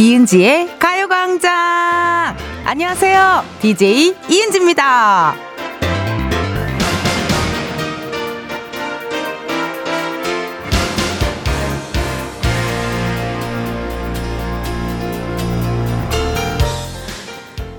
[0.00, 2.34] 이은지의 가요광장!
[2.64, 3.44] 안녕하세요.
[3.60, 5.34] DJ 이은지입니다.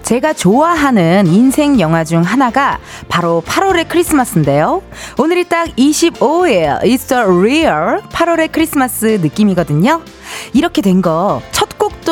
[0.04, 4.84] 제가 좋아하는 인생 영화 중 하나가 바로 8월의 크리스마스인데요.
[5.18, 10.02] 오늘이 딱 25일, It's the real 8월의 크리스마스 느낌이거든요.
[10.54, 11.42] 이렇게 된 거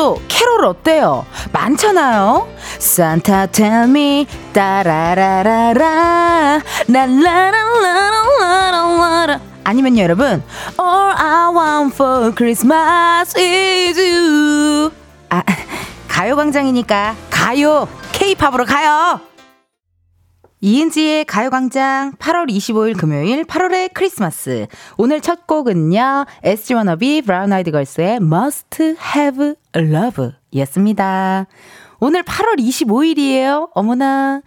[0.00, 1.26] 곡도 캐롤 어때요?
[1.52, 2.48] 많잖아요.
[2.76, 10.42] Santa tell me 따라라라라 날라라라라라라 아니면요 여러분
[10.80, 14.90] All I want for Christmas is you
[15.28, 15.42] 아
[16.08, 19.20] 가요광장이니까 가요 케이팝으로 가요
[20.62, 24.66] 이은지의 가요광장 8월 25일 금요일 8월의 크리스마스.
[24.98, 31.46] 오늘 첫 곡은요, SG 워너비 브라운 아이드 걸스의 Must Have Love 였습니다.
[31.98, 33.70] 오늘 8월 25일이에요.
[33.72, 34.42] 어머나.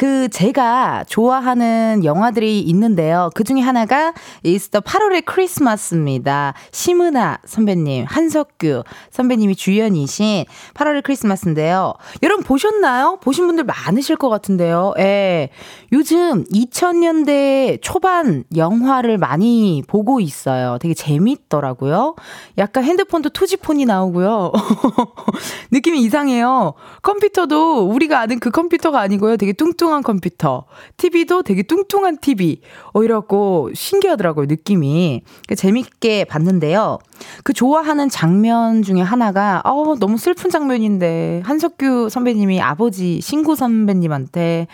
[0.00, 3.28] 그 제가 좋아하는 영화들이 있는데요.
[3.34, 6.54] 그 중에 하나가 이스터 8월의 크리스마스입니다.
[6.72, 11.92] 심은아 선배님, 한석규 선배님이 주연이신 8월의 크리스마스인데요.
[12.22, 13.18] 여러분 보셨나요?
[13.20, 14.94] 보신 분들 많으실 것 같은데요.
[15.00, 15.50] 예.
[15.92, 20.78] 요즘 2000년대 초반 영화를 많이 보고 있어요.
[20.80, 22.14] 되게 재밌더라고요.
[22.56, 24.52] 약간 핸드폰도 투지폰이 나오고요.
[25.72, 26.72] 느낌이 이상해요.
[27.02, 29.36] 컴퓨터도 우리가 아는 그 컴퓨터가 아니고요.
[29.36, 30.64] 되게 뚱뚱 뚱뚱한 컴퓨터,
[30.96, 32.60] TV도 되게 뚱뚱한 TV.
[32.94, 35.22] 어, 이래갖고 신기하더라고요, 느낌이.
[35.56, 36.98] 재밌게 봤는데요.
[37.42, 44.68] 그 좋아하는 장면 중에 하나가, 어, 너무 슬픈 장면인데, 한석규 선배님이 아버지 신구 선배님한테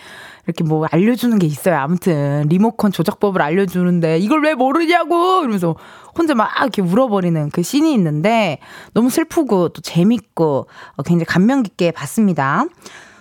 [0.46, 1.76] 이렇게 뭐 알려주는 게 있어요.
[1.76, 5.74] 아무튼 리모컨 조작법을 알려주는데 이걸 왜 모르냐고 이러면서
[6.16, 8.60] 혼자 막 이렇게 울어버리는 그 씬이 있는데
[8.94, 12.66] 너무 슬프고 또 재밌고 어, 굉장히 감명 깊게 봤습니다.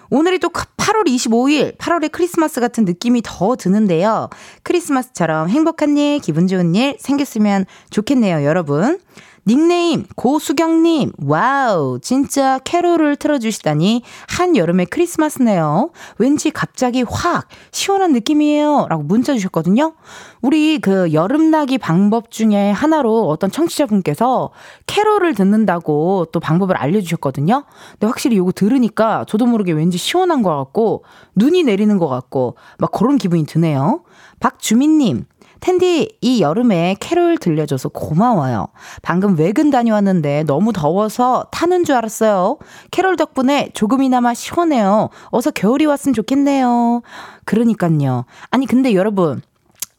[0.09, 4.29] 오늘이 또 8월 25일, 8월의 크리스마스 같은 느낌이 더 드는데요.
[4.63, 8.99] 크리스마스처럼 행복한 일, 기분 좋은 일 생겼으면 좋겠네요, 여러분.
[9.47, 11.11] 닉네임 고수경님.
[11.19, 15.91] Wow 진짜 캐롤을 틀어주시다니 한여름의 크리스마스네요.
[16.17, 18.87] 왠지 갑자기 확 시원한 느낌이에요.
[18.89, 19.93] 라고 문자 주셨거든요.
[20.41, 24.49] 우리 그 여름나기 방법 중에 하나로 어떤 청취자분께서
[24.87, 27.65] 캐롤을 듣는다고 또 방법을 알려주셨거든요.
[27.91, 31.03] 근데 확실히 이거 들으니까 저도 모르게 왠지 시원한 것 같고
[31.35, 34.01] 눈이 내리는 것 같고 막 그런 기분이 드네요.
[34.39, 35.25] 박주민님
[35.69, 38.67] 텐디, 이 여름에 캐롤 들려줘서 고마워요.
[39.01, 42.59] 방금 외근 다녀왔는데 너무 더워서 타는 줄 알았어요.
[42.91, 45.09] 캐롤 덕분에 조금이나마 시원해요.
[45.31, 47.01] 어서 겨울이 왔으면 좋겠네요.
[47.45, 48.25] 그러니까요.
[48.51, 49.41] 아니, 근데 여러분,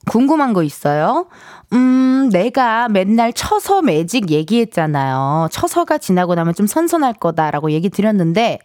[0.09, 1.27] 궁금한 거 있어요?
[1.73, 5.49] 음, 내가 맨날 처서 매직 얘기했잖아요.
[5.51, 8.61] 처서가 지나고 나면 좀 선선할 거다라고 얘기 드렸는데,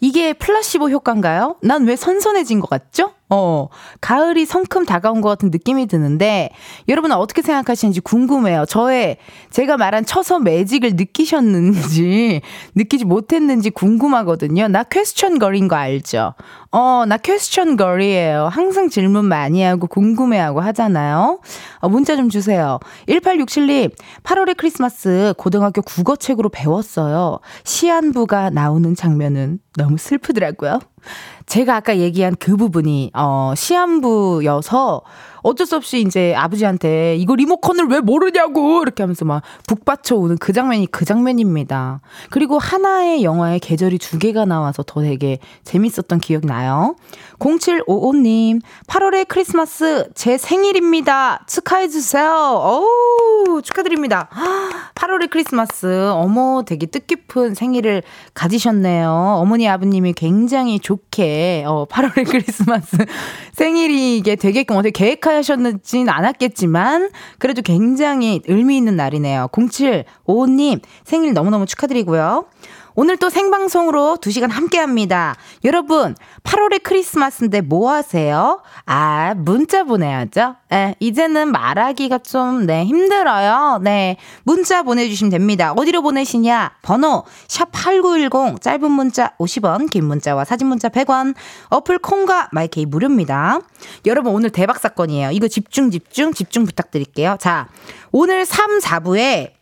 [0.00, 1.56] 이게 플라시보 효과인가요?
[1.62, 3.12] 난 왜 선선해진 것 같죠?
[3.30, 3.68] 어,
[4.00, 6.50] 가을이 성큼 다가온 것 같은 느낌이 드는데,
[6.88, 8.64] 여러분은 어떻게 생각하시는지 궁금해요.
[8.66, 9.18] 저의,
[9.50, 12.40] 제가 말한 처서 매직을 느끼셨는지,
[12.74, 14.68] 느끼지 못했는지 궁금하거든요.
[14.68, 16.34] 나 퀘스천 걸인 거 알죠?
[16.70, 18.48] 어, 나 퀘스천 걸이에요.
[18.48, 21.40] 항상 질문 많이 하고 궁금해하고 하잖아요.
[21.80, 22.78] 어, 문자 좀 주세요.
[23.08, 27.40] 1867님, 8월의 크리스마스 고등학교 국어책으로 배웠어요.
[27.64, 30.80] 시안부가 나오는 장면은 너무 슬프더라고요.
[31.48, 35.02] 제가 아까 얘기한 그 부분이 어 시한부여서
[35.42, 40.52] 어쩔 수 없이 이제 아버지한테 이거 리모컨을 왜 모르냐고 이렇게 하면서 막 북받쳐 오는 그
[40.52, 42.00] 장면이 그 장면입니다.
[42.30, 46.96] 그리고 하나의 영화에 계절이 두 개가 나와서 더 되게 재밌었던 기억이 나요.
[47.38, 51.44] 0755님, 8월의 크리스마스 제 생일입니다.
[51.46, 52.30] 축하해 주세요.
[52.30, 54.28] 어우, 축하드립니다.
[54.94, 56.10] 8월의 크리스마스.
[56.10, 58.02] 어머, 되게 뜻깊은 생일을
[58.34, 59.10] 가지셨네요.
[59.38, 62.96] 어머니, 아버님이 굉장히 좋게, 어, 8월의 크리스마스
[63.52, 69.48] 생일이게 되게끔 어떻게 계획하셨는지는 않았겠지만, 그래도 굉장히 의미 있는 날이네요.
[69.52, 72.46] 0755님, 생일 너무너무 축하드리고요.
[73.00, 75.36] 오늘 또 생방송으로 2시간 함께 합니다.
[75.62, 78.60] 여러분, 8월의 크리스마스인데 뭐 하세요?
[78.86, 80.56] 아, 문자 보내야죠.
[80.68, 83.78] 네, 이제는 말하기가 좀, 네, 힘들어요.
[83.84, 85.74] 네, 문자 보내주시면 됩니다.
[85.76, 86.72] 어디로 보내시냐?
[86.82, 91.36] 번호, 샵8910, 짧은 문자 50원, 긴 문자와 사진 문자 100원,
[91.68, 93.60] 어플 콩과 마이케이 무료입니다.
[94.06, 95.30] 여러분, 오늘 대박 사건이에요.
[95.30, 97.36] 이거 집중, 집중, 집중 부탁드릴게요.
[97.38, 97.68] 자,
[98.10, 99.57] 오늘 3, 4부에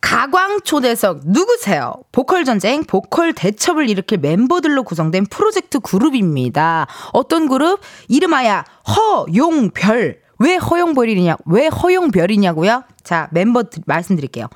[0.00, 1.94] 가광 초대석 누구세요?
[2.12, 6.86] 보컬 전쟁, 보컬 대첩을 일으킬 멤버들로 구성된 프로젝트 그룹입니다.
[7.12, 7.80] 어떤 그룹?
[8.08, 8.64] 이름하야
[8.96, 10.20] 허용별.
[10.38, 11.36] 왜 허용별이냐?
[11.46, 12.84] 왜 허용별이냐고요?
[13.02, 14.46] 자, 멤버 말씀드릴게요.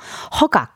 [0.41, 0.75] 허각,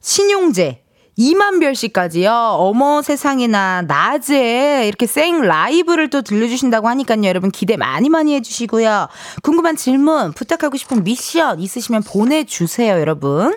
[0.00, 0.84] 신용재,
[1.18, 2.30] 2만 별 씨까지요.
[2.30, 7.24] 어머 세상에나 낮에 이렇게 생 라이브를 또 들려주신다고 하니까요.
[7.24, 9.08] 여러분 기대 많이 많이 해주시고요.
[9.42, 13.56] 궁금한 질문, 부탁하고 싶은 미션 있으시면 보내주세요, 여러분.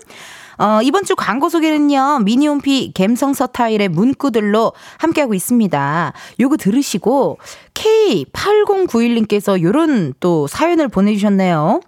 [0.60, 6.14] 어, 이번 주 광고 소개는요, 미니홈피 갬성서 타일의 문구들로 함께하고 있습니다.
[6.40, 7.40] 요거 들으시고,
[7.74, 11.80] K8091님께서 요런 또 사연을 보내주셨네요.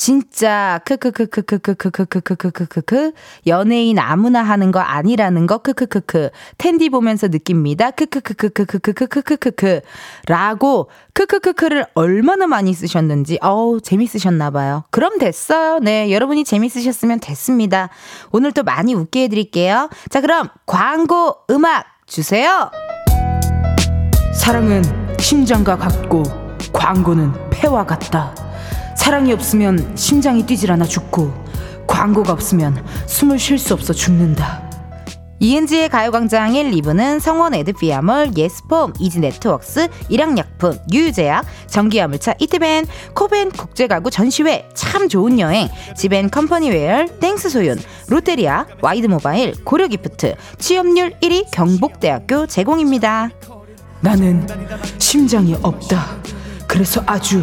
[0.00, 3.12] 진짜 크크크크크크크크크크크크크
[3.46, 9.82] 연예인 아무나 하는 거 아니라는 거 크크크크 텐디 보면서 느낍니다 크크크크크크크크크크크
[10.26, 14.84] 라고 크크크크를 얼마나 많이 쓰셨는지 어우 재밌으셨나 봐요.
[14.90, 15.80] 그럼 됐어요.
[15.80, 17.90] 네 여러분이 재밌으셨으면 됐습니다.
[18.32, 19.90] 오늘 또 많이 웃게 해드릴게요.
[20.08, 22.70] 자 그럼 광고 음악 주세요.
[24.32, 24.82] 사랑은
[25.18, 26.22] 심장과 같고
[26.72, 28.49] 광고는 폐와 같다.
[29.00, 31.32] 사랑이 없으면 심장이 뛰질 않아 죽고
[31.86, 34.62] 광고가 없으면 숨을 쉴 수 없어 죽는다.
[35.38, 44.68] 이은지의 가요광장 1, 2부는 성원 에드피아몰, 예스폼, 이지네트웍스, 일양약품, 유유제약, 전기화물차 이트벤, 코벤 국제가구 전시회,
[44.74, 53.30] 참 좋은 여행, 지벤 컴퍼니웨어, 땡스 소윤, 롯데리아, 와이드모바일, 고려기프트, 취업률 1위 경북대학교 제공입니다.
[54.02, 54.46] 나는
[54.98, 56.18] 심장이 없다.
[56.68, 57.42] 그래서 아주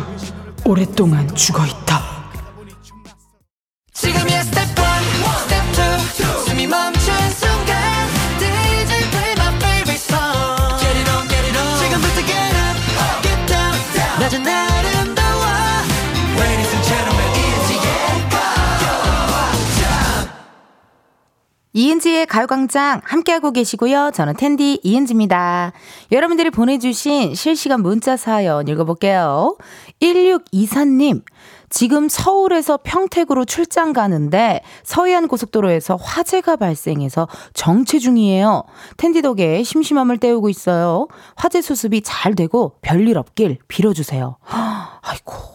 [0.68, 2.18] 오랫동안 죽어 있다.
[21.77, 24.09] 이은지의 가요광장 함께하고 계시고요.
[24.12, 25.74] 저는 텐디 이은지입니다.
[26.12, 29.56] 여러분들이 보내주신 실시간 문자 사연 읽어볼게요.
[30.01, 31.21] 1624님,
[31.69, 38.63] 지금 서울에서 평택으로 출장 가는데 서해안 고속도로에서 화재가 발생해서 정체 중이에요.
[38.97, 41.07] 텐디 덕에 심심함을 때우고 있어요.
[41.35, 44.38] 화재 수습이 잘 되고 별일 없길 빌어주세요.
[44.50, 45.46] 아이고.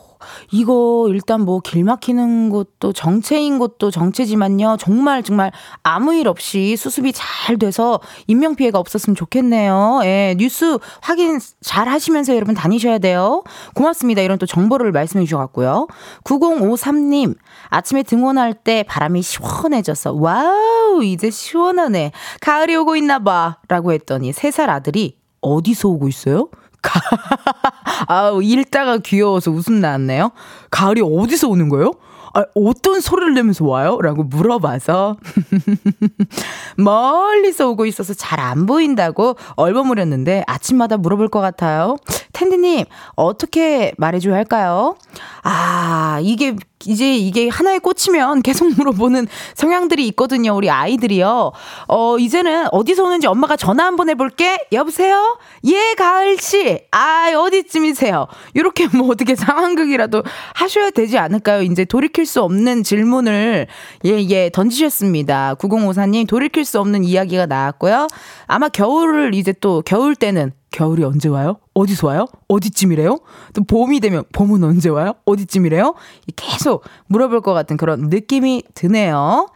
[0.52, 4.76] 이거 일단 뭐 길 막히는 것도 정체인 것도 정체지만요.
[4.78, 5.50] 정말 정말
[5.82, 10.00] 아무 일 없이 수습이 잘 돼서 인명 피해가 없었으면 좋겠네요.
[10.04, 13.42] 예, 뉴스 확인 잘 하시면서 여러분 다니셔야 돼요.
[13.74, 14.20] 고맙습니다.
[14.22, 15.86] 이런 또 정보를 말씀해 주셔갖고요.
[16.24, 17.36] 9053님,
[17.68, 22.12] 아침에 등원할 때 바람이 시원해져서 wow, 이제 시원하네.
[22.40, 23.58] 가을이 오고 있나 봐.
[23.68, 26.48] 라고 했더니 3살 아들이 어디서 오고 있어요?
[28.08, 30.32] 아우, 읽다가 귀여워서 웃음 나왔네요.
[30.70, 31.92] 가을이 어디서 오는 거예요?
[32.34, 33.98] 아, 어떤 소리를 내면서 와요?
[34.00, 35.16] 라고 물어봐서
[36.76, 41.96] 멀리서 오고 있어서 잘 안 보인다고 얼버무렸는데 아침마다 물어볼 것 같아요.
[42.32, 44.96] 텐디님, 어떻게 말해줘야 할까요?
[45.44, 46.56] 아, 이게
[46.86, 50.54] 이제 이게 하나에 꽂히면 계속 물어보는 성향들이 있거든요.
[50.54, 51.52] 우리 아이들이요.
[51.88, 54.58] 어, 이제는 어디서 오는지 엄마가 전화 한번 해볼게.
[54.72, 55.38] 여보세요?
[55.66, 56.80] 예, 가을씨.
[56.90, 58.26] 아, 어디쯤이세요?
[58.54, 60.22] 이렇게 뭐 어떻게 상황극이라도
[60.54, 61.62] 하셔야 되지 않을까요?
[61.62, 63.66] 이제 돌이킬 수 없는 질문을
[64.04, 65.54] 예, 예, 던지셨습니다.
[65.54, 68.06] 9054님, 돌이킬 수 없는 이야기가 나왔고요.
[68.46, 71.58] 아마 겨울을 이제 또 겨울 때는 겨울이 언제 와요?
[71.74, 72.26] 어디서 와요?
[72.48, 73.18] 어디쯤이래요?
[73.54, 75.14] 또 봄이 되면 봄은 언제 와요?
[75.24, 75.94] 어디쯤이래요?
[76.34, 79.48] 계속 물어볼 것 같은 그런 느낌이 드네요.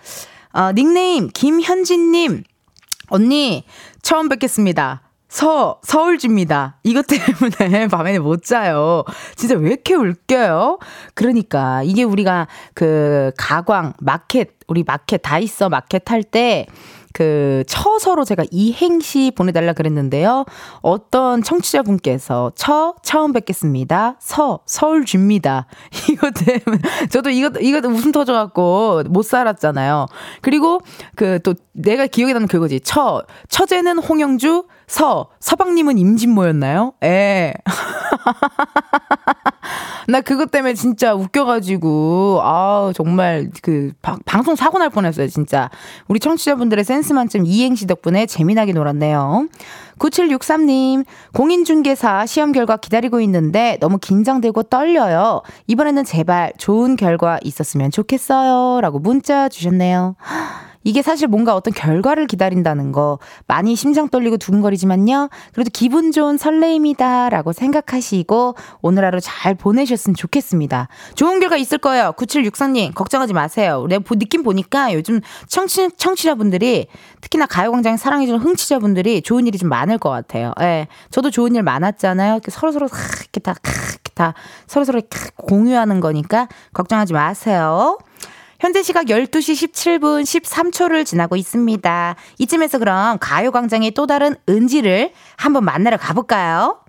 [0.53, 2.45] 아, 닉네임 김현진님
[3.09, 3.65] 언니
[4.03, 5.03] 처음 뵙겠습니다.
[5.29, 6.79] 서, 서울집니다.
[6.85, 9.05] 이것 때문에 밤에 못 자요.
[9.35, 10.79] 진짜 왜 이렇게 울겨요?
[11.15, 16.67] 그러니까, 이게 우리가 그 가광, 마켓, 우리 마켓 다 있어 마켓 할 때
[17.17, 20.45] 그 처서로 제가 이행시 보내달라 그랬는데요.
[20.83, 24.17] 어떤 청취자분께서 처 처음 뵙겠습니다.
[24.21, 25.67] 서 서울 줍니다.
[26.13, 30.07] 이거 때문에 저도 이거 이거 웃음 터져갖고 못 살았잖아요.
[30.43, 30.81] 그리고
[31.15, 32.81] 그 또 내가 기억에 나는 그거지.
[32.81, 36.95] 처 처제는 홍영주 서 서방님은 임진모였나요?
[37.05, 37.55] 예.
[40.09, 45.71] 나 그것 때문에 진짜 웃겨가지고, 아 정말 그 바, 방송 사고 날 뻔했어요, 진짜.
[46.09, 49.49] 우리 청취자분들의 센스 만점 이행시 덕분에 재미나게 놀았네요.
[49.99, 55.43] 9763님, 공인중개사 시험 결과 기다리고 있는데 너무 긴장되고 떨려요.
[55.67, 58.81] 이번에는 제발 좋은 결과 있었으면 좋겠어요.
[58.81, 60.17] 라고 문자 주셨네요.
[60.87, 65.31] 이게 사실 뭔가 어떤 결과를 기다린다는 거 많이 심장 떨리고 두근거리지만요.
[65.53, 70.87] 그래도 기분 좋은 설레임이다라고 생각하시고 오늘 하루 잘 보내셨으면 좋겠습니다.
[71.17, 72.13] 좋은 결과 있을 거예요.
[72.17, 73.85] 9763님 걱정하지 마세요.
[73.89, 76.87] 내가 느낌 보니까 요즘 청취, 청취자분들이
[77.21, 80.53] 특히나 가요광장 사랑해주는 흥취자분들이 좋은 일이 좀 많을 것 같아요.
[80.61, 80.87] 예.
[81.11, 82.39] 저도 좋은 일 많았잖아요.
[82.49, 82.87] 서로서로
[83.23, 84.35] 이렇게 다, 이렇게 다
[84.69, 85.03] 서로 서로
[85.35, 87.99] 공유하는 거니까 걱정하지 마세요.
[88.59, 92.17] 현재 시각 12시 17분 13초를 지나고 있습니다.
[92.39, 96.81] 이쯤에서 그럼 가요광장의 또 다른 은지를 한번 만나러 가볼까요?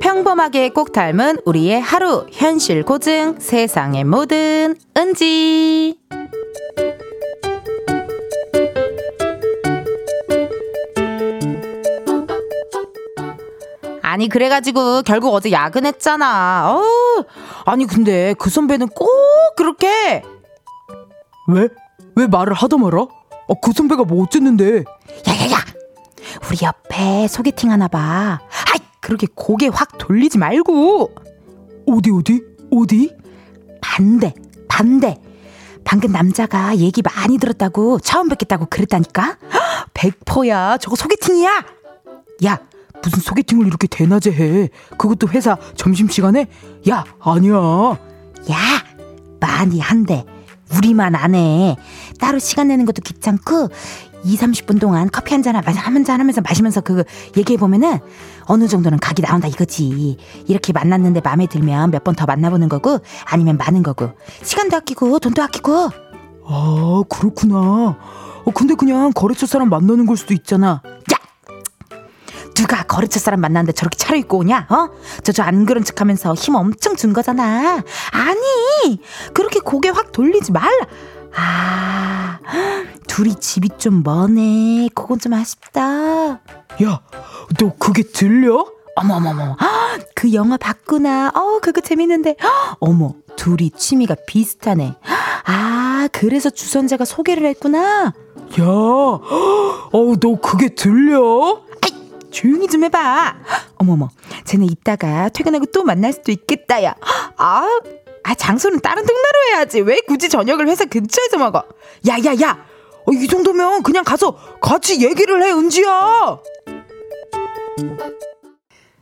[0.00, 5.96] 평범하게 꼭 닮은 우리의 하루 현실 고증 세상의 모든 은지
[14.14, 16.70] 아니 그래가지고 결국 어제 야근했잖아.
[16.70, 16.82] 어
[17.64, 19.08] 아니 근데 그 선배는 꼭
[19.56, 20.22] 그렇게
[21.48, 21.68] 왜?
[22.14, 23.00] 왜 말을 하다 말아?
[23.00, 24.84] 어, 그 선배가 뭐 어쨌는데?
[25.26, 25.56] 야야야
[26.48, 28.38] 우리 옆에 소개팅 하나 봐.
[28.72, 31.12] 아이 그렇게 고개 확 돌리지 말고
[31.88, 32.40] 어디 어디
[32.70, 33.16] 어디?
[33.80, 34.32] 반대
[34.68, 35.20] 반대
[35.82, 39.38] 방금 남자가 얘기 많이 들었다고 처음 뵙겠다고 그랬다니까
[39.92, 41.64] 백퍼야 저거 소개팅이야
[42.46, 42.60] 야
[43.02, 44.68] 무슨 소개팅을 이렇게 대낮에 해?
[44.96, 46.46] 그것도 회사 점심시간에?
[46.88, 47.54] 야, 아니야.
[48.50, 48.56] 야,
[49.40, 50.24] 많이 한대.
[50.74, 51.76] 우리만 안 해.
[52.18, 53.68] 따로 시간 내는 것도 귀찮고,
[54.24, 57.04] 2, 30분 동안 커피 한잔 한잔 하면서 마시면서 그
[57.36, 57.98] 얘기해 보면은
[58.46, 60.16] 어느 정도는 각이 나온다 이거지.
[60.46, 64.12] 이렇게 만났는데 마음에 들면 몇 번 더 만나보는 거고, 아니면 많은 거고.
[64.42, 65.90] 시간도 아끼고, 돈도 아끼고.
[66.46, 67.58] 아, 그렇구나.
[67.58, 70.80] 어, 근데 그냥 거래처 사람 만나는 걸 수도 있잖아.
[71.12, 71.16] 야!
[72.54, 74.66] 누가 거래처 사람 만났는데 저렇게 차려입고 오냐?
[74.70, 74.88] 어?
[75.22, 77.82] 저저 안 그런 척 하면서 힘 엄청 준 거잖아.
[78.12, 79.00] 아니,
[79.32, 80.86] 그렇게 고개 확 돌리지 말라.
[81.36, 82.38] 아,
[83.08, 84.88] 둘이 집이 좀 머네.
[84.94, 85.82] 그건 좀 아쉽다.
[85.82, 87.00] 야,
[87.58, 88.64] 너 그게 들려?
[88.96, 89.56] 어머머머,
[90.14, 91.32] 그 영화 봤구나.
[91.34, 92.36] 어, 그거 재밌는데.
[92.78, 94.94] 어머, 둘이 취미가 비슷하네.
[95.46, 98.12] 아, 그래서 주선자가 소개를 했구나.
[98.60, 101.62] 야, 어, 너 그게 들려?
[102.34, 103.36] 조용히 좀 해봐.
[103.76, 104.10] 어머머,
[104.44, 106.94] 쟤네 이따가 퇴근하고 또 만날 수도 있겠다, 야.
[107.36, 107.80] 아,
[108.24, 109.80] 아, 장소는 다른 동네로 해야지.
[109.80, 111.62] 왜 굳이 저녁을 회사 근처에서 먹어?
[112.08, 112.66] 야, 야, 야!
[113.06, 116.38] 어, 이 정도면 그냥 가서 같이 얘기를 해, 은지야!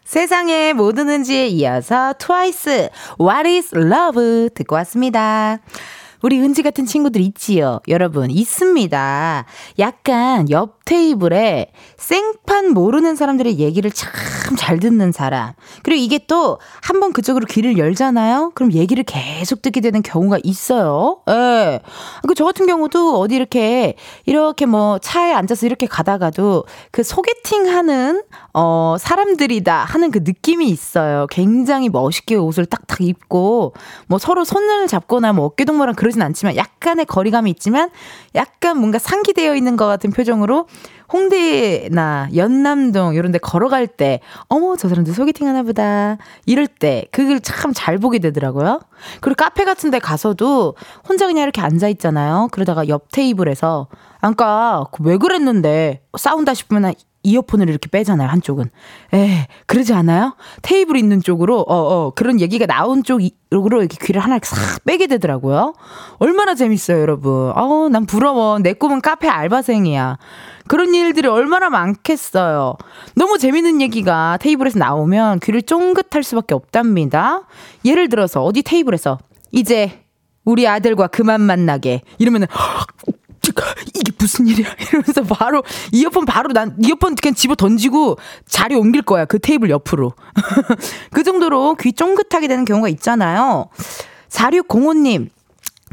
[0.04, 5.58] 세상의 모든 은지에 이어서 트와이스, What is Love 듣고 왔습니다.
[6.22, 7.80] 우리 은지 같은 친구들 있지요?
[7.88, 9.44] 여러분, 있습니다.
[9.78, 14.10] 약간 옆 테이블에 생판 모르는 사람들의 얘기를 참
[14.58, 15.52] 잘 듣는 사람.
[15.82, 18.52] 그리고 이게 또 한 번 그쪽으로 귀를 열잖아요?
[18.54, 21.20] 그럼 얘기를 계속 듣게 되는 경우가 있어요.
[21.30, 21.80] 예.
[22.28, 23.94] 그 저 같은 경우도 어디 이렇게,
[24.26, 31.26] 이렇게 뭐 차에 앉아서 이렇게 가다가도 그 소개팅 하는, 어, 사람들이다 하는 그 느낌이 있어요.
[31.30, 33.72] 굉장히 멋있게 옷을 딱딱 입고,
[34.06, 37.90] 뭐 서로 손을 잡거나 뭐 어깨동무랑 그 러진 않지만 약간의 거리감이 있지만
[38.34, 40.66] 약간 뭔가 상기되어 있는 것 같은 표정으로
[41.12, 46.16] 홍대나 연남동 이런 데 걸어갈 때 어머 저 사람들 소개팅 하나 보다
[46.46, 48.80] 이럴 때 그걸 참 잘 보게 되더라고요.
[49.20, 50.76] 그리고 카페 같은 데 가서도
[51.08, 52.48] 혼자 그냥 이렇게 앉아 있잖아요.
[52.52, 53.88] 그러다가 옆 테이블에서
[54.20, 56.92] 아까 왜 그랬는데 싸운다 싶으면
[57.22, 58.70] 이어폰을 이렇게 빼잖아요, 한쪽은.
[59.14, 60.34] 에, 그러지 않아요?
[60.62, 65.74] 테이블 있는 쪽으로, 어, 어, 그런 얘기가 나온 쪽으로 이렇게 귀를 하나 싹 빼게 되더라고요.
[66.18, 67.52] 얼마나 재밌어요, 여러분.
[67.54, 68.58] 어우, 난 부러워.
[68.58, 70.18] 내 꿈은 카페 알바생이야.
[70.68, 72.76] 그런 일들이 얼마나 많겠어요.
[73.14, 77.42] 너무 재밌는 얘기가 테이블에서 나오면 귀를 쫑긋할 수밖에 없답니다.
[77.84, 79.18] 예를 들어서 어디 테이블에서
[79.50, 80.04] 이제
[80.44, 82.46] 우리 아들과 그만 만나게 이러면은
[83.94, 84.66] 이게 무슨 일이야?
[84.88, 89.24] 이러면서 바로 이어폰 바로 난 이어폰 그냥 집어 던지고 자리 옮길 거야.
[89.24, 90.12] 그 테이블 옆으로.
[91.12, 93.68] 그 정도로 귀 쫑긋하게 되는 경우가 있잖아요.
[94.28, 95.28] 4605님,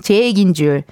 [0.01, 0.83] 제 얘기인 줄.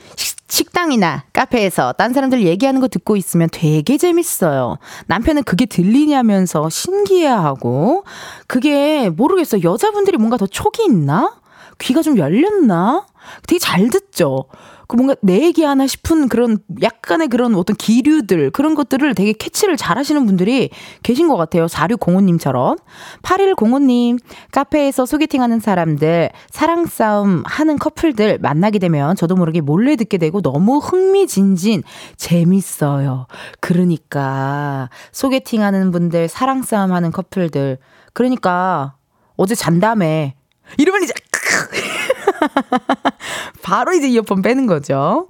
[0.49, 4.77] 식당이나 카페에서 딴 사람들 얘기하는 거 듣고 있으면 되게 재밌어요.
[5.07, 8.05] 남편은 그게 들리냐면서 신기해하고
[8.47, 9.61] 그게 모르겠어요.
[9.69, 11.35] 여자분들이 뭔가 더 촉이 있나?
[11.79, 13.05] 귀가 좀 열렸나?
[13.45, 14.45] 되게 잘 듣죠.
[14.87, 19.75] 그 뭔가 내 얘기 하나 싶은 그런 약간의 그런 어떤 기류들 그런 것들을 되게 캐치를
[19.75, 20.69] 잘 하시는 분들이
[21.03, 21.65] 계신 것 같아요.
[21.65, 22.77] 4605님처럼.
[23.21, 24.19] 8105님,
[24.51, 30.41] 카페에서 소개팅 하는 사람들, 사랑 싸움 하는 커플들 만나게 되면 저도 모르게 몰래 듣게 되고
[30.41, 31.83] 너무 흥미진진,
[32.15, 33.27] 재밌어요.
[33.59, 37.77] 그러니까, 소개팅 하는 분들, 사랑 싸움 하는 커플들.
[38.13, 38.95] 그러니까,
[39.35, 40.31] 어제 잔다며.
[40.77, 41.13] 이러면 이제,
[43.63, 45.27] 바로 이제 이어폰 빼는 거죠.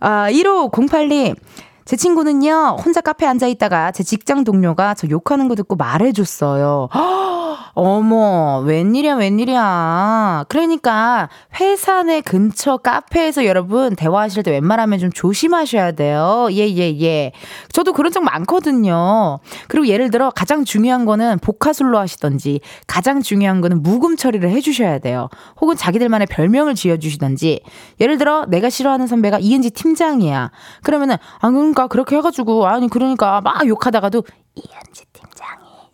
[0.00, 1.36] 아, 1508님.
[1.84, 6.88] 제 친구는요, 혼자 카페에 앉아 있다가 제 직장 동료가 저 욕하는 거 듣고 말해줬어요.
[7.74, 10.44] 어머, 웬일이야, 웬일이야.
[10.48, 11.28] 그러니까
[11.60, 16.48] 회사 내 근처 카페에서 여러분 대화하실 때 웬만하면 좀 조심하셔야 돼요.
[16.52, 17.32] 예, 예, 예.
[17.72, 19.38] 저도 그런 적 많거든요.
[19.68, 25.28] 그리고 예를 들어 가장 중요한 거는 복화술로 하시던지 가장 중요한 거는 묵음 처리를 해주셔야 돼요.
[25.60, 27.60] 혹은 자기들만의 별명을 지어주시던지
[28.00, 30.50] 예를 들어 내가 싫어하는 선배가 이은지 팀장이야.
[30.82, 35.04] 그러면은 아 그러니까 그렇게 해가지고 아니 그러니까 막 욕하다가도 이은지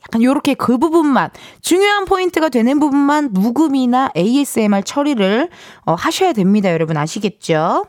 [0.07, 5.49] 약간 요렇게 그 부분만 중요한 포인트가 되는 부분만 묵음이나 ASMR 처리를
[5.85, 6.73] 어, 하셔야 됩니다.
[6.73, 7.87] 여러분 아시겠죠?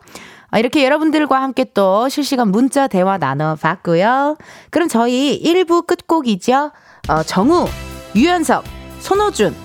[0.50, 4.38] 아, 이렇게 여러분들과 함께 또 실시간 문자 대화 나눠봤고요.
[4.72, 6.72] 그럼 저희 1부 끝곡이죠.
[7.10, 7.68] 어, 정우,
[8.16, 8.64] 유연석,
[9.00, 9.56] 손호준,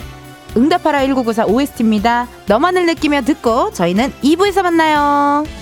[0.57, 2.29] 응답하라 1994 OST입니다.
[2.49, 5.62] 너만을 느끼며 듣고 저희는 2부에서 만나요.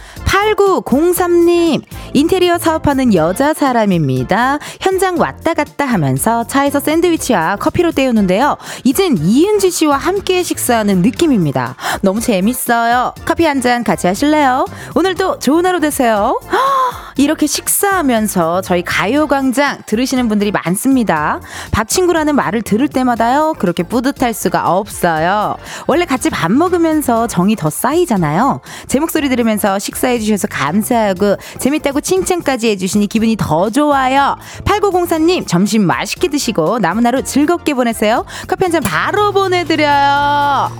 [0.31, 4.59] 8903님, 인테리어 사업하는 여자 사람입니다.
[4.81, 8.57] 현장 왔다 갔다 하면서 차에서 샌드위치와 커피로 때우는데요.
[8.83, 11.75] 이젠 이은지 씨와 함께 식사하는 느낌입니다.
[12.01, 13.13] 너무 재밌어요.
[13.25, 14.65] 커피 한 잔 같이 하실래요?
[14.95, 16.39] 오늘도 좋은 하루 되세요.
[17.17, 21.39] 이렇게 식사하면서 저희 가요광장 들으시는 분들이 많습니다.
[21.69, 25.57] 밥 친구라는 말을 들을 때마다요, 그렇게 뿌듯할 수가 없어요.
[25.85, 28.61] 원래 같이 밥 먹으면서 정이 더 쌓이잖아요.
[28.87, 34.35] 제 목소리 들으면서 식사해 주셔서 감사하고, 재밌다고 칭찬까지 해주시니 기분이 더 좋아요.
[34.65, 38.25] 8904님, 점심 맛있게 드시고, 남은 하루 즐겁게 보내세요.
[38.47, 40.71] 커피 한 잔 바로 보내드려요.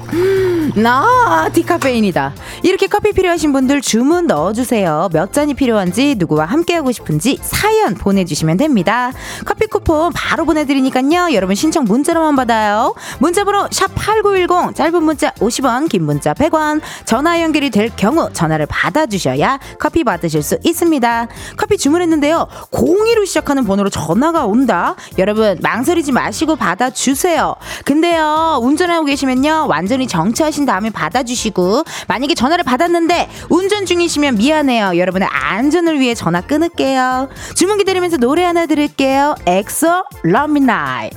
[0.75, 2.33] 나 디카페인이다.
[2.63, 5.09] 이렇게 커피 필요하신 분들 주문 넣어주세요.
[5.11, 9.11] 몇 잔이 필요한지, 누구와 함께하고 싶은지 사연 보내주시면 됩니다.
[9.45, 11.33] 커피 쿠폰 바로 보내드리니까요.
[11.33, 12.95] 여러분 신청 문자로만 받아요.
[13.19, 20.03] 문자번호 샵8910 짧은 문자 50원 긴 문자 100원 전화 연결이 될 경우 전화를 받아주셔야 커피
[20.03, 21.10] 받으실 수 있습니다.
[21.57, 22.47] 커피 주문했는데요.
[22.71, 24.95] 02로 시작하는 번호로 전화가 온다.
[25.17, 27.55] 여러분 망설이지 마시고 받아주세요.
[27.85, 34.97] 근데요 운전하고 계시면요 완전히 정차하신 다음에 받아주시고 만약에 전화를 받았는데 운전 중이시면 미안해요.
[34.97, 37.29] 여러분의 안전을 위해 전화 끊을게요.
[37.55, 39.35] 주문 기다리면서 노래 하나 들을게요.
[39.45, 41.09] 엑소 Love Me Right.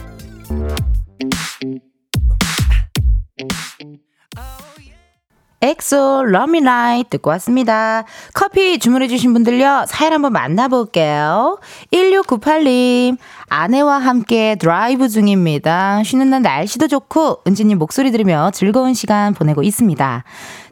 [5.64, 8.04] 엑소 Love Me Right 듣고 왔습니다.
[8.34, 11.58] 커피 주문해주신 분들요, 사연 한번 만나볼게요.
[11.90, 13.16] 1698님,
[13.48, 16.02] 아내와 함께 드라이브 중입니다.
[16.04, 20.24] 쉬는 날 날씨도 좋고, 은지님 목소리 들으며 즐거운 시간 보내고 있습니다.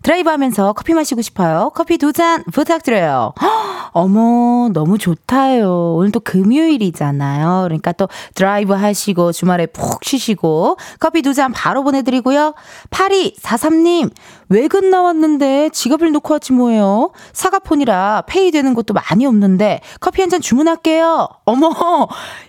[0.02, 1.70] 드라이브 하면서 커피 마시고 싶어요.
[1.74, 3.33] 커피 두 잔 부탁드려요.
[3.40, 3.48] 허,
[3.92, 5.94] 어머, 너무 좋다요.
[5.94, 7.62] 오늘 또 금요일이잖아요.
[7.64, 12.52] 그러니까 또 드라이브 하시고 주말에 푹 쉬시고 커피 두 잔 바로 보내드리고요.
[12.90, 14.11] 8243님,
[14.52, 17.10] 외근 나왔는데 지갑을 놓고 왔지 뭐예요.
[17.32, 21.28] 사과폰이라 페이 되는 것도 많이 없는데 커피 한 잔 주문할게요.
[21.44, 21.70] 어머,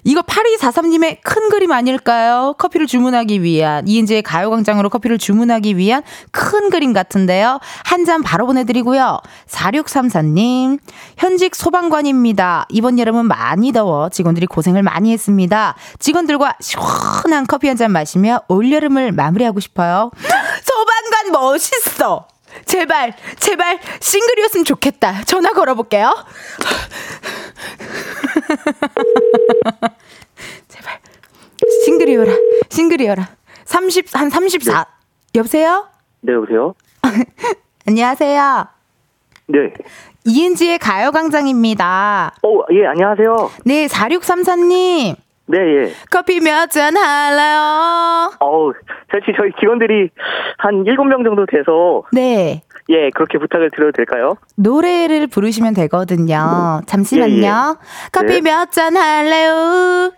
[0.06, 2.56] 이거 8243님의 큰 그림 아닐까요?
[2.58, 7.60] 커피를 주문하기 위한, 이은재의 가요광장으로 커피를 주문하기 위한 큰 그림 같은데요.
[7.84, 9.20] 한 잔 바로 보내드리고요.
[9.50, 10.80] 4634님,
[11.18, 12.66] 현직 소방관입니다.
[12.70, 15.76] 이번 여름은 많이 더워 직원들이 고생을 많이 했습니다.
[16.00, 20.12] 직원들과 시원한 커피 한 잔 마시며 올여름을 마무리하고 싶어요.
[20.64, 22.28] 소방관 멋있 어!
[22.66, 25.24] 제발, 제발, 싱글이었으면 좋겠다.
[25.24, 26.14] 전화 걸어볼게요.
[30.68, 31.00] 제발,
[31.86, 32.32] 싱글이어라,
[32.70, 33.28] 싱글이어라.
[33.66, 34.86] 30, 한 34.
[35.36, 35.88] 여보세요?
[36.22, 36.76] 네, 여보세요?
[37.88, 38.68] 안녕하세요.
[39.48, 39.74] 네.
[40.26, 42.36] 이은지의 가요광장입니다.
[42.44, 43.52] 어, 예, 안녕하세요.
[43.66, 45.16] 네, 4634님.
[45.46, 45.92] 네, 예.
[46.10, 48.32] 커피 몇 잔 할래요?
[48.40, 48.74] 어우,
[49.12, 50.10] 사실 저희 직원들이
[50.58, 52.04] 한 7명 정도 돼서.
[52.14, 52.64] 네.
[52.90, 54.36] 예, 그렇게 부탁을 드려도 될까요?
[54.58, 56.82] 노래를 부르시면 되거든요.
[56.86, 57.34] 잠시만요.
[57.36, 57.52] 예, 예.
[58.12, 58.52] 커피 네.
[58.52, 60.12] 몇잔 할래요?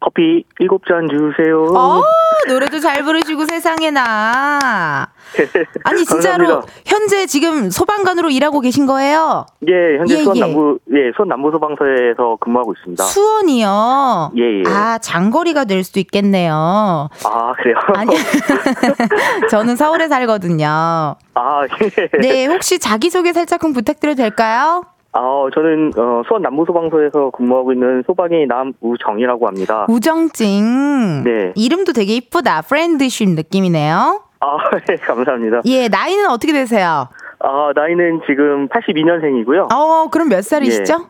[0.00, 1.64] 커피 일곱 잔 주세요.
[1.74, 2.02] 어,
[2.48, 5.08] 노래도 잘 부르시고 세상에나.
[5.84, 6.62] 아니 진짜로.
[6.84, 9.46] 현재 지금 소방관으로 일하고 계신 거예요?
[9.68, 10.40] 예, 현재 예, 수원 예.
[10.40, 13.02] 남부 예 수원 남부 소방서에서 근무하고 있습니다.
[13.04, 14.32] 수원이요.
[14.36, 14.62] 예, 예.
[14.66, 17.08] 아 장거리가 될 수도 있겠네요.
[17.24, 17.76] 아 그래요?
[17.94, 18.14] 아니
[19.50, 20.66] 저는 서울에 살거든요.
[20.68, 22.18] 아 예.
[22.20, 24.82] 네, 혹시 자기 소개 살짝 좀 부탁드려도 될까요?
[25.16, 29.86] 아 저는 어, 수원 남부 소방서에서 근무하고 있는 소방의 남우정이라고 합니다.
[29.88, 31.24] 우정찡.
[31.24, 31.52] 네.
[31.56, 32.60] 이름도 되게 이쁘다.
[32.62, 34.20] 프렌드십 느낌이네요.
[34.40, 34.58] 아
[34.90, 35.62] 예, 감사합니다.
[35.64, 37.08] 예, 나이는 어떻게 되세요?
[37.38, 39.72] 아 나이는 지금 82년생이고요.
[39.72, 41.06] 어, 그럼 몇 살이시죠?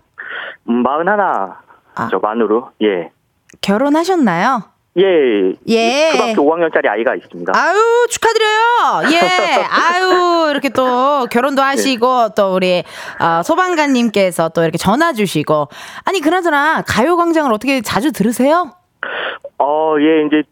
[0.69, 1.21] 음, 41.
[1.97, 2.09] 아.
[2.11, 3.11] 저 만으로 예.
[3.61, 4.63] 결혼하셨나요?
[4.99, 5.53] 예.
[5.69, 6.11] 예.
[6.13, 7.53] 초등학교 5학년짜리 아이가 있습니다.
[7.55, 9.13] 아유, 축하드려요.
[9.13, 9.21] 예.
[9.69, 12.83] 아유, 이렇게 또 결혼도 하시고 또 우리
[13.21, 15.69] 어, 소방관님께서 또 이렇게 전화 주시고
[16.05, 18.73] 아니 그나저나 가요 광장을 어떻게 자주 들으세요?
[19.59, 20.43] 어, 예, 이제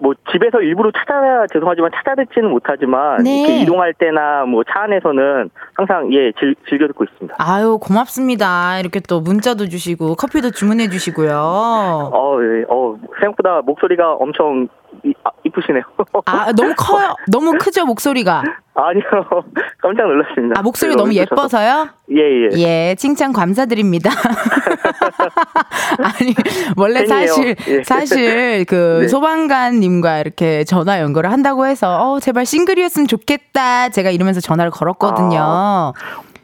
[0.00, 3.40] 뭐 집에서 일부러 찾아 죄송하지만 찾아 듣지는 못하지만 네.
[3.40, 7.34] 이렇게 이동할 때나 뭐 차 안에서는 항상 예 즐, 즐겨 듣고 있습니다.
[7.38, 8.78] 아유, 고맙습니다.
[8.78, 11.30] 이렇게 또 문자도 주시고 커피도 주문해 주시고요.
[11.34, 14.68] 어, 예, 어 생각보다 목소리가 엄청
[15.04, 15.82] 이, 아, 이쁘시네요.
[16.26, 17.14] 아, 너무 커요.
[17.28, 18.42] 너무 크죠, 목소리가.
[18.74, 19.02] 아니요,
[19.82, 20.58] 깜짝 놀랐습니다.
[20.58, 21.12] 아, 목소리 네, 너무.
[21.14, 21.88] 예뻐서요?
[22.12, 22.58] 예, 예.
[22.58, 24.10] 예, 칭찬 감사드립니다.
[26.02, 26.34] 아니,
[26.76, 27.26] 원래 팬이에요.
[27.26, 27.82] 사실, 예.
[27.84, 29.08] 사실 그 네.
[29.08, 33.90] 소방관님과 이렇게 전화 연결을 한다고 해서, 어, 제발 싱글이었으면 좋겠다.
[33.90, 35.38] 제가 이러면서 전화를 걸었거든요.
[35.40, 35.92] 아.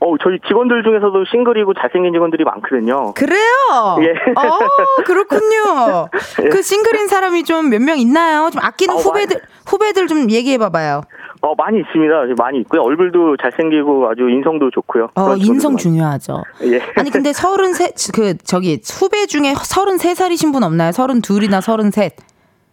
[0.01, 3.15] 어, 저희 직원들 중에서도 싱글이고 잘생긴 직원들이 많거든요.
[3.15, 3.97] 그래요?
[4.03, 4.11] 예.
[4.35, 6.09] 어, 그렇군요.
[6.51, 8.51] 그 싱글인 사람이 좀 몇 명 있나요?
[8.53, 11.03] 좀 아끼는 어, 후배들, 후배들 좀 얘기해 봐봐요.
[11.43, 12.15] 어, 많이 있습니다.
[12.39, 12.83] 많이 있고요.
[12.83, 15.11] 얼굴도 잘생기고 아주 인성도 좋고요.
[15.15, 16.43] 어, 인성 많- 중요하죠.
[16.65, 16.81] 예.
[16.97, 20.93] 아니 근데 서른세 그 저기 후배 중에 서른세 살이신 분 없나요?
[20.93, 22.17] 서른둘이나 서른셋.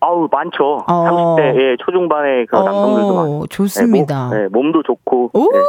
[0.04, 0.84] 아우 많죠.
[0.86, 1.38] 어.
[1.38, 3.40] 30대 예, 초중반의 그 남성들도 많고.
[3.40, 4.30] 어, 좋습니다.
[4.32, 5.32] 네, 몸, 도 좋고.
[5.34, 5.50] 오.
[5.54, 5.60] 예.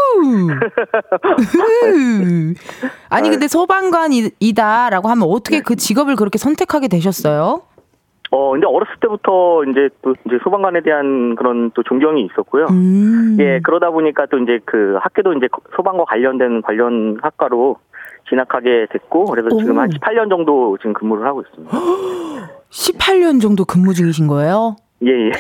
[1.89, 2.55] 으.
[3.11, 5.63] 아니 근데 소방관이다라고 하면 어떻게 네.
[5.63, 7.63] 그 직업을 그렇게 선택하게 되셨어요?
[8.33, 12.67] 어, 근데 어렸을 때부터 이제 또 이제 소방관에 대한 그런 또 존경이 있었고요.
[12.71, 13.37] 음.
[13.39, 17.77] 예, 그러다 보니까 또 이제 그 학교도 이제 소방과 관련된 관련 학과로
[18.29, 19.81] 진학하게 됐고, 그래서 지금 오.
[19.81, 21.77] 한 18년 정도 지금 근무를 하고 있습니다.
[22.71, 24.77] 18년 정도 근무 중이신 거예요?
[25.07, 25.31] 예, 예.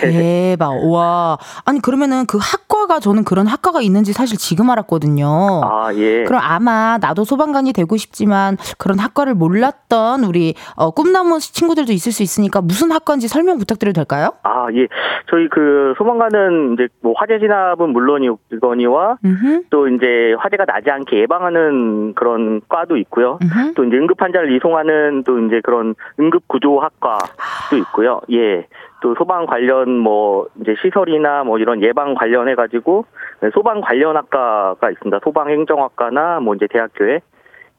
[0.57, 0.85] 대박.
[0.85, 1.38] 와.
[1.64, 5.27] 아니 그러면은 그 학과가 저는 그런 학과가 있는지 사실 지금 알았거든요.
[5.64, 6.24] 아, 예.
[6.24, 12.22] 그럼 아마 나도 소방관이 되고 싶지만 그런 학과를 몰랐던 우리 어, 꿈나무 친구들도 있을 수
[12.22, 14.31] 있으니까 무슨 학과인지 설명 부탁드려도 될까요?
[14.42, 14.87] 아, 예.
[15.31, 22.14] 저희 그 소방관은 이제 뭐 화재 진압은 물론이거니와 음흠, 또 이제 화재가 나지 않게 예방하는
[22.14, 23.38] 그런 과도 있고요.
[23.42, 23.74] 음흠.
[23.74, 28.20] 또 이제 응급 환자를 이송하는 또 이제 그런 응급 구조 학과도 있고요.
[28.33, 28.66] 예.
[29.05, 33.05] 또 소방 관련 뭐 이제 시설이나 뭐 이런 예방 관련해 가지고
[33.53, 35.21] 소방 관련 학과가 있습니다.
[35.23, 37.21] 소방 행정학과나 뭐 이제 대학교에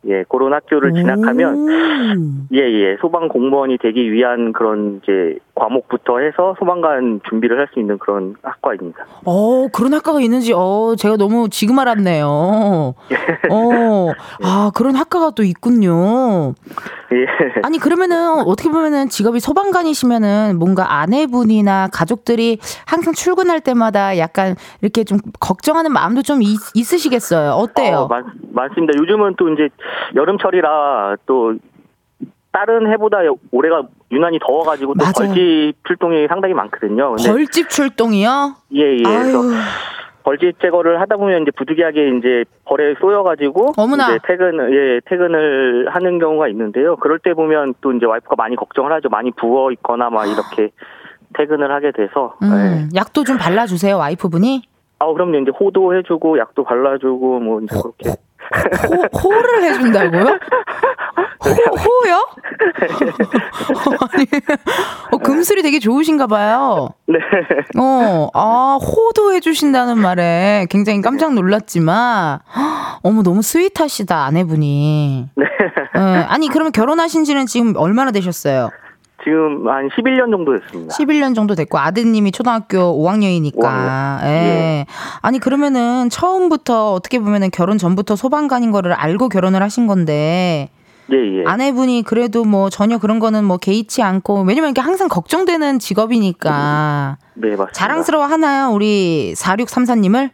[0.08, 1.68] 예, 그런 학교를 진학하면 오.
[2.54, 2.98] 예, 예.
[3.02, 9.06] 소방 공무원이 되기 위한 그런 이제 과목부터 해서 소방관 준비를 할 수 있는 그런 학과입니다.
[9.26, 12.28] 어, 그런 학과가 있는지, 어, 제가 너무 지금 알았네요.
[12.28, 12.96] 어,
[14.44, 16.54] 아, 그런 학과가 또 있군요.
[17.12, 17.26] 예.
[17.64, 25.20] 아니, 그러면은, 어떻게 보면은 직업이 소방관이시면은 뭔가 아내분이나 가족들이 항상 출근할 때마다 약간 이렇게 좀
[25.40, 27.52] 걱정하는 마음도 좀 있, 있으시겠어요.
[27.52, 27.98] 어때요?
[27.98, 28.94] 어, 많, 많습니다.
[29.00, 29.70] 요즘은 또 이제
[30.16, 31.56] 여름철이라 또
[32.52, 33.18] 다른 해보다
[33.52, 35.14] 올해가 유난히 더워가지고 또 맞아요.
[35.34, 37.16] 벌집 출동이 상당히 많거든요.
[37.18, 38.56] 벌집 출동이요?
[38.76, 39.04] 예, 예.
[39.04, 39.42] 그래서
[40.24, 44.10] 벌집 제거를 하다 보면 이제 부득이하게 이제 벌에 쏘여가지고 어머나.
[44.10, 46.96] 이제 퇴근 예 퇴근을 하는 경우가 있는데요.
[46.96, 49.10] 그럴 때 보면 또 이제 와이프가 많이 걱정을 하죠.
[49.10, 50.72] 많이 부어 있거나 막 이렇게
[51.38, 52.46] 퇴근을 하게 돼서 예.
[52.48, 54.64] 음, 약도 좀 발라주세요, 와이프분이.
[55.00, 58.16] 아 그럼요 이제 호도 해주고 약도 발라주고 뭐 이제 그렇게
[58.90, 60.40] 호, 호를 해준다고요?
[61.46, 62.28] 호, 호요?
[64.14, 64.26] 아니,
[65.12, 66.90] 어, 금슬이 되게 좋으신가 봐요.
[67.08, 67.20] 네.
[67.80, 75.30] 어, 아, 호도 해주신다는 말에 굉장히 깜짝 놀랐지만, 헉, 어머, 너무 스윗하시다, 아내분이.
[75.36, 75.46] 네.
[75.98, 78.70] 예, 아니, 그러면 결혼하신 지는 지금 얼마나 되셨어요?
[79.26, 80.96] 지금 한 11년 정도 됐습니다.
[80.96, 83.60] 11년 정도 됐고, 아드님이 초등학교 5학년이니까.
[83.60, 84.24] 5학년.
[84.24, 84.28] 예.
[84.28, 84.86] 예.
[85.22, 90.70] 아니, 그러면은 처음부터 어떻게 보면은 결혼 전부터 소방관인 거를 알고 결혼을 하신 건데,
[91.12, 91.44] 예, 예.
[91.46, 97.18] 아내분이 그래도 뭐 전혀 그런 거는 뭐 개의치 않고, 왜냐면 이게 항상 걱정되는 직업이니까.
[97.34, 97.72] 네, 맞습니다.
[97.74, 98.72] 자랑스러워 하나요?
[98.72, 100.30] 우리 4634님을?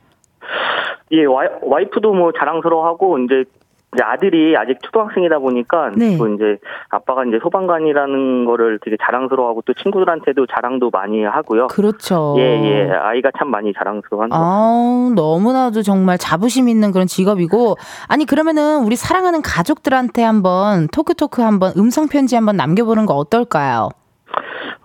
[1.13, 3.45] 예, 와이, 와이프도 뭐 자랑스러워하고 이제
[3.93, 6.17] 이제 아들이 아직 초등학생이다 보니까 네.
[6.17, 6.57] 또 이제
[6.89, 11.67] 아빠가 이제 소방관이라는 거를 되게 자랑스러워하고 또 친구들한테도 자랑도 많이 하고요.
[11.67, 12.35] 그렇죠.
[12.37, 12.89] 예, 예.
[12.89, 14.33] 아이가 참 많이 자랑스러워하는.
[14.33, 17.75] 아, 너무나도 정말 자부심 있는 그런 직업이고
[18.07, 23.89] 아니 그러면은 우리 사랑하는 가족들한테 한번 토크 토크 한번 음성 편지 한번 남겨보는 거 어떨까요?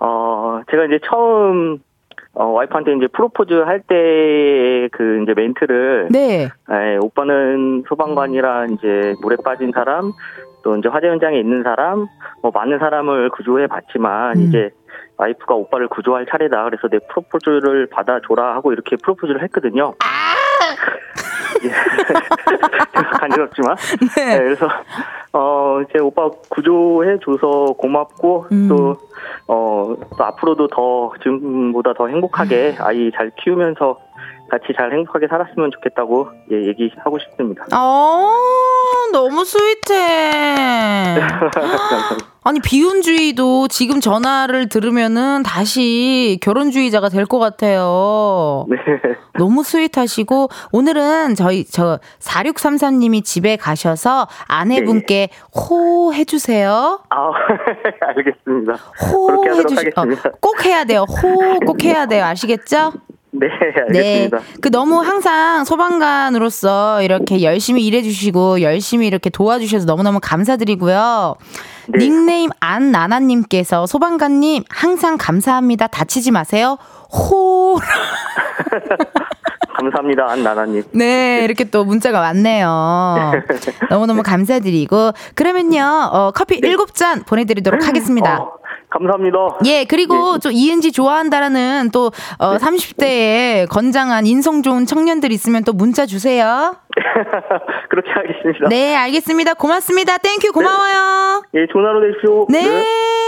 [0.00, 1.78] 어, 제가 이제 처음
[2.38, 6.48] 어, 와이프한테 이제 프로포즈 할 때 그 이제 멘트를 네.
[6.70, 10.12] 예, 오빠는 소방관이라 이제 물에 빠진 사람
[10.62, 12.06] 또 이제 화재 현장에 있는 사람
[12.42, 14.42] 뭐 많은 사람을 구조해 봤지만 음.
[14.42, 14.70] 이제
[15.16, 19.94] 와이프가 오빠를 구조할 차례다 그래서 내 프로포즈를 받아줘라 하고 이렇게 프로포즈를 했거든요.
[21.64, 21.70] 예.
[23.18, 23.76] 간지럽지만
[24.16, 24.68] 네, 그래서
[25.32, 28.68] 어 이제 오빠 구조해 줘서 고맙고 음.
[28.68, 28.96] 또
[29.48, 33.98] 어, 또 앞으로도 더 지금보다 더 행복하게 아이 잘 키우면서
[34.50, 37.64] 같이 잘 행복하게 살았으면 좋겠다고 예, 얘기하고 싶습니다.
[37.76, 38.30] 어,
[39.12, 41.16] 너무 스윗해.
[42.44, 48.66] 아니, 비혼주의도 지금 전화를 들으면은 다시 결혼주의자가 될 것 같아요.
[48.68, 48.76] 네.
[49.36, 57.00] 너무 스윗하시고, 오늘은 저희, 저, 4633님이 집에 가셔서 아내분께 호 해주세요.
[57.10, 57.30] 아,
[58.14, 58.74] 알겠습니다.
[59.10, 60.04] 호 해주시, 어.
[60.40, 61.00] 꼭 해야 돼요.
[61.08, 62.24] 호 꼭 해야 돼요.
[62.26, 62.92] 아시겠죠?
[63.90, 64.38] 네, 알겠습니다.
[64.60, 71.36] 그 너무 항상 소방관으로서 이렇게 열심히 일해주시고 열심히 이렇게 도와주셔서 너무너무 감사드리고요.
[71.88, 71.98] 네.
[71.98, 75.86] 닉네임 안나나님께서 소방관님 항상 감사합니다.
[75.86, 76.78] 다치지 마세요.
[77.12, 77.78] 호.
[79.76, 80.82] 감사합니다, 안나나님.
[80.92, 83.32] 네, 이렇게 또 문자가 왔네요.
[83.90, 88.38] 너무너무 감사드리고 그러면요 어, 커피 일곱 잔 보내드리도록 하겠습니다.
[88.40, 88.52] 어,
[88.90, 89.38] 감사합니다.
[89.66, 90.38] 예, 그리고 네.
[90.40, 96.76] 좀 이은지 좋아한다라는 또 어, 30대에 건장한 인성 좋은 청년들 있으면 또 문자 주세요.
[97.90, 98.68] 그렇게 하겠습니다.
[98.68, 99.54] 네, 알겠습니다.
[99.54, 100.18] 고맙습니다.
[100.18, 101.42] Thank you 고마워요.
[101.54, 102.46] 예, 좋은 하루 되십시오.
[102.48, 102.64] 네.
[102.66, 103.25] 어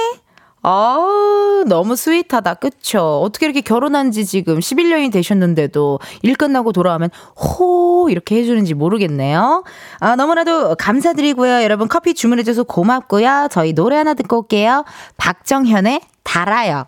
[0.64, 2.54] 우, 너무 sweet하다.
[2.54, 3.20] 그쵸?
[3.22, 9.64] 어떻게 이렇게 결혼한 지 지금 11년이 되셨는데도 일 끝나고 돌아오면 호 이렇게 해주는지 모르겠네요.
[10.00, 11.62] 아, 너무나도 감사드리고요.
[11.62, 13.48] 여러분 커피 주문해줘서 고맙고요.
[13.50, 14.84] 저희 노래 하나 듣고 올게요.
[15.16, 16.86] 박정현의 달아요.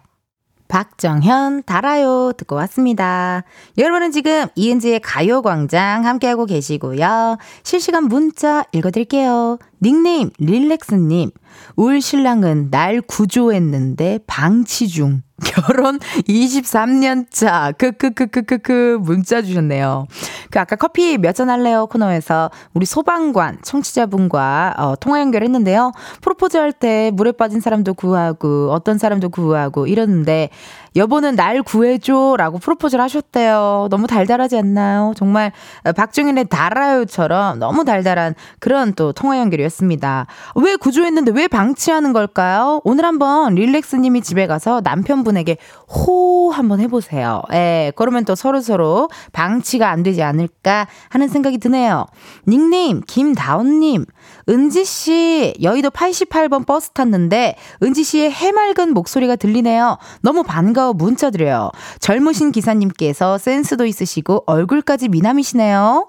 [0.71, 3.43] 박정현 달아요 듣고 왔습니다.
[3.77, 7.39] 여러분은 지금 이은지의 가요광장 함께하고 계시고요.
[7.65, 9.59] 실시간 문자 읽어드릴게요.
[9.83, 11.33] 닉네임 릴렉스님
[11.77, 15.23] 울 신랑은 날 구조했는데 방치 중.
[15.43, 17.73] 결혼 23년 차.
[17.79, 20.07] 크크크크크크 문자 주셨네요.
[20.51, 25.93] 그 아까 커피 몇 잔 할래요 코너에서 우리 소방관 청취자분과 어, 통화 연결했는데요.
[26.21, 30.51] 프로포즈 할 때 물에 빠진 사람도 구하고 어떤 사람도 구하고 이러는데
[30.97, 33.89] 여보는 날 구해줘라고 프로포즈를 하셨대요.
[33.91, 35.15] 너무 달달하지 않나요?
[35.17, 35.53] 정말
[35.85, 40.27] 어, 박정현의 달아요처럼 너무 달달한 그런 또 통화 연결이었습니다.
[40.57, 42.81] 왜 구조했는데 왜 방 치하는 걸까요?
[42.85, 47.43] 오늘 한번 릴렉스님이 집에 가서 남편분에게 호 한번 해보세요.
[47.53, 52.07] 예, 그러면 또 서로서로 방치가 안 되지 않을까 하는 생각이 드네요.
[52.49, 54.07] 닉네임 김다운님.
[54.49, 59.99] 은지씨, 여의도 88번 버스 탔는데, 은지씨의 해맑은 목소리가 들리네요.
[60.23, 61.71] 너무 반가워 문자 드려요.
[62.01, 66.09] 젊으신 기사님께서 센스도 있으시고, 얼굴까지 미남이시네요.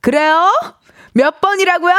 [0.00, 0.50] 그래요?
[1.14, 1.94] 몇 번이라고요?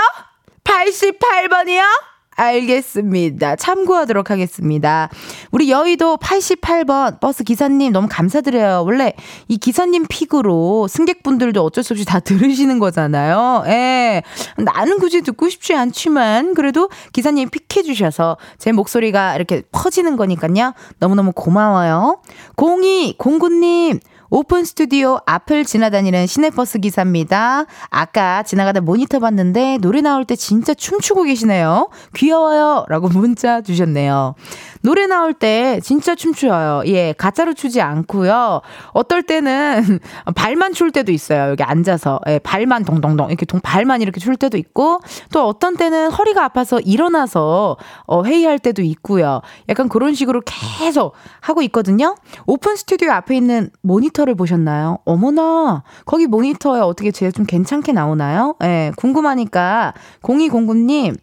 [0.64, 2.11] 88번이요?
[2.36, 3.56] 알겠습니다.
[3.56, 5.10] 참고하도록 하겠습니다.
[5.52, 8.84] 우리 여의도 88번 버스 기사님 너무 감사드려요.
[8.86, 9.14] 원래
[9.48, 13.64] 이 기사님 픽으로 승객분들도 어쩔 수 없이 다 들으시는 거잖아요.
[13.68, 14.24] 예.
[14.58, 20.74] 나는 굳이 듣고 싶지 않지만 그래도 기사님 픽해 주셔서 제 목소리가 이렇게 퍼지는 거니까요.
[21.00, 22.22] 너무너무 고마워요.
[22.56, 24.00] 0209님
[24.34, 27.66] 오픈 스튜디오 앞을 지나다니는 시내버스 기사입니다.
[27.90, 31.90] 아까 지나가다 모니터 봤는데 노래 나올 때 진짜 춤추고 계시네요.
[32.16, 32.86] 귀여워요.
[32.88, 34.36] 라고 문자 주셨네요.
[34.84, 36.84] 노래 나올 때 진짜 춤추어요.
[36.86, 38.62] 예, 가짜로 추지 않고요.
[38.94, 40.00] 어떨 때는
[40.34, 41.50] 발만 출 때도 있어요.
[41.50, 42.22] 여기 앉아서.
[42.28, 45.02] 예, 발만 동동동 이렇게 동 발만 이렇게 출 때도 있고
[45.34, 49.42] 또 어떤 때는 허리가 아파서 일어나서 어, 회의할 때도 있고요.
[49.68, 52.16] 약간 그런 식으로 계속 하고 있거든요.
[52.46, 55.00] 오픈 스튜디오 앞에 있는 모니터 를 보셨나요?
[55.06, 55.84] 어머나.
[56.06, 58.56] 거기 모니터에 어떻게 제가 좀 괜찮게 나오나요?
[58.64, 61.18] 예, 궁금하니까 0209님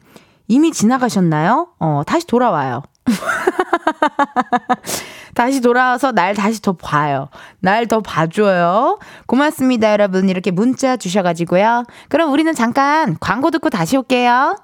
[0.49, 1.69] 이미 지나가셨나요?
[1.79, 2.83] 어, 다시 돌아와요.
[5.35, 7.29] 다시 돌아와서 날 다시 더 봐요.
[7.61, 8.99] 날 더 봐줘요.
[9.27, 10.29] 고맙습니다, 여러분.
[10.29, 11.85] 이렇게 문자 주셔가지고요.
[12.09, 14.57] 그럼 우리는 잠깐 광고 듣고 다시 올게요.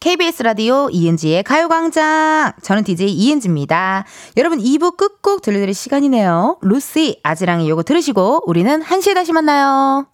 [0.00, 2.52] KBS 라디오 이은지의 가요광장.
[2.62, 4.04] 저는 DJ 이은지입니다.
[4.36, 6.58] 여러분 2부 끝곡 들려드릴 시간이네요.
[6.62, 10.06] 루시, 아지랑이 요거 들으시고 우리는 1시에 다시 만나요.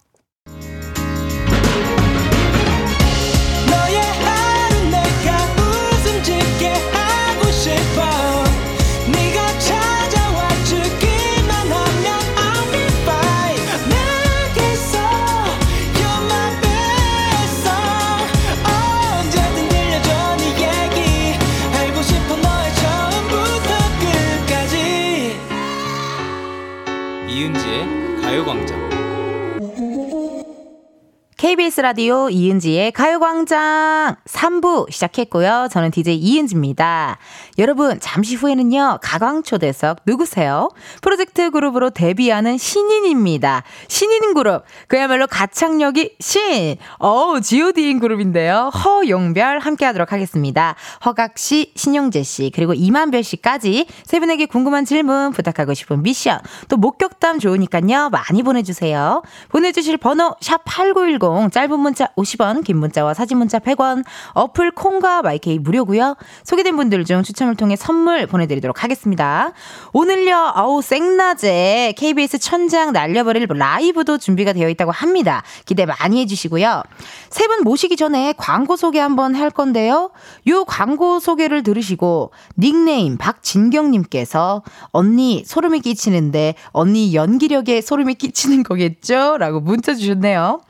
[31.37, 35.67] KBS 라디오 이은지의 가요광장 3부 시작했고요.
[35.69, 37.17] 저는 DJ 이은지입니다.
[37.57, 40.69] 여러분, 잠시 후에는요, 가광초대석 누구세요?
[41.01, 43.63] 프로젝트 그룹으로 데뷔하는 신인입니다.
[43.89, 44.63] 신인 그룹.
[44.87, 46.77] 그야말로 가창력이 신!
[46.99, 48.69] 어우, GOD인 그룹인데요.
[48.69, 50.75] 허용별 함께 하도록 하겠습니다.
[51.03, 56.77] 허각 씨, 신용재 씨, 그리고 이만별 씨까지 세 분에게 궁금한 질문, 부탁하고 싶은 미션, 또
[56.77, 59.21] 목격담 좋으니까요, 많이 보내주세요.
[59.49, 66.15] 보내주실 번호, 샵8910, 짧은 문자 50원, 긴 문자와 사진 문자 100원, 어플 콩과 마이케이 무료고요
[66.43, 69.51] 소개된 분들 중 추첨을 통해 선물 보내드리도록 하겠습니다.
[69.93, 75.43] 오늘요, 어우, 생낮에 KBS 천장 날려버릴 라이브도 준비가 되어 있다고 합니다.
[75.65, 76.83] 기대 많이 해주시고요.
[77.29, 80.11] 세 분 모시기 전에 광고 소개 한번 할 건데요.
[80.47, 89.37] 요 광고 소개를 들으시고 닉네임 박진경님께서 언니 소름이 끼치는데 언니 연기력에 소름이 끼치는 거겠죠?
[89.37, 90.61] 라고 문자 주셨네요.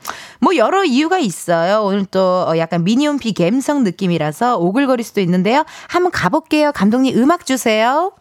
[0.46, 1.82] 뭐 여러 이유가 있어요.
[1.82, 5.64] 오늘 또 어, 약간 미니홈피 갬성 느낌이라서 오글거릴 수도 있는데요.
[5.88, 6.70] 한번 가볼게요.
[6.70, 8.12] 감독님 음악 주세요.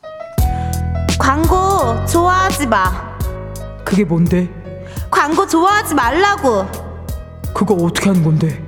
[1.20, 3.16] 광고 좋아하지 마.
[3.86, 4.50] 그게 뭔데?
[5.12, 6.66] 광고 좋아하지 말라고.
[7.54, 8.65] 그거 어떻게 하는 건데?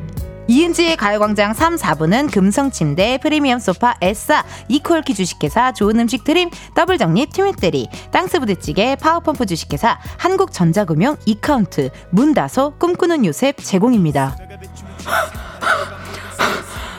[0.50, 7.90] 이은지의 가요광장 3, 4부는 금성침대, 프리미엄 소파, 에싸, 이퀄키 주식회사, 좋은 음식 드림, 더블정립, 티맵대리,
[8.12, 14.38] 땅스부대찌개, 파워펌프 주식회사, 한국전자금융, 이카운트, 문다소, 꿈꾸는 요셉 제공입니다.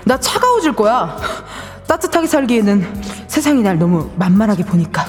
[0.05, 1.17] 나 차가워질 거야.
[1.87, 5.07] 따뜻하게 살기에는 세상이 날 너무 만만하게 보니까.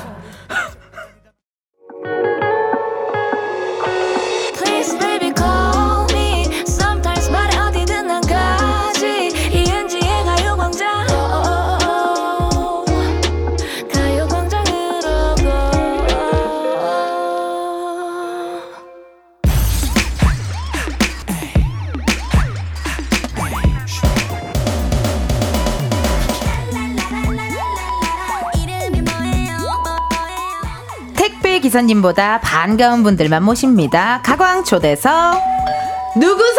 [31.74, 34.22] 기사님보다 반가운 분들만 모십니다.
[34.24, 35.40] 가광 초대석
[36.18, 36.50] 누구세요?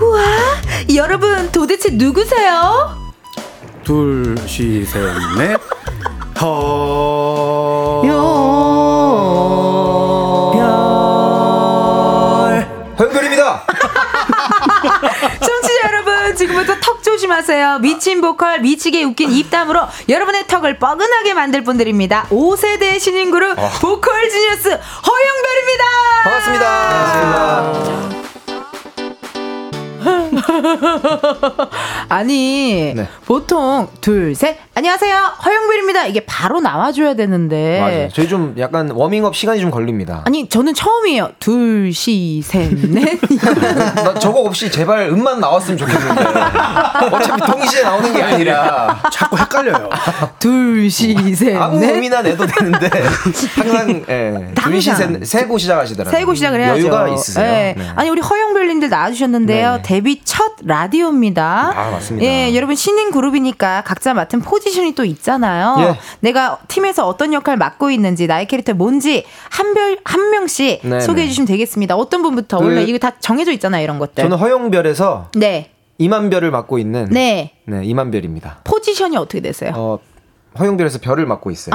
[0.00, 0.20] 우와,
[0.94, 2.96] 여러분 도대체 누구세요?
[3.82, 5.02] 둘, 시, 셋,
[5.38, 5.58] 넷.
[6.40, 8.02] 허.
[17.28, 17.78] 턱 조심하세요.
[17.80, 22.26] 미친 보컬 미치게 웃긴 입담으로 여러분의 턱을 뻐근하게 만들 분들입니다.
[22.30, 25.84] 5세대 신인 그룹 보컬 지니어스 허영별입니다.
[26.24, 28.17] 반갑습니다.
[32.08, 33.08] 아니 네.
[33.26, 38.08] 보통 둘 셋 안녕하세요 허영별입니다 이게 바로 나와줘야 되는데 맞아요.
[38.12, 40.22] 저희 좀 약간 워밍업 시간이 좀 걸립니다.
[40.26, 43.18] 아니 저는 처음이에요 둘시셋넷
[43.96, 46.22] 나 저거 없이 제발 음만 나왔으면 좋겠는데.
[47.12, 49.88] 어차피 동시에 나오는 게 아니라 자꾸 헷갈려요.
[49.90, 52.88] 아무 둘시셋넷 음이나 내도 되는데
[53.56, 54.52] 항상 예.
[54.54, 55.24] 둘시 항상.
[55.24, 56.18] 세고 시작하시더라고요.
[56.18, 56.80] 세고 시작을 해야죠.
[56.80, 57.44] 여유가 있으세요.
[57.50, 57.74] 네.
[57.76, 57.88] 네.
[57.96, 59.70] 아니 우리 허영별님들 나와주셨는데요.
[59.70, 59.82] 네네.
[59.82, 61.72] 데뷔 첫 라디오입니다.
[61.74, 62.26] 아, 맞습니다.
[62.26, 65.76] 예, 여러분 신인 그룹이니까 각자 맡은 포지션이 또 있잖아요.
[65.78, 65.98] 예.
[66.20, 71.00] 내가 팀에서 어떤 역할 맡고 있는지 나의 캐릭터 뭔지 한별 한 명씩 네네.
[71.00, 71.96] 소개해 주시면 되겠습니다.
[71.96, 74.22] 어떤 분부터 그- 원래 이거 다 정해져 있잖아요, 이런 것들.
[74.22, 78.58] 저는 허용별에서 네, 임한별을 맡고 있는 네 네, 임한별입니다.
[78.64, 79.72] 포지션이 어떻게 되세요?
[79.74, 79.98] 어,
[80.58, 81.74] 허용별에서 별을 맡고 있어요.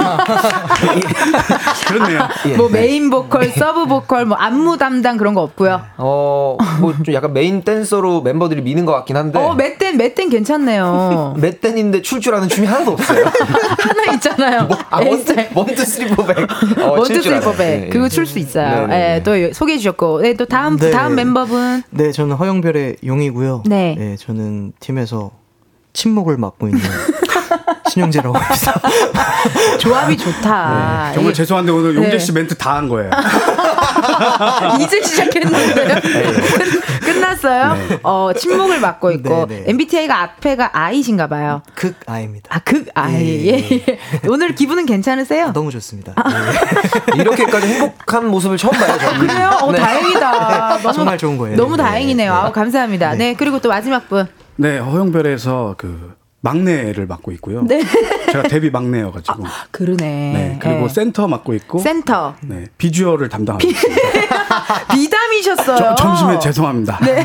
[1.86, 2.28] 그렇네요.
[2.46, 2.56] 예.
[2.56, 5.80] 뭐 메인 보컬, 서브 보컬, 뭐 안무 담당 그런 거 없고요.
[5.96, 9.38] 어, 뭐 좀 약간 메인 댄서로 멤버들이 미는 것 같긴 한데.
[9.38, 11.34] 어, 메댄 메댄 괜찮네요.
[11.40, 13.24] 메댄인데 출줄 아는 춤이 하나도 없어요.
[13.78, 14.68] 하나 있잖아요.
[14.90, 15.48] 아, one two, 에이스타일.
[15.54, 16.38] one two three four back.
[16.78, 17.22] 어, one two three.
[17.22, 17.88] four back 예, 예.
[17.88, 18.86] 그거 출 수 있어요.
[18.86, 19.14] 네네네.
[19.16, 20.90] 예, 또 소개해 주셨고, 네, 또 다음 네.
[20.90, 23.64] 다음 멤버분 네, 저는 허영별의 용이고요.
[23.66, 24.16] 네.
[24.18, 25.30] 저는 팀에서
[25.92, 26.80] 침묵을 맡고 있는
[27.90, 28.80] 신용재라고 합니다.
[29.78, 31.08] 조합이 좋다.
[31.08, 32.18] 네, 정말 이- 죄송한데 오늘 용재 네.
[32.18, 33.10] 씨 멘트 다 한 거예요.
[34.80, 36.00] 이제 시작했는데요.
[36.00, 37.76] 끝- 끝났어요.
[38.02, 39.64] 어, 침묵을 맡고 있고 네, 네.
[39.70, 41.62] MBTI가 앞에가 I신가 봐요.
[41.74, 42.46] 극 아입니다.
[42.54, 43.14] 아, 극 I.
[43.14, 43.98] 예, 예, 예.
[44.28, 45.52] 오늘 기분은 괜찮으세요?
[45.52, 46.14] 너무 좋습니다.
[47.16, 47.20] 예.
[47.20, 48.96] 이렇게까지 행복한 모습을 처음 봐요.
[48.98, 49.26] 저는.
[49.26, 49.58] 그래요?
[49.62, 49.78] 어, 네.
[49.80, 50.78] 다행이다.
[50.78, 51.56] 너무, 정말 좋은 거예요.
[51.56, 51.82] 너무 네.
[51.82, 52.32] 다행이네요.
[52.32, 53.14] 아우, 감사합니다.
[53.14, 53.34] 네.
[53.34, 54.26] 그리고 또 마지막 분.
[54.56, 57.62] 네, 허영별에서 그 막내를 맡고 있고요.
[57.62, 57.82] 네.
[58.32, 59.44] 제가 데뷔 막내여가지고.
[59.70, 59.96] 그러네.
[60.32, 60.88] 네, 그리고 네.
[60.88, 61.78] 센터 맡고 있고.
[61.80, 62.34] 센터.
[62.40, 64.00] 네, 비주얼을 담당하고 있습니다.
[64.94, 65.76] 비담이셨어요.
[65.76, 66.98] 저- 점심에 죄송합니다.
[67.04, 67.22] 네.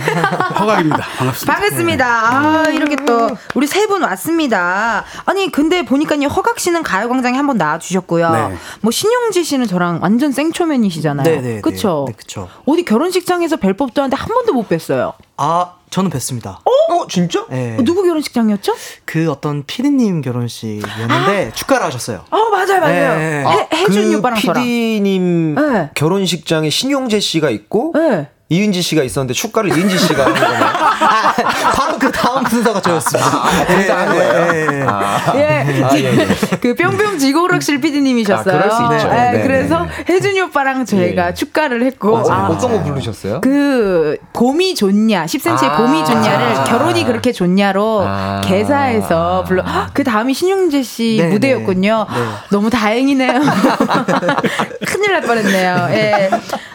[0.60, 0.98] 허각입니다.
[1.18, 1.54] 반갑습니다.
[1.54, 2.06] 반갑습니다.
[2.08, 5.06] 아, 이렇게 또 우리 세 분 왔습니다.
[5.26, 8.32] 아니 근데 보니까요 허각 씨는 가요광장에 한번 나와주셨고요.
[8.32, 8.56] 네.
[8.82, 11.24] 뭐 신용지 씨는 저랑 완전 생초면이시잖아요.
[11.24, 12.06] 네, 네, 그쵸?
[12.08, 12.50] 네, 네, 그쵸.
[12.66, 15.14] 어디 결혼식장에서 뵐 법도 한데 한 번도 못 뵀어요.
[15.38, 16.58] 아, 저는 뵀습니다.
[16.66, 17.08] 어?
[17.08, 17.46] 진짜?
[17.50, 17.78] 네.
[17.84, 18.74] 누구 결혼식장이었죠?
[19.06, 22.26] 그 어떤 피디님 결혼식이었는데 축가를 하셨어요.
[22.30, 23.18] 어 맞아요 맞아요.
[23.18, 23.44] 네.
[23.46, 24.64] 해, 혜준이 그 오빠랑 저랑.
[24.64, 25.90] PD님 네.
[25.94, 28.30] 결혼식장에 신용재 씨가 있고 네.
[28.50, 30.60] 이은지 씨가 있었는데 축가를 이은지 씨가 하는 거네요.
[31.74, 33.30] 바로 그 다음 순서가 저였습니다.
[33.30, 34.34] 아, 진짜 한 거예요?
[34.34, 34.84] 예, 예, 예.
[34.84, 35.84] 아, 예.
[35.84, 36.28] 아, 예, 예.
[36.62, 38.56] 그 뿅뿅 지고록실 PD님이셨어요.
[38.56, 39.10] 아, 그럴 수 있죠.
[39.12, 41.34] 예, 네, 그래서 혜준이 오빠랑 저희가 예.
[41.34, 42.32] 축가를 했고 맞아요.
[42.32, 43.42] 아, 어떤 거 부르셨어요?
[43.42, 45.78] 그 봄이 좋냐 10cm의 아.
[45.78, 46.64] 봄이 좋냐를 아.
[46.64, 48.42] 결혼이 그렇게 좋냐로 아.
[48.46, 52.06] 개사해서 불러 헉, 그 다음이 신용재 씨 네, 무대였군요.
[52.10, 52.20] 네.
[52.20, 52.26] 네.
[52.52, 53.34] 너무 다행이네요.
[54.88, 55.88] 큰일 날 뻔했네요.
[55.92, 56.30] 예.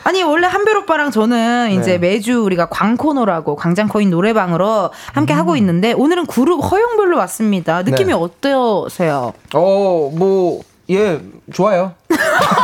[0.04, 1.98] 아니 원래 한별 오빠랑 저는 이제 네.
[1.98, 7.82] 매주 우리가 광코노라고 광장코인 노래방 으로 함께 하고 있는데 오늘은 그룹 허영별로 왔습니다.
[7.82, 8.12] 느낌이 네.
[8.12, 9.32] 어떠세요?
[9.54, 11.20] 어, 뭐, 예,
[11.52, 11.94] 좋아요.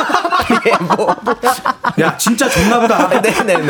[2.00, 3.08] 야, 진짜 좋나 보다.
[3.20, 3.64] 네네네.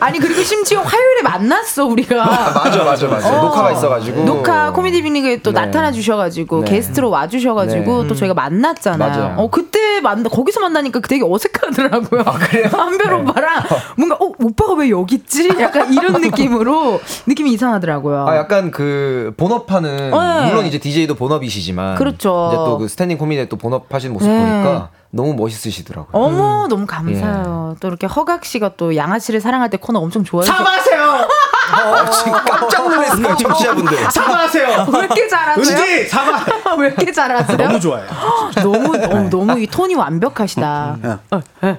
[0.00, 2.24] 아니 그리고 심지어 화요일에 만났어 우리가.
[2.54, 3.28] 맞아, 맞아, 맞아.
[3.28, 3.42] 어.
[3.42, 4.24] 녹화가 있어가지고.
[4.24, 5.60] 녹화 코미디 빅리그에 또 네.
[5.60, 6.70] 나타나 주셔가지고 네.
[6.70, 8.08] 게스트로 와주셔가지고 네.
[8.08, 8.98] 또 저희가 만났잖아요.
[9.10, 9.34] 맞아요.
[9.38, 12.22] 어 그때 만 거기서 만나니까 되게 어색하더라고요.
[12.72, 13.62] 한별 오빠랑
[13.96, 15.48] 뭔가 어 오빠가 왜 여기 있지?
[15.58, 18.26] 약간 이런 느낌으로 느낌이 이상하더라고요.
[18.28, 20.46] 아, 약간 그 본업하는 네.
[20.48, 22.48] 물론 이제 DJ도 본업이시지만 그렇죠.
[22.52, 24.38] 이제 또 그 스탠딩 코미디에 또 본업하시는 모습 네.
[24.38, 26.10] 보니까 너무 멋있으시더라고요.
[26.12, 27.76] 어머 너무 감사해요.
[27.80, 31.28] 또 이렇게 허각 씨가 또 양아치를 사랑할 때 코너 엄청 좋아해서 사과하세요.
[31.70, 34.10] 어, 지금 깜짝 놀랐어요, 청취자분들.
[34.10, 34.86] 사과하세요.
[34.92, 35.78] 왜 이렇게 잘하세요?
[35.78, 36.44] 은지 사과.
[36.78, 37.56] 왜 이렇게 잘하세요?
[37.56, 38.06] 너무 좋아요.
[38.56, 40.96] 너무 어, 너무 이 톤이 완벽하시다.
[41.04, 41.18] 야.
[41.30, 41.76] 어, 어,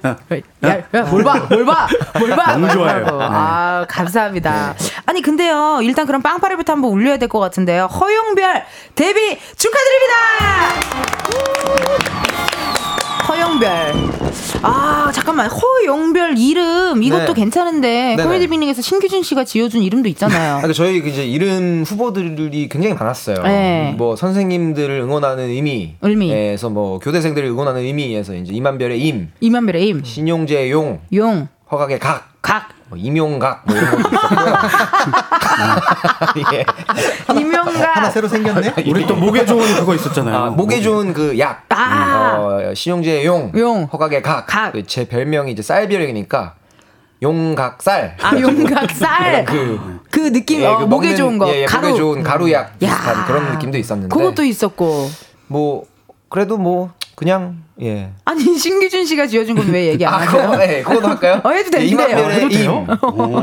[0.65, 1.87] 야, 야, 뭘 봐, 뭘 봐,
[2.19, 2.51] 뭘 봐.
[2.53, 3.05] 너무 막 좋아요.
[3.05, 3.11] 네.
[3.21, 4.75] 아, 감사합니다.
[5.05, 7.85] 아니 근데요, 일단 그럼 빵빠레부터 한번 울려야 될 것 같은데요.
[7.85, 8.63] 허용별
[8.95, 10.15] 데뷔 축하드립니다.
[13.27, 13.93] 허용별.
[14.63, 15.49] 아, 잠깐만.
[15.49, 17.33] 허용별 이름 이것도 네.
[17.33, 18.23] 괜찮은데 네네.
[18.23, 20.57] 코미디 빅링에서 신규준 씨가 지어준 이름도 있잖아요.
[20.57, 23.43] 아, 그 저희 이제 이름 후보들이 굉장히 많았어요.
[23.43, 23.93] 네.
[23.97, 26.31] 뭐 선생님들을 응원하는 의미, 의미.
[26.31, 32.29] 에서 뭐 교대생들을 응원하는 의미에서 이제 이만별의 임, 이만별의 임, 신용재의 용, 용, 허각의 각,
[32.41, 34.55] 각, 뭐 임용각 뭐 이런 것도 있었고요.
[36.53, 36.65] 예.
[37.39, 37.91] 이명가.
[37.93, 38.73] 하나 새로 생겼네.
[38.87, 40.35] 우리 또 목에 좋은 그거 있었잖아요.
[40.35, 42.35] 아, 목에 좋은 그 약, 아.
[42.37, 43.87] 어, 신용재의 용, 용.
[43.93, 44.73] 허각의 각, 각.
[44.73, 46.55] 그제 별명이 이제 쌀별이니까
[47.21, 48.17] 용각쌀.
[48.21, 49.45] 아, 용각쌀.
[50.11, 51.47] 그그 느낌, 예, 어, 그 목에 먹는- 좋은 거.
[51.47, 51.87] 예, 예, 가루.
[51.87, 52.71] 목에 좋은 가루약 야.
[52.77, 54.13] 비슷한 그런 느낌도 있었는데.
[54.13, 55.09] 그것도 있었고.
[55.47, 55.85] 뭐
[56.27, 58.11] 그래도 뭐 그냥 예.
[58.25, 60.41] 아니, 신규준 씨가 지어준 건 왜 얘기 안 아, 하세요?
[60.43, 61.41] 그거, 네, 그거도 할까요?
[61.43, 62.07] 어, 해도 예, 되는데요.
[62.09, 62.87] 이만별의 해도 임?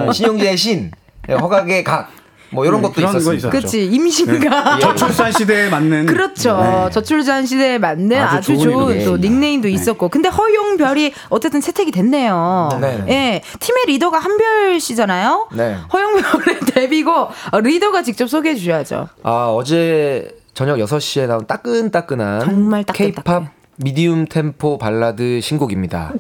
[0.09, 0.91] 어, 신용재의 신,
[1.29, 2.11] 예, 허각의 각,
[2.51, 3.01] 뭐 이런 음, 것도.
[3.03, 3.51] 있었죠.
[3.51, 4.77] 그치, 임신가.
[4.77, 4.81] 예.
[4.81, 6.07] 저출산 시대에 맞는.
[6.07, 6.57] 그렇죠.
[6.61, 6.91] 네.
[6.91, 9.21] 저출산 시대에 맞는 아주, 아주 좋은, 좋은.
[9.21, 10.09] 닉네임도 있었고.
[10.09, 12.69] 근데 허용별이 어쨌든 채택이 됐네요.
[12.81, 13.05] 네.
[13.09, 13.43] 예.
[13.61, 15.49] 팀의 리더가 한별 씨잖아요.
[15.53, 15.77] 네.
[15.93, 17.13] 허용별의 데뷔고
[17.53, 19.09] 어, 리더가 직접 소개해 주셔야죠.
[19.23, 23.13] 아 어제 저녁 6시에 나온 따끈따끈한 정말 따끈따끈해.
[23.13, 26.13] K-팝 미디움 템포 발라드 신곡입니다.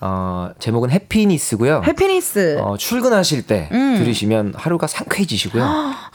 [0.00, 1.82] 어, 제목은 해피니스고요.
[1.86, 2.58] 해피니스.
[2.60, 3.96] 어, 출근하실 때 음.
[3.98, 5.64] 들으시면 하루가 상쾌해지시고요.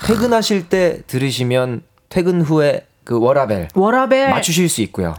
[0.05, 4.29] 퇴근하실 때 들으시면 퇴근 후에 그 워라벨 워라벨.
[4.29, 5.15] 맞추실 수 있고요.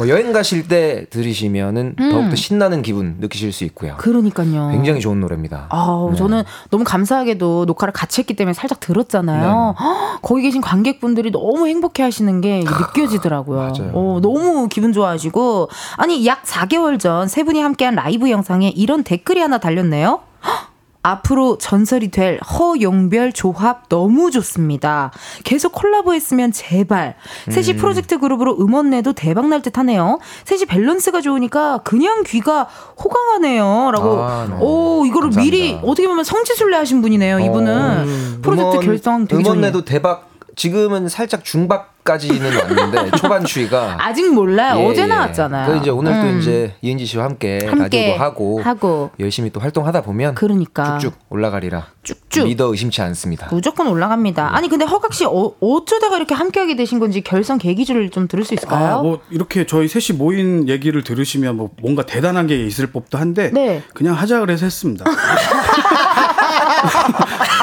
[0.00, 2.10] 뭐 여행 가실 때 들으시면은 음.
[2.10, 3.96] 더욱더 신나는 기분 느끼실 수 있고요.
[3.98, 4.70] 그러니까요.
[4.70, 5.66] 굉장히 좋은 노래입니다.
[5.68, 6.16] 아우, 네.
[6.16, 9.74] 저는 너무 감사하게도 녹화를 같이 했기 때문에 살짝 들었잖아요.
[9.78, 9.84] 네.
[9.84, 13.72] 헉, 거기 계신 관객분들이 너무 행복해 하시는 게 이게 느껴지더라고요.
[13.92, 15.68] 어, 너무 기분 좋아하시고.
[15.98, 20.20] 아니, 약 4개월 전 세 분이 함께한 라이브 영상에 이런 댓글이 하나 달렸네요.
[20.46, 20.69] 헉,
[21.02, 25.10] 앞으로 전설이 될 허용별 조합 너무 좋습니다.
[25.44, 27.14] 계속 콜라보했으면 제발.
[27.50, 27.76] 셋이 음.
[27.78, 30.18] 프로젝트 그룹으로 음원 내도 대박 날 듯 하네요.
[30.44, 32.64] 셋이 밸런스가 좋으니까 그냥 귀가
[33.02, 33.90] 호강하네요.
[33.92, 34.22] 라고.
[34.22, 34.56] 아, 네.
[34.60, 35.40] 오, 이거를 감사합니다.
[35.40, 37.76] 미리 어떻게 보면 성지순례 하신 분이네요, 이분은.
[37.76, 39.66] 어, 프로젝트 음원- 결성 되기 음원 전에.
[39.68, 40.28] 내도 대박.
[40.56, 44.80] 지금은 살짝 중박 까지는 왔는데 초반 추위가 아직 몰라요.
[44.80, 45.06] 예, 어제 예.
[45.06, 45.66] 나왔잖아요.
[45.66, 46.38] 그래서 이제 오늘 또 음.
[46.40, 49.10] 이제 이은지 씨와 함께, 함께 라디오도 하고, 하고.
[49.20, 52.46] 열심히 또 활동하다 보면 그러니까 쭉쭉 올라가리라 쭉쭉.
[52.46, 53.48] 믿어 의심치 않습니다.
[53.50, 54.56] 무조건 올라갑니다.
[54.56, 58.54] 아니 근데 허각 씨 어, 어쩌다가 이렇게 함께하게 되신 건지 결성 계기를 좀 들을 수
[58.54, 58.98] 있을까요?
[58.98, 63.50] 아, 뭐 이렇게 저희 셋이 모인 얘기를 들으시면 뭐 뭔가 대단한 게 있을 법도 한데
[63.52, 63.82] 네.
[63.94, 65.04] 그냥 하자 그래서 했습니다.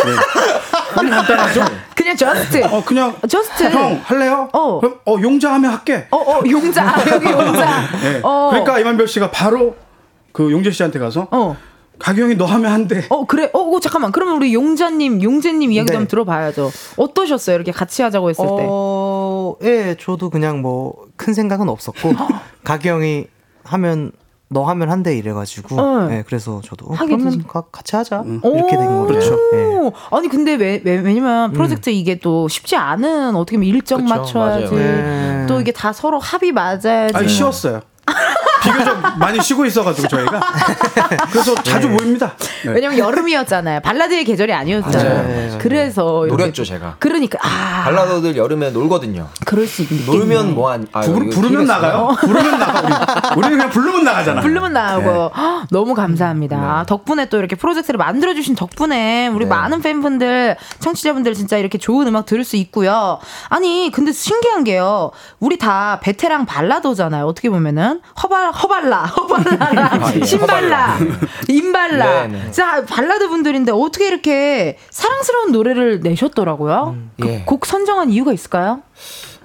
[0.06, 0.12] 네.
[0.96, 1.66] 너무 간단하죠?
[1.96, 2.64] 그냥 just.
[2.66, 3.64] 어 그냥 just.
[3.66, 4.50] 형 할래요?
[4.54, 4.80] 어.
[4.80, 6.08] 그럼 어 용자 하면 할게.
[6.12, 6.84] 어, 어, 용자.
[6.84, 7.82] 아, 여기 용자.
[8.02, 8.20] 네.
[8.24, 8.50] 어.
[8.52, 9.76] 그러니까 이만별 씨가 바로
[10.32, 11.58] 그 용재 씨한테 가서 어.
[12.00, 13.06] 가경이 너 하면 한대.
[13.10, 15.98] 어 그래 어, 어 잠깐만 그러면 우리 용자님 용재님 이야기 도 네.
[15.98, 21.68] 한번 들어봐야죠 어떠셨어요 이렇게 같이 하자고 했을 때 어, 예, 저도 그냥 뭐 큰 생각은
[21.68, 22.14] 없었고
[22.64, 23.26] 가경이
[23.64, 24.12] 하면
[24.50, 26.08] 너 하면 한대 이래가지고 어.
[26.12, 29.06] 예, 그래서 저도 어, 그러면 가- 같이 하자 이렇게 된 거예요.
[29.08, 29.38] 그렇죠.
[29.54, 29.91] 예.
[30.12, 34.74] 아니 근데 왜, 왜 왜냐면 프로젝트 이게 또 쉽지 않은 어떻게 보면 일정 그쵸, 맞춰야지.
[34.76, 35.45] 네.
[35.50, 37.82] 또 이게 다 서로 합이 맞아야지 아니 쉬웠어요.
[38.64, 40.39] 비교적 많이 쉬고 있어가지고 저희가
[41.32, 42.34] 그래서 자주 모입니다.
[42.66, 42.72] 네.
[42.72, 45.58] 왜냐면 여름이었잖아요 발라드의 계절이 아니었잖아요 맞아요.
[45.60, 46.95] 그래서 노렸죠 제가.
[46.99, 49.28] 그러니까 아 발라더들 여름에 놀거든요.
[49.45, 51.66] 그럴 수 있겠네 놀면 뭐한 아, 부르, 부르면?
[51.66, 52.16] 나가요.
[52.20, 53.39] 부르면 나가 우리.
[53.39, 54.41] 우리는 그냥 부르면 나가잖아.
[54.41, 56.86] 부르면 나오고 헉, 너무 감사합니다.
[56.88, 59.49] 덕분에 또 이렇게 프로젝트를 만들어 주신 덕분에 우리 네.
[59.49, 63.20] 많은 팬분들, 청취자분들 진짜 이렇게 좋은 음악 들을 수 있고요.
[63.49, 65.12] 아니 근데 신기한 게요.
[65.39, 67.26] 우리 다 베테랑 발라더잖아요.
[67.26, 70.24] 어떻게 보면은 허발 허발라 허발라 아, 예.
[70.26, 70.98] 신발라
[71.48, 72.52] 임발라 네, 네.
[72.52, 76.95] 자 발라드 분들인데 어떻게 이렇게 사랑스러운 노래를 내셨더라고요.
[77.20, 77.43] 그 예.
[77.45, 78.82] 곡 선정한 이유가 있을까요?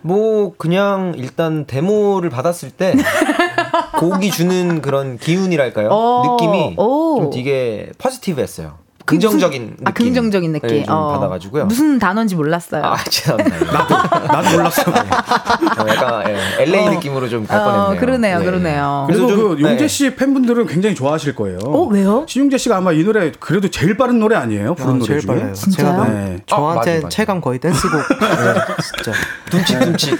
[0.02, 2.94] 뭐 그냥 일단 데모를 받았을 때
[3.98, 5.88] 곡이 주는 그런 기운이랄까요?
[5.90, 7.20] 어, 느낌이 오.
[7.20, 8.81] 좀 되게 포지티브했어요.
[9.06, 9.86] 긍정적인 느낌.
[9.86, 10.68] 아 긍정적인 느낌.
[10.68, 11.12] 네, 좀 어.
[11.14, 11.66] 받아가지고요.
[11.66, 12.82] 무슨 단어인지 몰랐어요.
[12.84, 14.22] 아 죄송합니다.
[14.26, 14.82] 나도 몰랐어.
[14.92, 18.00] 어, 약간 예, LA 느낌으로 좀갈 어, 뻔했네요.
[18.00, 18.44] 그러네요, 네.
[18.44, 19.04] 그러네요.
[19.08, 19.88] 그래서 그래서 좀- 그 용재 네.
[19.88, 21.58] 씨 팬분들은 굉장히 좋아하실 거예요.
[21.64, 22.24] 어, 왜요?
[22.28, 24.74] 신용재 씨가 아마 이 노래 그래도 제일 빠른 노래 아니에요?
[24.74, 25.34] 부른 어, 노래 제일 중에.
[25.34, 25.52] 빨라요.
[25.54, 26.04] 진짜요?
[26.04, 26.36] 네.
[26.36, 27.08] 아, 저한테 맞아, 맞아.
[27.08, 28.00] 체감 거의 댄스곡.
[28.20, 29.12] 네, 진짜.
[29.50, 30.18] 둠칫둠칫.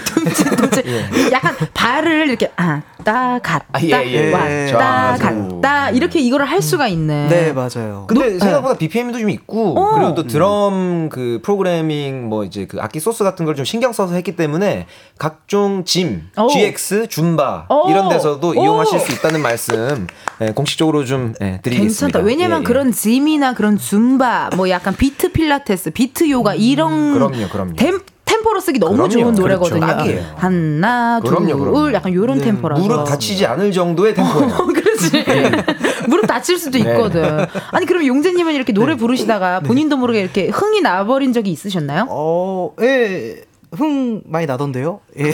[0.85, 1.31] 예.
[1.31, 4.31] 약간 발을 이렇게 아 따 갔다 아, 예, 예.
[4.31, 5.61] 왔다 좋아가지고.
[5.61, 7.27] 갔다 이렇게 이거를 할 수가 있네.
[7.27, 8.05] 네, 맞아요.
[8.07, 9.95] 근데 생각보다 BPM도 좀 있고 어.
[9.95, 14.15] 그리고 또 드럼 그 프로그래밍 뭐 이제 그 악기 소스 같은 걸 좀 신경 써서
[14.15, 14.87] 했기 때문에
[15.19, 16.47] 각종 gym, 오.
[16.47, 17.89] GX, 줌바 오.
[17.89, 18.53] 이런 데서도 오.
[18.55, 20.07] 이용하실 수 있다는 말씀
[20.41, 22.19] 예, 공식적으로 좀 예, 드리겠습니다.
[22.19, 22.19] 괜찮다.
[22.25, 22.63] 왜냐면 예, 예.
[22.65, 27.73] 그런 gym이나 그런 줌바, 뭐 약간 비트 필라테스, 비트 요가 이런 그럼요, 그럼요.
[27.75, 29.09] 템, 템포로 쓰기 너무 그럼요.
[29.11, 29.79] 좋은 노래거든요.
[29.85, 30.25] 그렇죠.
[30.37, 31.93] 하나, 둘, 그럼요, 그럼요.
[31.93, 32.81] 약간 요런 템포라서.
[32.81, 34.47] 무릎 다치지 않을 정도의 템포예요.
[35.11, 35.63] 그렇지.
[36.07, 36.89] 무릎 다칠 수도 네.
[36.91, 37.45] 있거든.
[37.71, 42.07] 아니 그럼 용재님은 이렇게 노래 부르시다가 본인도 모르게 이렇게 흥이 나버린 적이 있으셨나요?
[42.09, 44.99] 어, 예, 흥 많이 나던데요?
[45.19, 45.33] 예.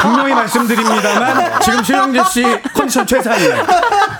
[0.00, 2.44] 분명히 말씀드립니다만 지금 신용재 씨
[2.74, 3.54] 컨디션 최상이에요.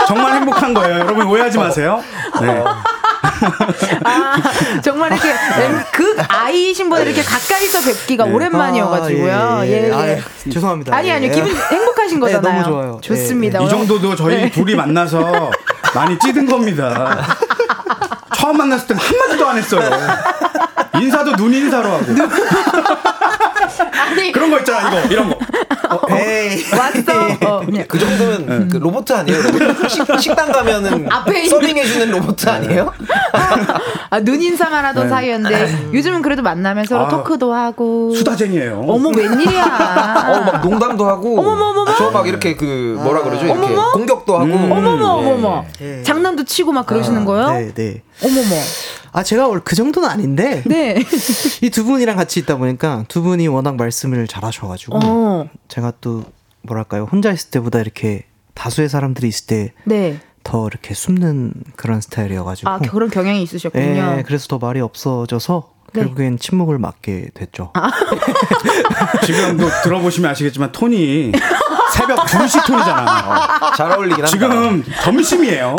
[0.06, 1.00] 정말 행복한 거예요.
[1.00, 2.02] 여러분 오해하지 마세요.
[2.40, 2.62] 네.
[4.04, 9.32] 아, 정말 이렇게 엠- 극 아이신 분을 이렇게 가까이서 뵙기가 오랜만이어가지고요.
[9.34, 9.92] 아, 예, 예, 예.
[9.92, 10.22] 아, 예.
[10.50, 10.94] 죄송합니다.
[10.96, 11.30] 아니, 아니요.
[11.30, 11.34] 예.
[11.34, 12.62] 기분 행복하신 네, 거잖아요.
[12.62, 13.00] 너무 좋아요.
[13.02, 13.60] 좋습니다.
[13.62, 14.50] 이 정도도 저희 네.
[14.50, 15.50] 둘이 만나서
[15.94, 17.26] 많이 찌든 겁니다.
[18.42, 19.88] 처음 만났을 땐 한마디도 안 했어요.
[21.00, 22.04] 인사도 눈 인사로 하고.
[23.92, 25.08] 아니, 그런 거 있잖아, 이거.
[25.08, 25.38] 이런 거.
[26.10, 26.64] 에이.
[26.72, 27.46] 왔어.
[27.46, 27.62] 어.
[27.86, 29.42] 그 정도면 그 로봇 아니에요?
[29.42, 29.88] 로봇?
[29.90, 32.92] 식, 식당 가면은 앞에 서빙해주는 로봇 아니에요?
[34.10, 38.12] 아, 눈 인사만 하던 사이였는데 요즘은 그래도 만나면 서로 아, 토크도 하고.
[38.14, 38.84] 수다쟁이에요.
[38.88, 40.24] 어머, 웬일이야.
[40.28, 41.38] 어, 막 농담도 하고.
[41.38, 41.94] 어머머머머.
[41.96, 43.44] 저 막 이렇게 그 뭐라 그러죠?
[43.46, 43.92] 이렇게 어머머.
[43.92, 44.44] 공격도 하고.
[44.52, 45.64] 어머머, 어머머.
[45.80, 46.02] 예.
[46.02, 47.50] 장난도 치고 막 그러시는 거예요?
[47.52, 48.02] 네, 네.
[48.40, 48.56] 어머머.
[49.12, 50.62] 아, 제가 원래 그 정도는 아닌데.
[50.66, 50.96] 네.
[51.62, 56.24] 이 두 분이랑 같이 있다 보니까 두 분이 워낙 말씀을 잘하셔가지고 어, 제가 또
[56.62, 58.24] 뭐랄까요 혼자 있을 때보다 이렇게
[58.54, 60.18] 다수의 사람들이 있을 때 네.
[60.44, 63.84] 더 이렇게 숨는 그런 스타일이어가지고 아, 그런 경향이 있으셨군요.
[64.18, 66.00] 예, 그래서 더 말이 없어져서 네.
[66.02, 67.72] 결국엔 침묵을 맡게 됐죠.
[69.26, 71.32] 지금 뭐 들어보시면 아시겠지만 톤이
[71.92, 73.72] 새벽 2시 톤이잖아.
[73.76, 74.26] 잘 어울리긴 한다.
[74.26, 75.76] 지금 점심이에요.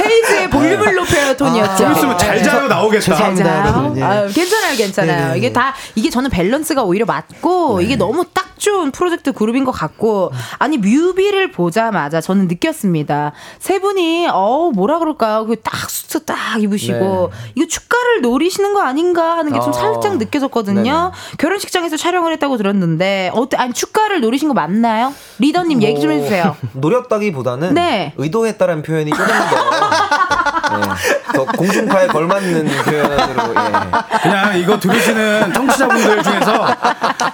[0.00, 1.76] 헤이즈의 볼륨을 높여요 톤이었죠.
[1.76, 3.14] 좀 있으면 잘 자요 나오겠다.
[3.14, 3.94] 잘 자요.
[4.02, 5.26] 아유, 괜찮아요, 괜찮아요.
[5.28, 5.38] 네네.
[5.38, 10.30] 이게 다 이게 저는 밸런스가 오히려 맞고 이게 너무 딱 좋은 프로젝트 그룹인 것 같고
[10.58, 13.32] 아니 뮤비를 보자마자 저는 느꼈습니다.
[13.58, 15.46] 세 분이 어 뭐라 그럴까요?
[15.46, 19.72] 그딱 수트 딱 입으시고 이거 축가를 노리시는 거 아닌가 하는 게좀 어.
[19.72, 21.12] 살짝 느껴졌거든요.
[21.38, 23.56] 결혼식장에서 촬영을 했다고 들었는데 어때?
[23.56, 25.12] 아니 축가를 노리신 거 맞나요?
[25.38, 26.56] 리더님 얘기 좀 해주세요.
[26.74, 28.12] 노렸다기보다는 네.
[28.16, 31.32] 의도했다라는 표현이 조금 더 예.
[31.34, 34.18] 더 공중파에 걸맞는 표현으로 예.
[34.22, 36.76] 그냥 이거 들으시는 청취자분들 중에서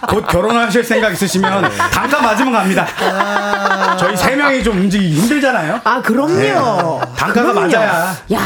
[0.08, 1.68] 곧 결혼하실 생각 있으시면 네.
[1.90, 2.86] 단가 맞으면 갑니다.
[3.98, 5.80] 저희 세 명이 좀 움직이기 힘들잖아요.
[5.84, 6.34] 아, 그럼요.
[6.36, 6.52] 네.
[7.16, 7.68] 단가가 그럼요.
[7.72, 8.16] 맞아야.
[8.32, 8.40] 야,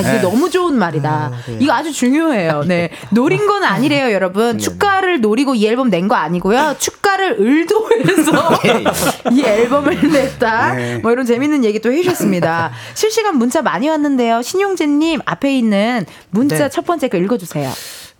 [0.00, 0.20] 이게 네.
[0.20, 1.30] 너무 좋은 말이다.
[1.60, 2.64] 이거 아주 중요해요.
[2.66, 2.90] 네.
[3.10, 4.58] 노린 건 아니래요, 여러분.
[4.58, 6.76] 축가를 노리고 이 앨범 낸 거 아니고요.
[6.78, 8.32] 축가를 의도해서
[9.32, 10.74] 이 앨범을 냈다.
[10.74, 10.98] 네.
[10.98, 12.70] 뭐 이런 재밌는 얘기 또 해주셨습니다.
[12.94, 14.42] 실시간 문자 많이 왔는데요.
[14.42, 16.68] 신용재님 앞에 있는 문자 네.
[16.68, 17.72] 첫 번째 거 읽어주세요.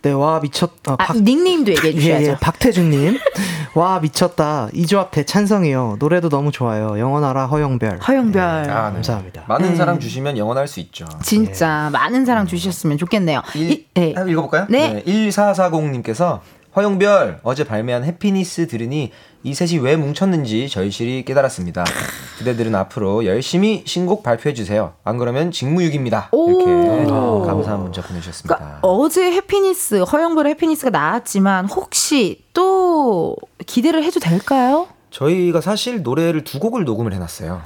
[0.07, 0.71] 네, 와 미쳤.
[0.87, 2.25] 아, 아, 닉네임도 얘기해 주셔야죠.
[2.25, 3.17] 예, 예, 박태준님.
[3.75, 4.69] 와 미쳤다.
[4.73, 5.97] 이 조합 대 찬성이요.
[5.99, 6.97] 노래도 너무 좋아요.
[6.97, 7.99] 영원하라 허영별.
[8.07, 8.41] 허영별.
[8.41, 8.93] 아, 네.
[8.93, 9.43] 감사합니다.
[9.47, 9.75] 많은 네.
[9.75, 11.05] 사랑 주시면 영원할 수 있죠.
[11.21, 13.41] 진짜 많은 사랑 주셨으면 좋겠네요.
[13.55, 14.13] 이- 네.
[14.15, 14.67] 한번 읽어볼까요?
[14.69, 15.03] 네.
[15.05, 16.39] 1440님께서
[16.75, 19.11] 허영별 어제 발매한 해피니스 들으니
[19.43, 21.85] 이 셋이 왜 뭉쳤는지 절실히 깨달았습니다.
[22.39, 24.93] 그대들은 앞으로 열심히 신곡 발표해 주세요.
[25.03, 26.31] 안 그러면 직무유기입니다.
[26.33, 26.65] 이렇게
[27.45, 28.55] 감사한 문자 보내주셨습니다.
[28.55, 33.35] 그러니까 어제 해피니스 허영별의 해피니스가 나왔지만 혹시 또
[33.65, 34.87] 기대를 해도 될까요?
[35.11, 37.61] 저희가 사실 노래를 두 곡을 녹음을 해놨어요.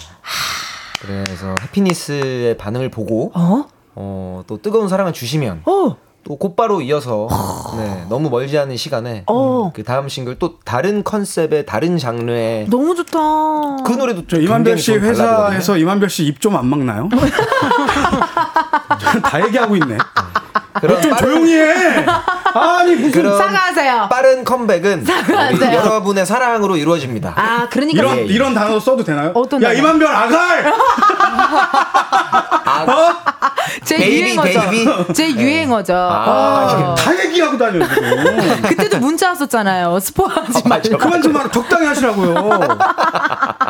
[1.02, 4.44] 그래서 해피니스의 반응을 보고 어?
[4.46, 5.64] 또 뜨거운 사랑을 주시면
[6.24, 7.28] 또 곧바로 이어서
[7.78, 9.72] 네, 너무 멀지 않은 시간에 어.
[9.74, 13.84] 그 다음 싱글 또 다른 컨셉의 다른 장르의 너무 좋다.
[13.84, 14.94] 그 노래도 저 이만별 씨.
[14.94, 17.10] 회사에서 이만별 씨 입 좀 안 막나요?
[19.24, 19.98] 다 얘기하고 있네.
[20.80, 22.06] 그런 좀 빠른- 조용히 해.
[22.54, 24.08] 아니 무슨 사과하세요.
[24.10, 25.58] 빠른 컴백은 사과하세요.
[25.58, 27.34] 우리 여러분의 사랑으로 이루어집니다.
[27.36, 28.26] 아, 그러니까 이런 예, 예.
[28.26, 29.32] 이런 단어 써도 되나요?
[29.36, 29.80] 어떤 야 단어?
[29.80, 30.74] 임한별 아갈.
[33.84, 34.70] 제 baby, 유행어죠.
[34.70, 35.14] baby?
[35.14, 35.94] 제 유행어죠.
[35.96, 36.96] 아, 어.
[36.96, 38.62] 다 얘기하고 다녀 지금.
[38.64, 40.00] 그때도 문자 왔었잖아요.
[40.00, 40.98] 스포하지 말고.
[40.98, 42.78] 그만 좀 말아 적당히 하시라고요.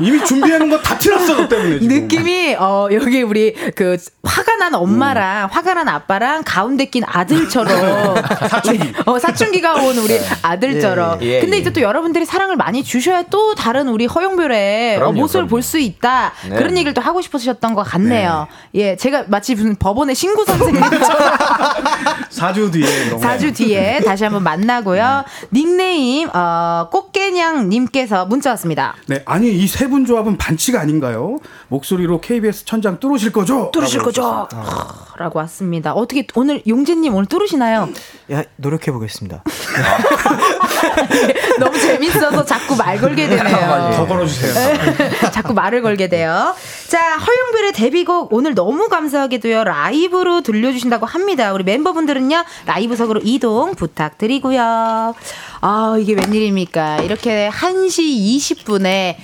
[0.02, 1.88] 이미 준비해놓은 거 다 틀었어 너 때문에 지금.
[2.02, 8.16] 느낌이 어 여기 우리 그 화가 난 엄마랑 화가 난 아빠랑 가운데 낀 아들처럼
[8.50, 11.62] 사춘기 어 사춘기가 온 우리 아들처럼 예, 예, 근데 예.
[11.62, 15.48] 이제 또 여러분들이 사랑을 많이 주셔야 또 다른 우리 허영별의 어, 그럼요, 모습을.
[15.48, 16.56] 볼 수 있다 네.
[16.56, 21.34] 그런 얘기를 또 하고 싶으셨던 것 같네요 예 제가 마치 무슨 법원의 신고 선생님처럼
[22.30, 23.10] 4주 뒤에.
[23.10, 23.22] 너무.
[23.22, 29.88] 4주 뒤에 다시 한번 만나고요 닉네임 어 꽃게냥 님께서 문자 왔습니다 네, 아니 이 세
[29.90, 31.38] 분 조합은 반칙 아닌가요?
[31.70, 33.72] 목소리로 KBS 천장 뚫으실 거죠?
[33.74, 34.48] 뚫으실 거죠?
[35.18, 35.94] 라고 왔습니다.
[35.94, 37.90] 어떻게 오늘 용재님 오늘 뚫으시나요?
[38.32, 39.44] 야, 노력해 보겠습니다.
[41.60, 43.92] 너무 재밌어서 자꾸 말 걸게 되네요.
[43.96, 45.32] 더 걸어주세요.
[45.32, 46.56] 자꾸 말을 걸게 돼요.
[46.88, 49.64] 자, 허용별의 데뷔곡 오늘 너무 감사하게도요.
[49.64, 51.54] 라이브로 들려주신다고 합니다.
[51.54, 52.44] 우리 멤버분들은요.
[52.66, 55.14] 라이브석으로 이동 부탁드리고요.
[55.62, 56.98] 아, 이게 웬일입니까?
[56.98, 59.16] 이렇게 1시 20분에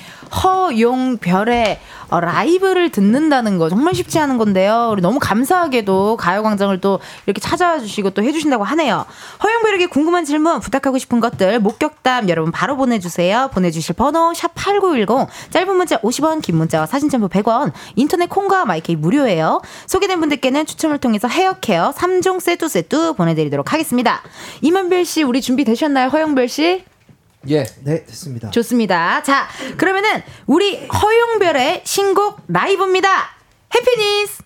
[0.43, 1.79] 허용별의
[2.09, 4.89] 어, 라이브를 듣는다는 거 정말 쉽지 않은 건데요.
[4.91, 9.05] 우리 너무 감사하게도 가요광장을 또 이렇게 찾아와 주시고 또 해주신다고 하네요.
[9.43, 13.49] 허용별에게 궁금한 질문, 부탁하고 싶은 것들, 목격담 여러분 바로 보내주세요.
[13.53, 19.61] 보내주실 번호 샵8910, 짧은 문자 50원, 긴 문자와 사진 첨부 100원, 인터넷 콩과 마이케이 무료예요.
[19.85, 24.21] 소개된 분들께는 추첨을 통해서 헤어케어 3종 세트 세트 보내드리도록 하겠습니다.
[24.61, 26.09] 이만별 씨, 우리 준비되셨나요?
[26.09, 26.83] 허용별 씨?
[27.49, 27.65] 예.
[27.83, 28.51] 네, 됐습니다.
[28.51, 29.23] 좋습니다.
[29.23, 33.09] 자, 그러면은 우리 허용별의 신곡 라이브입니다.
[33.73, 34.43] 해피니스.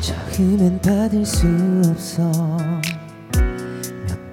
[0.00, 1.46] 적으면 받을 수
[1.90, 2.77] 없어 몇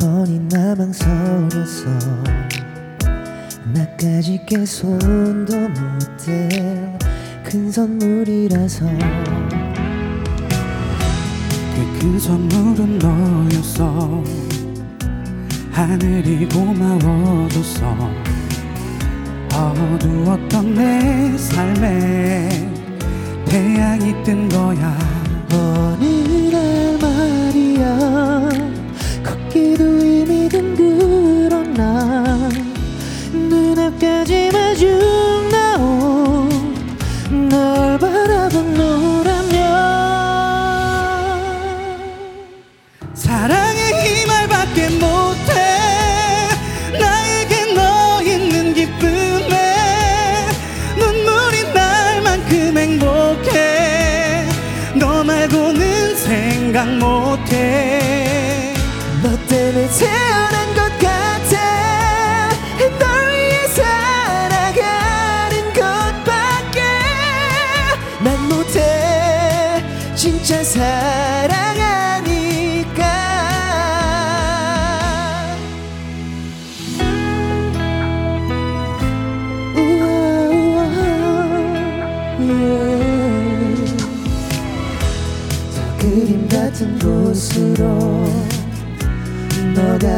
[0.05, 1.89] 번이나 망설였어
[3.73, 6.95] 나까지 게 손도 못대
[7.43, 8.85] 큰 선물이라서
[11.99, 14.23] 그 선물은 너였어.
[15.71, 17.83] 하늘이 고마워졌어.
[19.55, 22.49] 어두웠던 내 삶에
[23.47, 24.95] 태양이 뜬 거야
[34.77, 35.14] 눈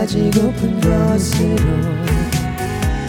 [0.07, 1.57] 가지고픈 것으로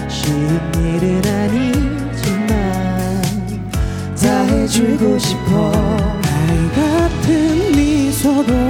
[0.09, 2.49] 쉬운 일은 아니지만
[4.21, 5.71] 다 해주고 싶어.
[6.25, 8.68] 알 같은 미소도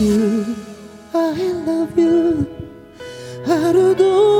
[0.00, 0.56] you
[1.12, 2.46] I love you
[3.46, 4.39] 하루도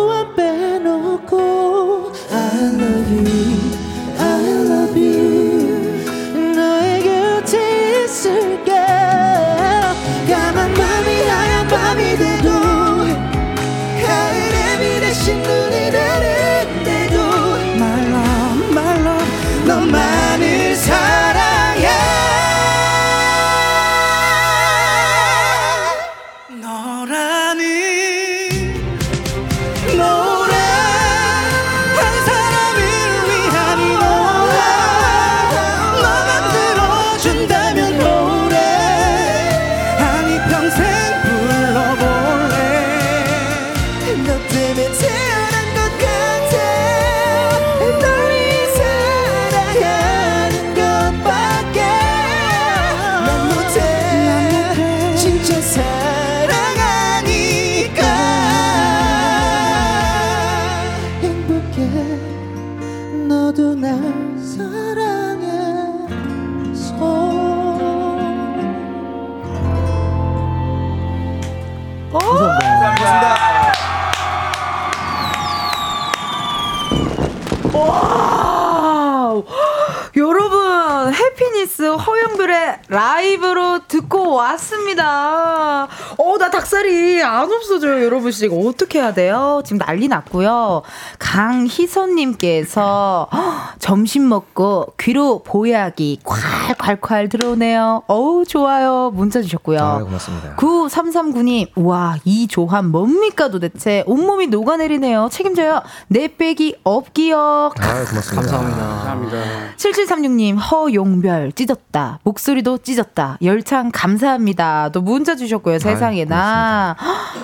[83.20, 85.86] 라이브로 듣고 왔습니다.
[86.22, 88.30] 어, 나 닭살이 안 없어져요, 여러분.
[88.30, 88.44] 씨.
[88.44, 89.62] 이거 어떻게 해야 돼요?
[89.64, 90.82] 지금 난리 났고요.
[91.18, 98.02] 강희선님께서 헉, 점심 먹고 귀로 보약이 콸콸콸 들어오네요.
[98.06, 99.10] 어우, 좋아요.
[99.14, 99.78] 문자 주셨고요.
[99.80, 100.56] 아, 고맙습니다.
[100.56, 104.04] 9339님, 와, 이 조합 뭡니까 도대체?
[104.06, 105.28] 온몸이 녹아내리네요.
[105.32, 105.80] 책임져요.
[106.08, 107.38] 내 빼기 없기요.
[107.38, 107.70] 아,
[108.08, 108.58] 고맙습니다.
[108.58, 109.36] 감사합니다.
[109.76, 112.18] 7736님, 허용별, 찢었다.
[112.24, 113.38] 목소리도 찢었다.
[113.42, 114.90] 열창 감사합니다.
[114.92, 116.96] 또 문자 주셨고요, 세상 에나.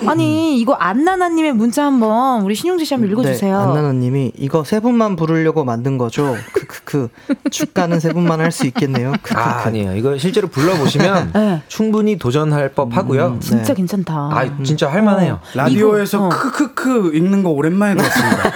[0.07, 3.57] 아니, 이거 안나나님의 문자 한번 우리 신용지 씨 한번 읽어주세요.
[3.57, 6.35] 네, 안나나님이 이거 세 분만 부르려고 만든 거죠.
[6.53, 7.09] 크크크.
[7.51, 9.11] 축가는 세 분만 할 수 있겠네요.
[9.21, 9.39] 크크크.
[9.39, 9.95] 아, 아니에요.
[9.95, 11.61] 이거 실제로 불러보시면 네.
[11.67, 13.37] 충분히 도전할 법 하고요.
[13.39, 14.13] 진짜 괜찮다.
[14.13, 15.39] 아, 진짜 할만해요.
[15.53, 16.29] 라디오에서 이거, 어.
[16.29, 18.53] 크크크 읽는 거 오랜만에 들었습니다.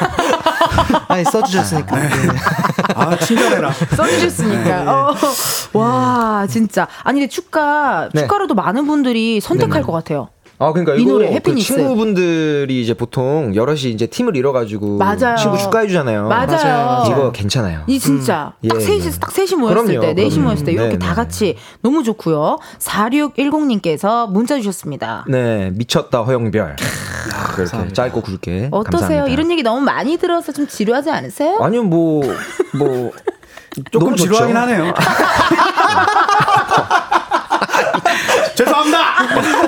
[1.07, 1.95] 아니 써주셨으니까.
[1.99, 2.09] 네.
[2.95, 3.71] 아, 친절해라.
[3.95, 5.09] 써주셨으니까.
[5.09, 5.13] 어.
[6.41, 6.87] 와, 진짜.
[7.03, 8.21] 아니, 근데 축가, 네.
[8.21, 9.83] 축가로도 많은 분들이 선택할 네네.
[9.85, 10.29] 것 같아요.
[10.57, 11.73] 아, 그러니까 이 노래, 그 해피니스.
[11.73, 15.35] 친구분들이 이제 보통 여럿이 이제 팀을 이뤄가지고 맞아요.
[15.35, 16.27] 친구 축하해 주잖아요.
[16.27, 17.03] 맞아요.
[17.07, 17.81] 이거 괜찮아요.
[17.87, 18.69] 이 진짜 음.
[18.69, 19.19] 딱 예, 셋이 네.
[19.19, 20.45] 딱 셋이 모였을 그럼요, 때, 넷이 그럼요.
[20.45, 21.15] 모였을 때 이렇게 네, 다 네.
[21.15, 22.59] 같이 너무 좋고요.
[22.77, 25.25] 4610님께서 문자 주셨습니다.
[25.29, 26.75] 네, 미쳤다 허영별.
[27.55, 28.67] 그렇게 짧고 굵게.
[28.69, 28.99] 어떠세요?
[28.99, 29.27] 감사합니다.
[29.33, 31.57] 이런 얘기 너무 많이 들어서 좀 지루하지 않으세요?
[31.59, 32.21] 아니요, 뭐,
[32.77, 33.11] 뭐.
[33.89, 34.15] 조금.
[34.17, 34.93] 지루하긴 하네요.
[38.55, 39.67] 죄송합니다.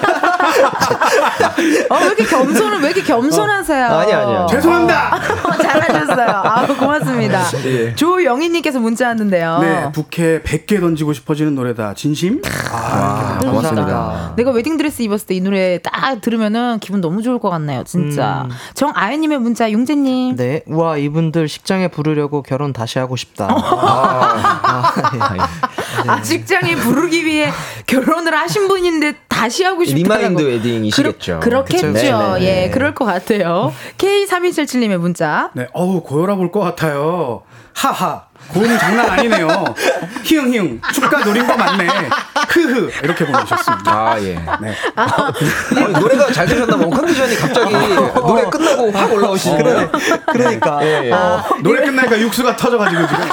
[1.90, 3.86] 어, 왜 이렇게 겸손을 왜 이렇게 겸손하세요?
[3.88, 4.00] 어.
[4.00, 4.48] 아니, 아니요.
[4.50, 5.20] 죄송합니다.
[5.62, 6.28] 잘하셨어요.
[6.30, 7.44] 아, 고맙습니다.
[7.66, 7.96] 예.
[7.96, 9.60] 조영희 님께서 문자 왔는데요.
[9.62, 11.94] 네, 부캐 100개 던지고 싶어지는 노래다.
[11.96, 12.42] 진심?
[12.72, 14.34] 아, 아, 고맙습니다.
[14.36, 18.48] 내가 웨딩 드레스 입었을 때 이 노래 딱 들으면은 기분 너무 좋을 것 같네요, 진짜.
[18.76, 20.36] 정아연 님의 문자, 용재 님.
[20.36, 23.48] 네, 와 이분들 식장에 부르려고 결혼 다시 하고 싶다.
[23.50, 24.94] 아,
[26.08, 27.52] 아, 식장에 부르기 위해
[27.88, 30.04] 결혼을 하신 분인데 다시 하고 싶다고.
[30.04, 31.23] remind wedding이시겠죠.
[31.40, 32.34] 그렇, 겠죠 그쵸?
[32.34, 32.70] 네, 네, 예, 네.
[32.70, 33.74] 그럴 것 같아요.
[33.98, 35.52] K3177님의 문자.
[35.54, 37.44] 네, 어우, 고혈압 올 것 같아요.
[37.74, 38.26] 하하.
[38.50, 39.48] 고음 장난 아니네요.
[40.24, 41.88] 히응 히응 축가 노린 거 맞네.
[42.50, 43.92] 흐흐 이렇게 보내주셨습니다.
[43.92, 44.36] 아 예.
[44.62, 44.76] 네.
[44.96, 46.86] 아니, 노래가 잘 되셨나 봐.
[46.86, 49.90] 컨디션이 갑자기 노래 끝나고 확 올라오시네요.
[50.32, 50.80] 그러니까.
[50.84, 51.14] 예, 예.
[51.64, 53.30] 노래 끝나니까 육수가 터져가지고 지금.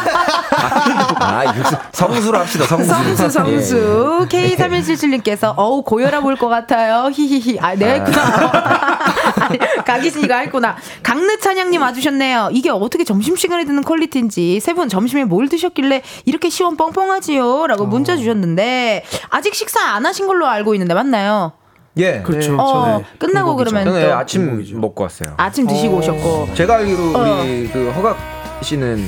[1.20, 2.88] 아, 육수, 성수로 합시다, 성수.
[2.88, 8.98] 성수 예, 성수 K3177님께서 어우 고혈압 올 것 같아요 히히히 아 내가 했구나
[9.40, 16.03] 아니, 가기신이가 했구나 강르찬양님 와주셨네요 이게 어떻게 점심시간에 듣는 quality인지 세 분 점심에 뭘 드셨길래
[16.26, 21.53] 이렇게 시원 뻥뻥하지요 라고 문자 주셨는데 아직 식사 안 하신 걸로 알고 있는데 맞나요?
[21.96, 22.20] 예.
[22.20, 22.57] 그렇죠.
[22.61, 23.05] 어, 네.
[23.18, 25.34] 끝나고 그러면 또 예, 아침 먹고 왔어요.
[25.38, 27.40] 아침 드시고 오셨고 제가 알기로 어.
[27.42, 28.18] 우리 그 허각
[28.62, 29.03] 씨는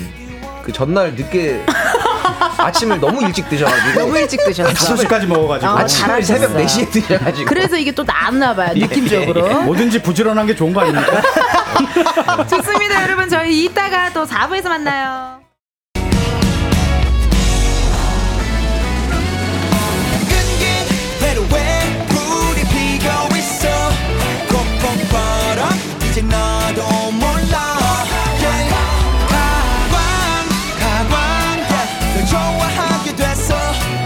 [0.65, 1.65] 그 전날 늦게
[2.57, 5.71] 아침을 너무 일찍 드셔가지고 너무 일찍 드셨어 5시까지 먹어가지고.
[5.71, 6.23] 어, 아침을.
[6.23, 11.21] 새벽 4시에 드셔가지고 그래서 이게 또 나왔나 봐요 느낌적으로 뭐든지 부지런한 게 좋은 거 아닙니까?
[12.49, 15.42] 좋습니다 여러분 저희 이따가 또 4부에서 만나요
[26.29, 27.77] 너도 몰라.
[29.29, 30.49] 가광
[30.79, 31.61] 가광.
[32.15, 33.55] 널 좋아하게 됐어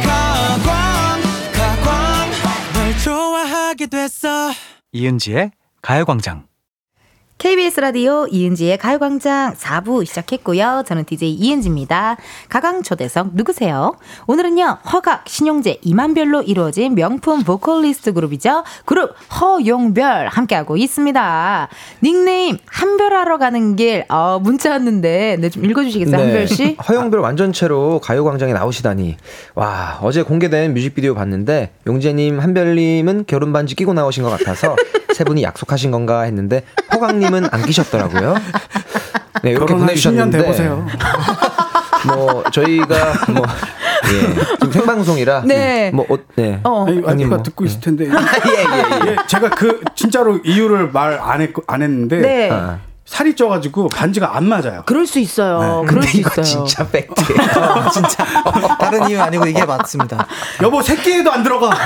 [0.02, 1.20] 가광
[1.52, 2.30] 가광
[2.74, 4.52] 널 좋아하게 됐어
[4.92, 5.50] 이은지의
[5.82, 6.46] 가요광장.
[7.38, 10.84] KBS 라디오 이은지의 가요광장 4부 시작했고요.
[10.86, 12.16] 저는 DJ 이은지입니다.
[12.48, 13.94] 가강 초대석 누구세요?
[14.26, 18.64] 오늘은요, 허각, 신용재, 이만별로 이루어진 명품 보컬리스트 그룹이죠.
[18.86, 21.68] 그룹 허용별 함께하고 있습니다.
[22.02, 26.78] 닉네임 한별하러 가는 길, 어, 문자 왔는데, 네, 좀 읽어주시겠어요, 한별씨?
[26.88, 29.18] 허영별 완전체로 가요광장에 나오시다니.
[29.54, 34.74] 와, 어제 공개된 뮤직비디오 봤는데, 용재님, 한별님은 결혼 반지 끼고 나오신 것 같아서,
[35.12, 36.62] 세 분이 약속하신 건가 했는데,
[36.94, 38.34] 허강님 은안 끼셨더라고요.
[39.42, 40.38] 네, 이렇게 결혼 한 10년 보내주셨는데.
[40.38, 40.86] 돼보세요.
[42.06, 42.94] 뭐, 저희가,
[43.32, 43.44] 뭐,
[44.12, 45.42] 예, 지금 생방송이라.
[45.46, 45.90] 네.
[45.92, 46.60] 뭐, 어, 네.
[46.62, 46.86] 어.
[46.86, 47.42] 아니, 아니, 뭐.
[47.42, 48.06] 듣고 있을 텐데.
[48.08, 49.10] 예, 예, 예.
[49.12, 52.50] 예, 제가 그 진짜로 이유를 말 안 했, 안 했는데 네.
[52.50, 52.78] 아.
[53.06, 54.82] 살이 쪄가지고 반지가 안 맞아요.
[54.84, 55.82] 그럴 수 있어요.
[55.82, 55.86] 네.
[55.86, 56.44] 그럴 근데 수 이거 있어요.
[56.66, 57.40] 진짜 팩트예요.
[57.62, 58.24] 어, 진짜
[58.80, 60.26] 다른 이유 아니고 이게 맞습니다.
[60.62, 61.70] 여보 새끼에도 안 들어가.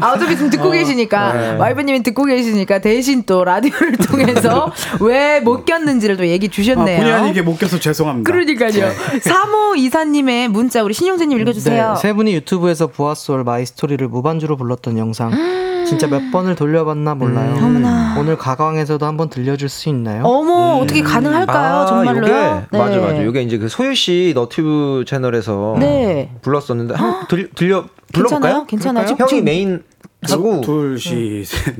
[0.00, 1.56] 아, 어차피 지금 듣고 계시니까, 네.
[1.56, 4.70] 와이프님이 듣고 계시니까 대신 또 라디오를 통해서
[5.00, 6.98] 왜 못 꼈는지를 또 얘기 아, 주셨네요.
[6.98, 8.30] 본의 아니게 못 껴서 죄송합니다.
[8.30, 8.92] 그러니까요.
[9.20, 11.94] 3호 이사님의 문자 우리 신용재님 읽어주세요.
[11.94, 15.30] 네, 세 분이 유튜브에서 브아솔 My Story를 무반주로 불렀던 영상
[15.86, 17.54] 진짜 몇 번을 돌려봤나 몰라요.
[17.58, 17.64] 음.
[17.64, 18.16] 어머나.
[18.18, 20.24] 오늘 가광에서도 한번 들려줄 수 있나요?
[20.24, 21.74] 어머 어떻게 가능할까요?
[21.74, 22.22] 아, 정말로요?
[22.22, 22.32] 요게,
[22.72, 22.78] 네.
[22.78, 23.24] 맞아, 맞아.
[23.24, 26.30] 요게 이제 그 소유 씨 너튜브 채널에서 네.
[26.42, 28.66] 불렀었는데, 한번 들, 들려, 불러볼까요?
[28.66, 29.06] 괜찮아요?
[29.06, 29.30] 괜찮아요?
[29.30, 29.82] 형이 메인
[30.28, 30.60] 하고.
[30.62, 31.74] 둘, 시, 셋.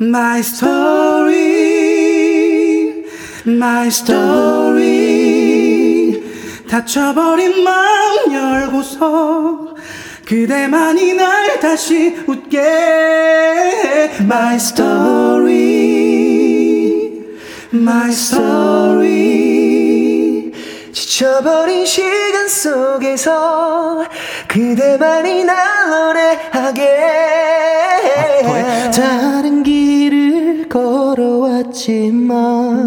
[0.00, 1.82] My story,
[3.46, 5.02] my story.
[6.68, 9.74] 닫혀버린 마음 열고서
[10.26, 14.10] 그대만이 날 다시 웃게 해.
[14.20, 15.52] My story,
[17.72, 19.52] my story.
[20.92, 24.04] 지쳐버린 시간 속에서
[24.48, 26.84] 그대만이 날 노래하게
[28.94, 30.31] 다른 길을
[30.72, 32.32] 걸어왔지만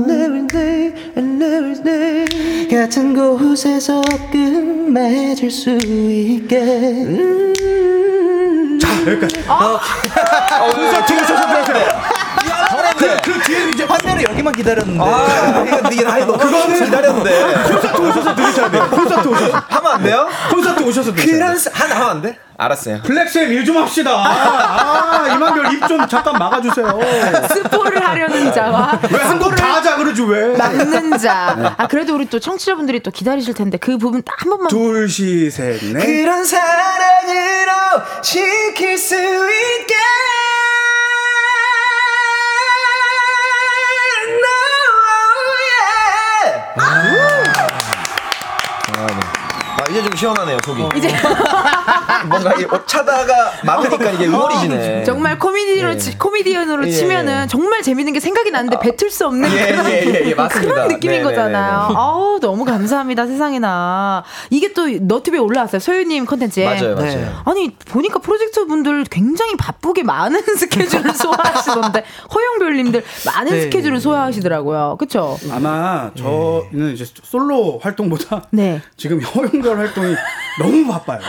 [0.09, 2.67] Every day and every day.
[2.67, 6.57] 같은 곳에서 끝맺을 수 있게.
[6.57, 7.53] 음.
[8.81, 9.35] 자, 여기까지.
[10.73, 11.85] 콘서트 오셔서 그러세요
[12.97, 18.71] 그, 그 뒤에 이제 화면을 여기만 기다렸는데 아, 아니 너 그거는 기다렸는데 콘서트 오셔서 들으셔야
[18.71, 18.87] 돼요.
[18.89, 19.63] 콘서트 오셔서.
[19.69, 20.27] 하면 안 돼요?
[20.51, 21.55] 콘서트 오셔서 들으셔야 돼요.
[21.55, 22.39] 그런 하나 하면 안 돼?
[22.57, 23.01] 알았어요.
[23.03, 24.11] 블랙쌤 일 좀 합시다.
[24.15, 26.99] 아, 이만별 입 좀 잠깐 막아주세요.
[27.53, 30.55] 스포를 하려는 자와 왜한곡다 하자 그러지 왜?
[30.57, 31.75] 막는 자.
[31.77, 34.67] 아 그래도 우리 또 청취자분들이 또 기다리실 텐데 그 부분 딱 한 번만.
[34.69, 36.05] 둘, 시, 셋, 넷.
[36.05, 37.71] 그런 사랑으로
[38.21, 39.95] 지킬 수 있게
[50.05, 50.83] 좀 시원하네요, 속이.
[50.97, 51.09] 이제
[52.29, 55.03] 뭔가 이옷 차다가 막으니까 이게 응어리지네.
[55.03, 55.97] 정말 코미디로 예.
[55.97, 57.47] 치, 코미디언으로 예, 치면은 예.
[57.47, 60.73] 정말 재밌는 게 생각이 나는데 뱉을 수 없는 예, 그런, 예, 예, 예, 맞습니다.
[60.73, 61.81] 그런 느낌인 네, 거잖아요.
[61.81, 61.95] 네, 네, 네.
[61.97, 66.65] 아우 너무 감사합니다 세상에나 이게 또 너튜브에 올라왔어요 소유님 컨텐츠에.
[66.65, 67.11] 맞아요, 맞아요.
[67.15, 67.31] 네.
[67.45, 72.03] 아니 보니까 프로젝트 분들 굉장히 바쁘게 많은 스케줄을 소화하시던데
[72.33, 73.61] 허영별님들 많은 네.
[73.61, 74.97] 스케줄을 소화하시더라고요.
[74.99, 75.37] 그렇죠?
[75.51, 78.81] 아마 저는 이제 솔로 활동보다 네.
[78.97, 80.15] 지금 허용별 활동 이
[80.59, 81.19] 너무 바빠요.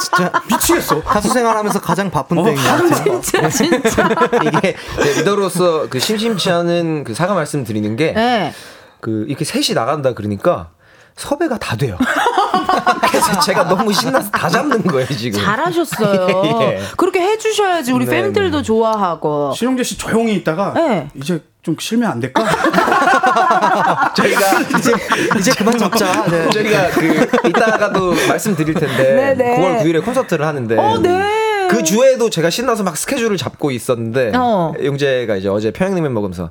[0.00, 1.02] 진짜 미치겠어.
[1.02, 3.22] 가수 생활하면서 가장 바쁜 어, 때인 것.
[3.22, 4.08] 진짜 진짜.
[4.44, 8.52] 이게 제 리더로서 그 심심치 않은 그 사과 말씀 드리는 게 네.
[9.00, 10.70] 그 이렇게 셋이 나간다 그러니까
[11.16, 11.96] 섭외가 다 돼요.
[13.08, 15.40] 그래서 제가 너무 신나서 다 잡는 거예요 지금.
[15.40, 16.28] 잘하셨어요.
[16.62, 16.80] 예.
[16.96, 19.52] 그렇게 해주셔야지 우리 네, 팬들도 좋아하고.
[19.54, 21.08] 신용재 씨 조용히 있다가 네.
[21.14, 22.44] 이제 좀 쉬면 안 될까?
[24.14, 24.40] 저희가
[24.78, 24.92] 이제
[25.38, 26.26] 이제 그만 잡자.
[26.26, 26.50] 네.
[26.50, 29.58] 저희가 그 이따가도 말씀드릴 텐데 네네.
[29.58, 31.68] 9월 9일에 콘서트를 하는데 어, 네.
[31.70, 34.74] 그 주에도 제가 신나서 막 스케줄을 잡고 있었는데 어.
[34.82, 36.50] 용재가 이제 어제 평양냉면 먹으면서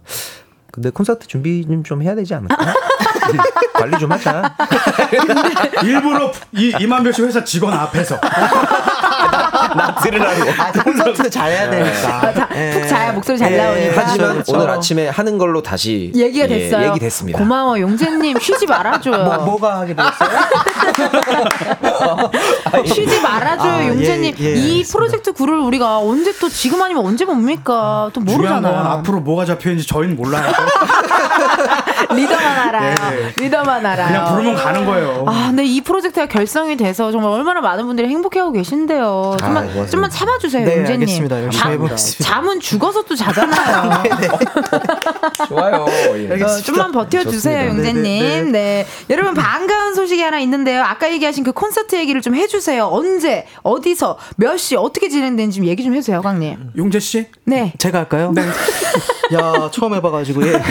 [0.72, 2.56] 근데 콘서트 준비 좀, 좀 해야 되지 않을까?
[3.74, 4.54] 관리 좀 하자.
[5.84, 8.20] 일부러 이 이만별 씨 회사 직원 앞에서
[9.76, 10.42] 나 들으라고.
[10.58, 12.08] 아, 콘서트 잘해야 되니까.
[12.10, 12.72] 아, 자, 예.
[12.72, 13.58] 푹 자야 목소리 잘 예.
[13.58, 14.02] 나오니까.
[14.06, 14.54] 하지만 그렇죠.
[14.54, 16.90] 오늘 아침에 하는 걸로 다시 얘기가 예, 됐어요.
[16.90, 17.40] 얘기 됐습니다.
[17.40, 19.24] 고마워 용재님 쉬지 말아줘요.
[19.24, 20.30] 뭐, 뭐가 하게 되었어요?
[22.86, 24.36] 쉬지 말아줘요 아, 용재님.
[24.40, 24.84] 예, 예, 이.
[24.84, 28.10] 프로젝트 구를 우리가 언제 또 지금 아니면 언제 봅니까?
[28.14, 28.76] 또 모르잖아요.
[28.76, 30.52] 앞으로 뭐가 잡혀 있는지 저희는 몰라요.
[32.14, 32.96] 리더만 알아요.
[33.14, 33.34] 예.
[33.44, 34.08] 리더만 알아요.
[34.08, 35.24] 그냥 부르면 가는 거예요.
[35.28, 39.38] 아, 근데 이 프로젝트가 결성이 돼서 정말 얼마나 많은 분들이 행복해하고 계신데요.
[39.40, 39.90] 좀만, 고맙습니다.
[39.92, 41.02] 좀만 참아주세요, 네, 용재님.
[41.02, 41.44] 알겠습니다.
[41.44, 42.24] 열심히 잠- 해보겠습니다.
[42.24, 44.04] 잠은 죽어서 또 자잖아요.
[45.48, 45.86] 좋아요.
[46.16, 46.44] 예.
[46.44, 47.90] 어, 좀만 버텨주세요, 좋습니다.
[47.90, 48.52] 용재님.
[48.52, 50.84] 네, 여러분 반가운 소식이 하나 있는데요.
[50.84, 52.88] 아까 얘기하신 그 콘서트 얘기를 좀 해주세요.
[52.92, 56.72] 언제, 어디서, 몇 시, 어떻게 진행되는지 좀 얘기 좀 해주세요, 강님.
[56.78, 57.28] 용재 씨?
[57.46, 57.74] 네.
[57.78, 58.32] 제가 할까요?
[58.34, 58.44] 네.
[59.34, 60.62] 야, 처음 해봐가지고, 예.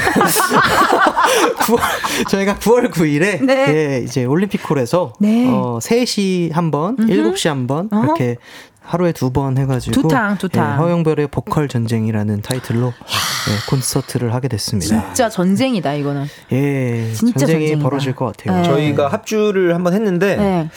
[1.61, 1.81] 9월,
[2.29, 3.67] 저희가 9월 9일에, 네.
[3.69, 5.47] 예, 이제 올림픽홀에서, 네.
[5.49, 8.05] 어, 3시 한 번, 7시 한 번, 어허.
[8.05, 8.37] 이렇게
[8.85, 10.73] 하루에 두 번 해가지고, 두 탕, 두 탕.
[10.73, 15.05] 예, 허영별의 보컬 전쟁이라는 타이틀로 예, 콘서트를 하게 됐습니다.
[15.07, 16.25] 진짜 전쟁이다, 이거는.
[16.53, 17.83] 예, 진짜 전쟁이 전쟁이다.
[17.83, 18.57] 벌어질 것 같아요.
[18.59, 18.65] 네.
[18.65, 20.69] 저희가 합주를 한번 했는데 네.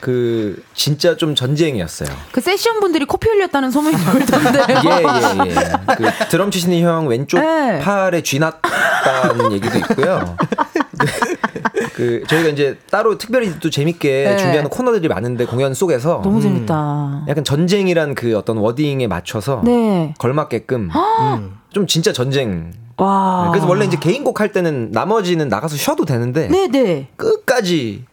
[0.00, 2.08] 그 진짜 좀 전쟁이었어요.
[2.32, 4.60] 그 세션 분들이 코피 흘렸다는 소문이 돌던데.
[4.84, 5.54] 예예 예.
[5.96, 7.80] 그 드럼 치시는 형 왼쪽 네.
[7.80, 10.36] 팔에 쥐났다는 얘기도 있고요.
[11.94, 14.36] 그 저희가 이제 따로 특별히 또 재밌게 네.
[14.36, 17.24] 준비하는 코너들이 많은데 공연 속에서 너무 재밌다.
[17.28, 20.14] 약간 전쟁이란 그 어떤 워딩에 맞춰서 네.
[20.18, 22.72] 걸맞게끔 음, 좀 진짜 전쟁.
[22.96, 23.48] 와.
[23.52, 27.08] 그래서 원래 이제 개인곡 할 때는 나머지는 나가서 쉬어도 되는데 네네.
[27.16, 28.04] 끝까지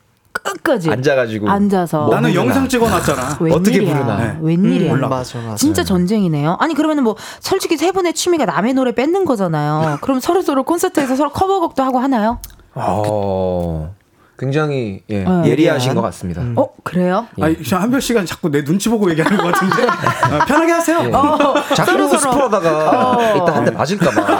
[0.45, 0.89] 끝까지.
[0.89, 2.05] 앉아가지고 앉아서.
[2.05, 2.33] 뭐 나는.
[2.33, 3.37] 영상 찍어놨잖아.
[3.41, 3.55] 웬일이야.
[3.59, 4.17] 어떻게 부르나.
[4.17, 4.37] 네.
[4.41, 4.93] 웬일이야.
[4.93, 5.55] 음, 맞아, 맞아.
[5.55, 6.57] 진짜 전쟁이네요.
[6.59, 9.97] 아니 그러면은 뭐 솔직히 세 분의 취미가 남의 노래 뺏는 거잖아요.
[10.01, 12.39] 그럼 서로 서로 콘서트에서 서로 커버곡도 하고 하나요?
[12.75, 13.93] 어,
[14.37, 15.41] 굉장히 예, 네.
[15.45, 15.95] 예리하신 예리한?
[15.95, 16.41] 것 같습니다.
[16.55, 17.27] 어 그래요?
[17.41, 19.83] 아니, 지금 한별 씨가 자꾸 내 눈치 보고 얘기하는 것 같은데.
[19.87, 20.99] 어, 편하게 하세요.
[21.05, 21.11] 예.
[21.13, 22.17] 어, 자꾸.
[22.17, 24.27] 스포하다가 이따 한 대 맞을까봐.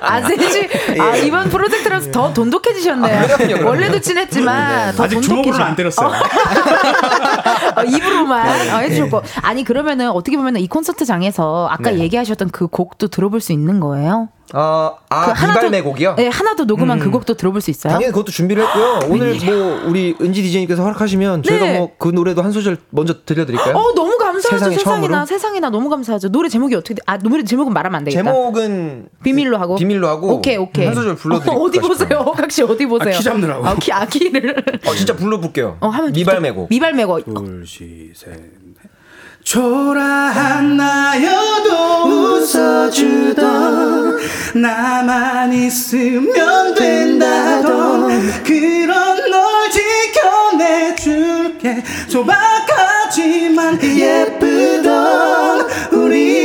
[0.00, 3.66] 아 셋이 아 이번 프로젝트라서 더 돈독해지셨네요.
[3.66, 5.20] 원래도 친했지만 더 아직.
[5.20, 6.08] 주먹으로는 안 때렸어요.
[7.76, 8.72] 어, 입으로만 네.
[8.72, 11.98] 어, 해주셨고 아니 그러면은 어떻게 보면 이 콘서트장에서 아까 네.
[12.00, 14.28] 얘기하셨던 그 곡도 들어볼 수 있는 거예요?
[14.52, 16.14] 어, 아, 그 하나도- 이발매 곡이요?
[16.16, 17.92] 네 하나도 녹음한 그 곡도 들어볼 수 있어요?
[17.94, 19.00] 당연히 그것도 준비를 했고요.
[19.08, 21.78] 오늘 뭐 우리 은지 디제이님께서 허락하시면 저희가 네.
[21.78, 23.74] 뭐그 노래도 한 소절 먼저 들려드릴까요?
[23.74, 25.26] 어 너무 감사하죠 세상에 세상이나 처음으로?
[25.26, 27.02] 세상에나 너무 감사하죠 노래 제목이 어떻게 돼?
[27.06, 31.16] 아 노래 제목은 말하면 안 되겠다 제목은 비밀로 하고 비밀로 하고 오케이 오케이 한 소절
[31.16, 31.80] 불러 드릴까 어, 디.
[31.80, 33.66] 보세요 허각 씨 어디 보세요 아, 키 잡느라고.
[33.66, 35.76] 아, 키, 아 키를 어 진짜 불러 볼게요.
[35.80, 36.68] 어 하면 미발매 곡.
[36.70, 38.63] 미발매 곡 둘, 시, 셋, 넷.
[39.44, 44.18] 초라한 나여도 웃어주던
[44.54, 49.70] 나만 있으면 된다던 그런 널
[50.96, 51.82] 지켜내줄게.
[52.08, 56.43] 소박하지만 예쁘던 우리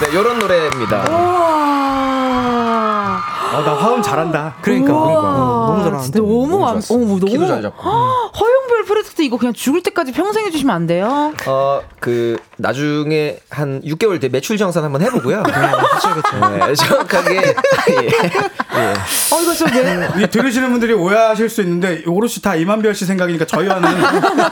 [0.00, 1.04] 네, 요런 노래입니다.
[3.52, 4.54] 어, 나 화음 잘한다.
[4.62, 5.20] 그러니까, 그러니까.
[5.20, 6.02] 어, 너무 잘하는데.
[6.04, 7.90] 진짜 너무 완, 어, 너무 키도 잘 잡고.
[9.20, 11.32] 프로젝트 이거 그냥 죽을 때까지 평생 해주시면 안 돼요?
[11.46, 15.42] 어, 그, 나중에 한 6개월 뒤에 매출 정산 한번 해보고요.
[15.44, 16.66] 그렇죠.
[16.66, 17.36] 네, 정확하게.
[17.36, 17.94] 예.
[17.96, 18.94] 예.
[19.32, 20.22] 어 이거 좀 왜?
[20.22, 23.88] 이 들으시는 분들이 오해하실 수 있는데 오롯이 다 이만별 씨 생각이니까 저희와는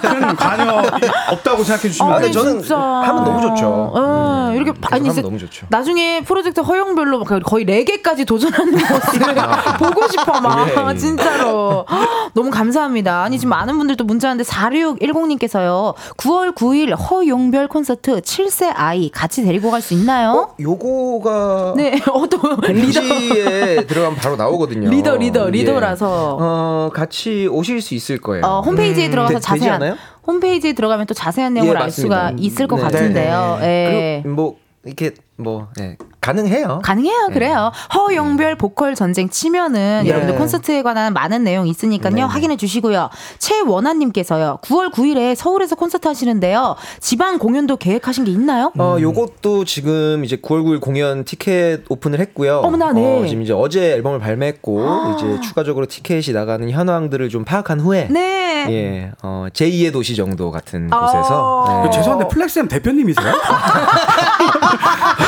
[0.00, 0.82] 큰 관여
[1.30, 2.32] 없다고 생각해 주시면 아, 돼요.
[2.32, 3.92] 저는 하면 너무 좋죠.
[3.94, 5.66] 어, 이렇게 아니 이제 너무 좋죠.
[5.70, 9.34] 나중에 프로젝트 허용별로 막 거의 네 개까지 도전하는 모습을
[9.78, 10.96] 보고 싶어 막 예, 예.
[10.96, 11.86] 진짜로
[12.34, 13.22] 너무 감사합니다.
[13.22, 15.94] 아니 지금 많은 분들도 문자 하는데 4610님께서요.
[16.16, 20.50] 9월 9일 허용별 콘서트 7세 아이 같이 데리고 갈 수 있나요?
[20.60, 23.00] 요거가 네, 어떤 리더.
[23.00, 24.90] 공지에 들어가면 바로 나오거든요.
[24.90, 25.50] 리더, 리더, 예.
[25.52, 26.36] 리더라서.
[26.40, 28.44] 어, 같이 오실 수 있을 거예요.
[28.44, 29.96] 어, 홈페이지에 들어가서 되- 되지 자세한?
[30.26, 32.32] 홈페이지에 들어가면 또 자세한 내용을 예, 알 수가.
[32.36, 32.82] 있을 것 네.
[32.82, 33.58] 같은데요.
[33.62, 34.20] 예.
[34.22, 36.80] 그리고 뭐 이렇게 뭐 예, 가능해요.
[36.82, 37.28] 가능해요.
[37.28, 37.34] 네.
[37.34, 37.70] 그래요.
[37.94, 40.10] 허용별 보컬 전쟁 치면은 네.
[40.10, 42.26] 여러분들 콘서트에 관한 많은 내용 있으니까요.
[42.26, 43.08] 확인해 주시고요.
[43.38, 44.58] 최원아 님께서요.
[44.62, 46.74] 9월 9일에 서울에서 콘서트 하시는데요.
[47.00, 48.72] 지방 공연도 계획하신 게 있나요?
[48.78, 52.58] 어, 요것도 지금 이제 9월 9일 공연 티켓 오픈을 했고요.
[52.58, 53.22] 어머나, 네.
[53.22, 58.66] 어, 지금 이제 어제 앨범을 발매했고 이제 추가적으로 티켓이 나가는 현황들을 좀 파악한 후에 네.
[58.70, 61.00] 예, 어, 제2의 도시 정도 같은 어.
[61.00, 61.90] 곳에서 네.
[61.90, 63.32] 죄송한데 플렉스엠 대표님이세요?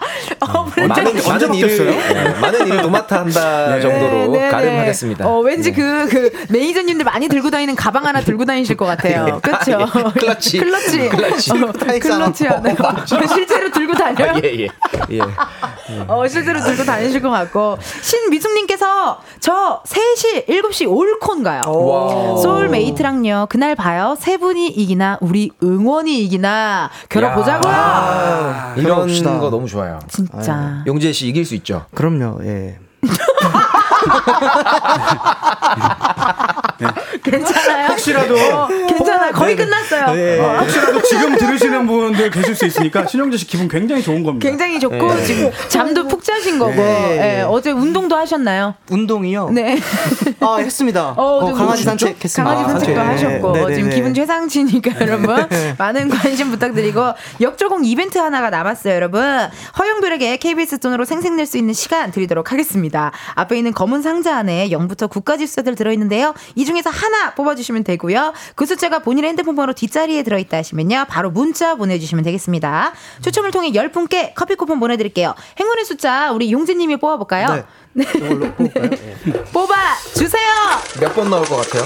[0.45, 1.93] 많은 언제 많은 일을?
[1.93, 3.81] 예, 많은 일을 도맡아 한다 네.
[3.81, 5.27] 정도로 네, 네, 갈음하겠습니다.
[5.27, 9.39] 어, 왠지 그, 그, 매니저님들 많이 들고 다니는 가방 하나 들고 다니실 것 같아요.
[9.41, 9.79] 그쵸?
[9.79, 10.59] 예, 클러치.
[10.59, 11.09] 클러치.
[11.09, 11.51] 클러치.
[11.51, 12.75] 어, 클러치 하나요.
[13.27, 14.41] 실제로 들고 다녀요?
[14.43, 14.67] 예, 예.
[15.11, 15.21] 예.
[16.07, 17.77] 어, 실제로 들고 다니실 것 같고.
[18.01, 21.61] 신미숙님께서 저 3시, 7시 올콘 가요.
[21.65, 22.37] Wow.
[22.41, 23.47] Soulmate랑요.
[23.49, 24.15] 그날 봐요.
[24.19, 26.89] 세 분이 이기나, 우리 응원이 이기나.
[27.09, 27.71] 겨뤄보자고요.
[27.73, 29.39] 야, 이런 겨뤄봅시다.
[29.39, 29.99] 거 너무 좋아요.
[30.07, 30.30] 진짜.
[30.87, 31.85] 용재 씨 이길 수 있죠?
[31.93, 32.39] 그럼요.
[32.43, 32.79] 예.
[37.23, 37.87] 괜찮아요?
[37.87, 39.31] 혹시라도 어, 괜찮아요.
[39.33, 40.13] 거의 끝났어요.
[40.15, 40.39] 네.
[40.39, 40.59] 어.
[40.59, 44.47] 혹시라도 지금 들으시는 분들 계실 수 있으니까 신영재 씨 기분 굉장히 좋은 겁니다.
[44.47, 45.23] 굉장히 좋고 네.
[45.25, 47.39] 지금 잠도 푹 자신 거고 네.
[47.39, 48.75] 예, 어제 운동도 하셨나요?
[48.89, 49.49] 운동이요?
[49.51, 49.79] 네.
[50.39, 51.09] 아, 했습니다.
[51.11, 51.83] 어, 어, 좀 강아지?
[51.83, 52.43] 산책했습니다.
[52.43, 53.07] 강아지 산책도 네.
[53.07, 53.95] 하셨고 네, 네, 지금 네.
[53.95, 55.47] 기분 최상치니까 여러분
[55.77, 59.23] 많은 관심 부탁드리고 역조공 이벤트 하나가 남았어요 여러분
[59.77, 65.09] 허용별에게 KBS 돈으로 생생낼 수 있는 시간 드리도록 하겠습니다 앞에 있는 검은 상자 안에 0부터
[65.09, 70.57] 9까지 숫자들 들어있는데요 이 중에서 하나 뽑아주시면 되고요 그 숫자가 본인의 핸드폰 번호 뒷자리에 들어있다
[70.57, 76.97] 하시면요 바로 문자 보내주시면 되겠습니다 추첨을 통해 10분께 커피 쿠폰 보내드릴게요 행운의 숫자 우리 용재님이
[76.97, 77.65] 뽑아볼까요?
[77.93, 78.05] 네.
[79.51, 79.75] 뽑아
[80.13, 80.47] 주세요.
[81.01, 81.83] 몇 번 나올 것 같아요?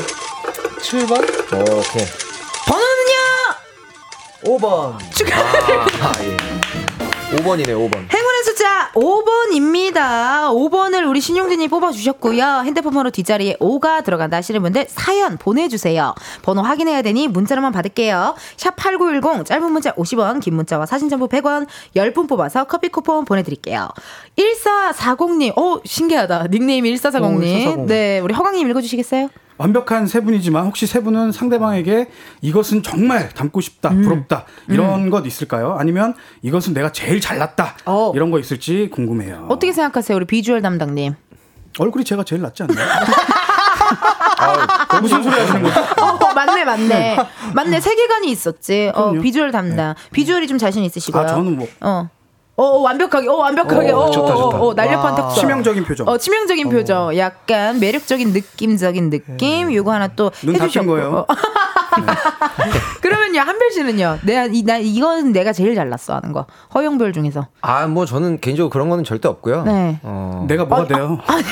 [0.79, 1.13] 7번?
[1.53, 2.05] 오케이.
[2.67, 3.15] 번호는요?
[4.43, 4.97] 5번.
[6.01, 6.84] 아, 예.
[7.35, 7.95] 5번이네, 5번.
[8.13, 10.47] 행운의 숫자 5번입니다.
[10.53, 12.61] 5번을 우리 신용진이 뽑아주셨고요.
[12.65, 16.15] 핸드폰 번호 뒷자리에 5가 들어간다 하시는 분들 사연 보내주세요.
[16.43, 18.35] 번호 확인해야 되니 문자로만 받을게요.
[18.57, 23.89] 샵8910 짧은 문자 50원 긴 문자와 사진 전부 100원 10분 뽑아서 커피 쿠폰 보내드릴게요.
[24.37, 26.47] 1440님 어 신기하다.
[26.51, 27.35] 닉네임이 1440님.
[27.35, 27.85] 오, 1440.
[27.87, 29.29] 네 우리 허강님 읽어주시겠어요?
[29.57, 32.09] 완벽한 세 분이지만 혹시 세 분은 상대방에게
[32.41, 34.01] 이것은 정말 닮고 싶다, 음.
[34.01, 35.75] 부럽다 이런 것 있을까요?
[35.79, 37.75] 아니면 이것은 내가 제일 잘났다
[38.13, 39.45] 이런 거 있을지 궁금해요.
[39.49, 41.15] 어떻게 생각하세요 우리 비주얼 담당님?
[41.79, 42.87] 얼굴이 제가 제일 낫지 않나요?
[45.01, 45.81] 무슨 소리 하시는 거죠?
[46.01, 47.17] 어, 맞네, 맞네.
[47.53, 48.91] 맞네, 세계관이 있었지.
[48.95, 49.11] 어.
[49.11, 49.93] 비주얼 담당.
[50.11, 51.23] 비주얼이 좀 자신 있으시고요.
[51.23, 52.09] 아, 저는 뭐- 어.
[52.57, 54.57] 어, 어, 완벽하게, 어, 완벽하게, 어, 어, 좋다, 어, 좋다.
[54.57, 55.15] 어, 어, 날렵한 와.
[55.15, 55.33] 특성.
[55.41, 56.07] 치명적인 표정.
[56.07, 57.17] 어, 치명적인 표정.
[57.17, 59.73] 약간 매력적인 느낌적인 느낌.
[59.73, 60.87] 요거 하나 또 해주셨고.
[60.87, 61.25] 거예요.
[61.27, 61.35] 어.
[63.01, 64.19] 그러면요, 한별 씨는요.
[64.23, 66.45] 내가, 이, 나, 이건 내가 제일 잘났어 하는 거.
[66.73, 67.47] 허영별 중에서.
[67.61, 69.63] 아, 뭐 저는 개인적으로 그런 거는 절대 없고요.
[69.63, 69.99] 네.
[70.03, 70.45] 어.
[70.47, 71.19] 내가 뭐가 돼요?
[71.27, 71.43] 아니,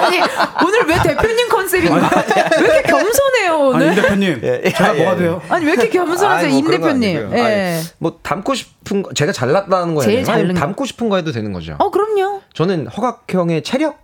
[0.00, 0.20] 아니,
[0.64, 2.10] 오늘 왜 대표님 컨셉인가?
[2.58, 3.88] 왜 이렇게 겸손해요, 아니, 오늘?
[3.88, 5.42] 임 대표님, 제가 뭐가 돼요?
[5.50, 7.16] 아니, 왜 이렇게 겸손하세요, 뭐임 그런 거 대표님?
[7.18, 7.38] 아니고요.
[7.38, 7.42] 예.
[7.76, 10.08] 아니, 뭐 닮고 싶 은 거 제가 잘났다는 거예요.
[10.10, 11.76] 제일 잘는 닮고 싶은 거 해도 되는 거죠.
[11.78, 12.40] 어, 그럼요.
[12.54, 14.00] 저는 허각형의 체력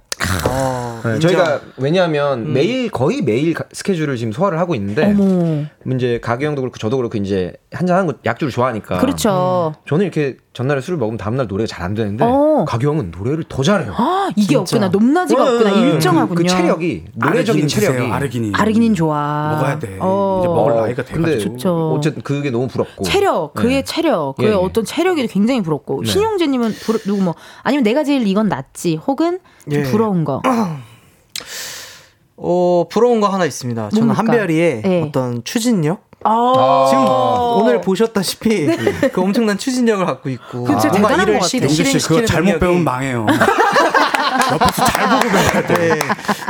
[0.49, 1.19] 어, 네.
[1.19, 5.65] 저희가 왜냐하면 매일 거의 매일 가- 스케줄을 지금 소화를 하고 있는데 어머.
[5.97, 9.75] 이제 가기 형도 그렇고 저도 그렇고 이제 한잔 하는 거 약주를 좋아하니까 그렇죠.
[9.89, 12.65] 저는 이렇게 전날에 술을 먹으면 다음날 노래가 잘 안 되는데 어.
[12.67, 13.93] 가기 형은 노래를 더 잘해요.
[13.97, 14.61] 아, 이게 진짜.
[14.61, 14.89] 없구나.
[14.89, 15.71] 높낮이가 없구나.
[15.71, 16.35] 네, 일정하구나.
[16.37, 18.55] 그, 그 체력이 노래적인 아르기닌 체력이 아르기닌.
[18.55, 19.57] 아르기닌 좋아.
[19.57, 19.99] 먹어야 돼.
[20.01, 20.39] 어.
[20.41, 21.21] 이제 먹을 나이가 돼가지고.
[21.23, 21.93] 근데 좋죠.
[21.95, 23.83] 어쨌든 그게 너무 부럽고 체력, 그의 네.
[23.85, 24.57] 체력, 그의 예, 예.
[24.75, 26.03] 어떤 체력이 굉장히 부럽고.
[26.05, 26.11] 네.
[26.11, 29.39] 신용재님은 부러, 누구 뭐, 아니면 내가 제일 이건 낫지, 혹은
[29.71, 29.83] 좀 예.
[29.85, 30.43] 부러운 거.
[32.37, 33.91] 어, 부러운 거 하나 있습니다.
[33.91, 34.33] 저는 뭡니까?
[34.33, 35.03] 한별이의 예.
[35.03, 36.03] 어떤 추진력?
[36.27, 37.05] 아, 지금
[37.63, 38.67] 오늘 보셨다시피
[39.13, 41.69] 그 엄청난 추진력을 갖고 있고 그거 진짜 뭔가 대단한 일을 것 실- 같아요.
[41.71, 43.27] 용재 씨 그거 실행시키는 잘못 배우면 망해요.
[44.53, 45.75] 옆에서 잘 보고 배워야 돼.
[45.89, 45.99] 네,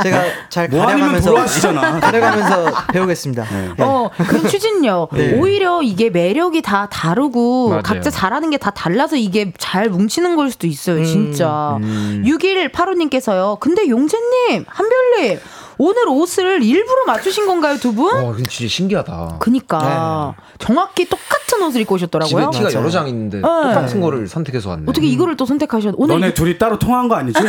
[0.03, 1.99] 제가 잘뭐 아니면 가려가면서.
[1.99, 3.45] 가려가면서 배우겠습니다.
[3.79, 5.09] 어, 그런 추진력.
[5.13, 5.37] 네.
[5.39, 7.81] 오히려 이게 매력이 다 다르고 맞아요.
[7.83, 11.77] 각자 잘하는 게 다 달라서 이게 잘 뭉치는 걸 수도 있어요, 진짜.
[11.81, 12.23] 음.
[12.25, 13.59] 6185님께서요.
[13.59, 15.39] 근데 용재님, 한별님,
[15.77, 18.13] 오늘 옷을 일부러 맞추신 건가요, 두 분?
[18.15, 19.37] 어, 진짜 신기하다.
[19.39, 20.35] 그니까.
[20.59, 22.49] 정확히 똑같은 옷을 입고 집에 오셨더라고요.
[22.51, 23.41] 티가 여러 장 있는데 네.
[23.41, 24.85] 똑같은 거를 선택해서 왔네.
[24.87, 27.39] 어떻게 이거를 또 선택하셨 오늘 너네 둘이 따로 통화한 거 아니지?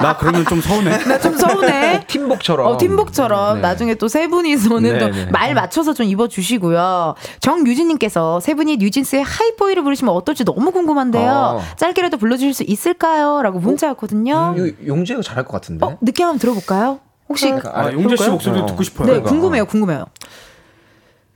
[0.00, 0.98] 나 그러면 좀 서운해.
[1.04, 2.04] 나 좀 서운해.
[2.06, 2.66] 팀복처럼.
[2.66, 3.60] 어, 팀복처럼 네.
[3.60, 5.26] 나중에 또 세 분이서는 네, 또 네.
[5.26, 7.14] 말 맞춰서 좀 입어주시고요.
[7.40, 11.30] 정유진님께서 세 분이 뉴진스의 하이보이를 부르시면 어떨지 너무 궁금한데요.
[11.30, 11.62] 어.
[11.76, 13.42] 짧게라도 불러주실 수 있을까요?
[13.42, 14.54] 라고 문자 왔거든요.
[14.56, 15.84] 이거 용재가 잘할 것 같은데.
[15.86, 16.98] 어, 느낌 한번 들어볼까요?
[17.28, 19.06] 혹시 아, 용재 씨 목소리도 듣고 싶어요.
[19.12, 20.06] 네, 궁금해요, 궁금해요.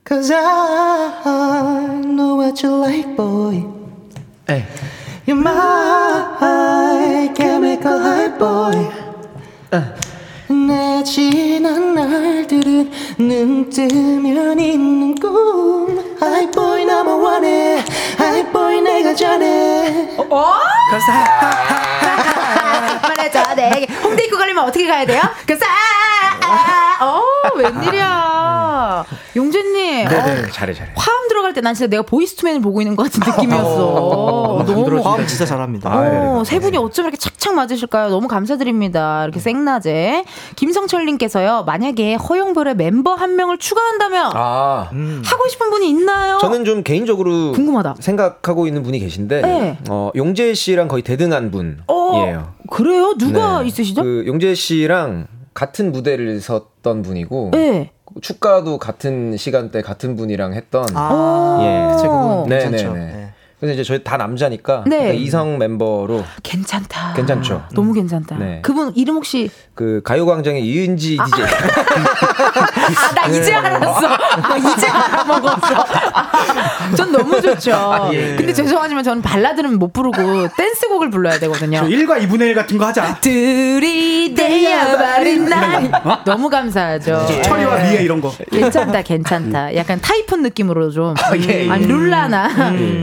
[0.06, 3.64] Cause I know what you like, boy.
[4.50, 4.66] 에.
[5.26, 8.90] You're my chemical high boy.
[10.48, 17.82] 내 지난 날들은 눈 뜨면 있는 꿈 High boy number one에
[18.18, 20.52] High boy 내가 전해 어?
[23.02, 25.22] 말해줘 내게 홍대 입구 걸리면 어떻게 가야 돼요?
[25.46, 26.83] 그 싸.
[27.04, 27.22] 어
[27.56, 29.04] 웬일이야
[29.36, 30.42] 용재님 네네.
[30.42, 30.92] 어, 잘해, 잘해.
[30.96, 35.46] 화음 들어갈 때 난 진짜 내가 보이스투맨을 보고 있는 것 같은 느낌이었어 너무 화음 진짜
[35.46, 35.90] 잘합니다.
[35.90, 38.10] 어, 세 분이 어쩜 이렇게 착착 맞으실까요?
[38.10, 39.24] 너무 감사드립니다.
[39.24, 40.24] 이렇게 생낮에.
[40.56, 44.90] 김성철님께서요, 만약에 허용별의 member 한 명을 추가한다면 아.
[45.24, 46.38] 하고 싶은 분이 있나요?
[46.38, 47.96] 저는 좀 개인적으로 궁금하다.
[48.00, 49.78] 생각하고 있는 분이 계신데 네.
[49.88, 51.82] 어, 용재 씨랑 거의 대등한 분이에요.
[51.88, 53.14] 어, 그래요?
[53.18, 53.68] 누가 네.
[53.68, 54.02] 있으시죠?
[54.02, 57.90] 그 용재 씨랑 같은 무대를 섰던 분이고 네.
[58.20, 61.92] 축가도 같은 시간대 같은 분이랑 했던 아, 예.
[61.92, 62.92] 그치, 그건 네, 괜찮죠.
[62.92, 63.23] 네,
[63.64, 63.70] 네.
[63.70, 63.74] 네.
[63.74, 65.14] 그래서 이제 저희 다 남자니까 네.
[65.16, 67.14] 이성 멤버로 괜찮다.
[67.14, 67.64] 괜찮죠.
[67.74, 68.36] 너무 괜찮다.
[68.36, 68.60] 네.
[68.62, 71.26] 그분 이름 혹시 그 가요광장의 이은지 DJ 아,
[73.14, 74.06] 나 이제 알았어.
[74.06, 75.84] 아, 이제 알아먹었어.
[76.96, 78.10] 전 너무 좋죠.
[78.12, 78.36] 예.
[78.36, 81.78] 근데 죄송하지만 저는 발라드는 못 부르고 댄스곡을 불러야 되거든요.
[81.78, 83.18] 저 1과 2분의 1 같은 거 하자.
[84.24, 85.90] 들이대야바른 날.
[86.24, 87.26] 너무 감사하죠.
[87.42, 88.32] 철이와 미애 이런 거.
[88.50, 89.74] 괜찮다, 괜찮다.
[89.74, 91.14] 약간 타이푼 느낌으로 좀.
[91.48, 91.70] 예, 예.
[91.70, 92.48] 아니, 룰라나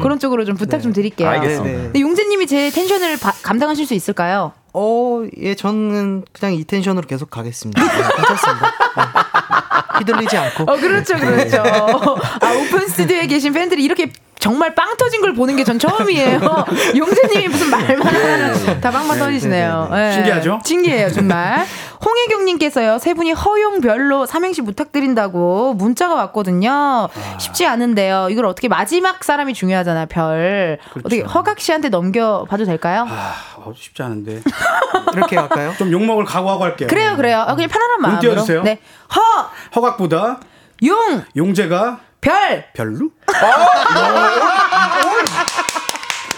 [0.02, 1.28] 그런 쪽으로 좀 부탁 좀 드릴게요.
[1.30, 1.78] 알겠습니다.
[1.80, 2.00] 네, 네.
[2.02, 4.54] 용재님이 제 텐션을 바- 감당하실 수 있을까요?
[4.74, 7.82] 어, 예, 저는 그냥 이 텐션으로 계속 가겠습니다.
[7.84, 8.72] 네, 괜찮습니다.
[8.96, 9.98] 네.
[10.00, 10.64] 휘둘리지 않고.
[10.64, 11.62] 어, 그렇죠, 그렇죠.
[11.62, 14.12] 아, 오픈 스튜디오에 계신 팬들이 이렇게
[14.42, 16.40] 정말 빵 터진 걸 보는 게 전 처음이에요.
[16.98, 19.90] 용재님이 무슨 말만 하면 다 빵빵 터지시네요.
[19.94, 20.12] 예.
[20.14, 20.60] 신기하죠?
[20.66, 21.64] 신기해요, 정말.
[22.04, 27.08] 홍혜경님께서요, 세 분이 허용별로 삼행시 부탁드린다고 문자가 왔거든요.
[27.38, 28.30] 쉽지 않은데요.
[28.32, 30.80] 이걸 어떻게 마지막 사람이 중요하잖아요, 별.
[30.98, 33.06] 어떻게 허각 씨한테 넘겨봐도 될까요?
[33.08, 34.42] 아, 어, 쉽지 않은데.
[35.14, 35.74] 이렇게 갈까요?
[35.78, 36.88] 좀 욕먹을 각오하고 할게요.
[36.90, 37.46] 그래요, 그래요.
[37.48, 38.22] 어, 그냥 편안한 눈 마음으로.
[38.22, 38.64] 띄워주세요.
[38.64, 38.80] 네.
[39.16, 40.40] 허, 허각보다
[40.86, 42.66] 용, 용재가 별.
[42.74, 43.10] 별로?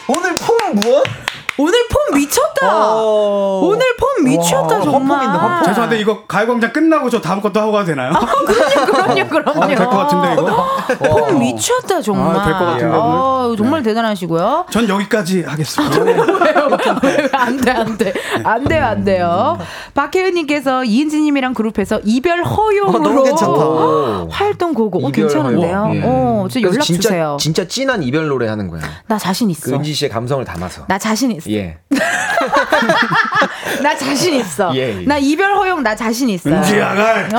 [0.07, 1.03] 오늘 폼 무엇?
[1.57, 2.95] 오늘 폼 미쳤다.
[2.95, 5.63] 오늘 폼 미쳤다 정말.
[5.65, 8.13] 죄송한데 이거 가요광장 끝나고 저 다음 것도 하고 가도 되나요?
[8.87, 9.63] 그럼요, 그럼요.
[9.63, 10.67] 아, 될것 같은데 이거?
[10.99, 12.35] 폼 미쳤다 정말.
[12.35, 14.65] 아, 될것 같은데, 아, 정말 대단하시고요.
[14.71, 15.95] 전 여기까지 하겠습니다.
[17.33, 18.13] 안돼 안돼
[18.43, 19.57] 안 돼요 안 돼요.
[19.93, 24.27] 박혜은님께서 이은지님이랑 그룹에서 이별 허용으로 어, 너무 괜찮다.
[24.31, 25.05] 활동 고고.
[25.05, 25.91] 어, 괜찮은데요.
[25.95, 26.01] 예.
[26.03, 27.37] 어, 저 연락 진짜, 주세요.
[27.39, 28.81] 진짜 찐한 이별 노래 하는 거야.
[29.07, 29.69] 나 자신 있어.
[29.71, 30.85] 그 은지 씨의 감성을 담아서.
[30.87, 31.42] 나 자신 있어.
[31.49, 31.77] 예.
[33.81, 34.75] 나 자신 있어.
[34.75, 35.05] 예, 예.
[35.05, 36.49] 나 이별 허용 나 자신 있어.
[36.49, 37.29] 은지 아갈.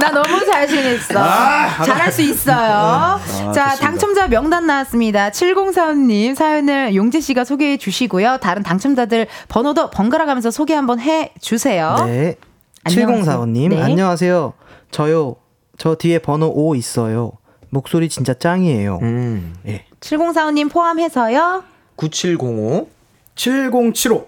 [0.00, 1.18] 나 너무 자신 있어.
[1.18, 3.20] 아, 잘할 수 있어요.
[3.52, 5.30] 자, 당첨자 명단 나왔습니다.
[5.30, 8.38] 7045님 사연을 용재 씨가 소개해 주시고요.
[8.40, 12.04] 다른 당첨자들 번호도 번갈아 가면서 소개 한번 해 주세요.
[12.06, 12.36] 네.
[12.84, 13.40] 안녕하세요.
[13.40, 13.82] 7045님, 네.
[13.82, 14.52] 안녕하세요.
[14.90, 15.36] 저요.
[15.76, 17.32] 저 뒤에 번호 5 있어요.
[17.70, 18.98] 목소리 진짜 짱이에요.
[19.02, 19.54] 음.
[19.66, 19.84] 예.
[20.00, 21.62] 7045님 포함해서요.
[21.96, 22.86] 9705
[23.36, 24.26] 7075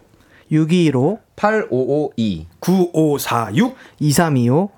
[0.51, 4.69] 625 8552 9546 2325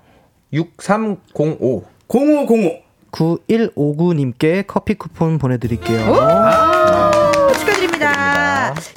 [0.51, 6.72] 6305 0505 9159님께 커피 쿠폰 보내드릴게요.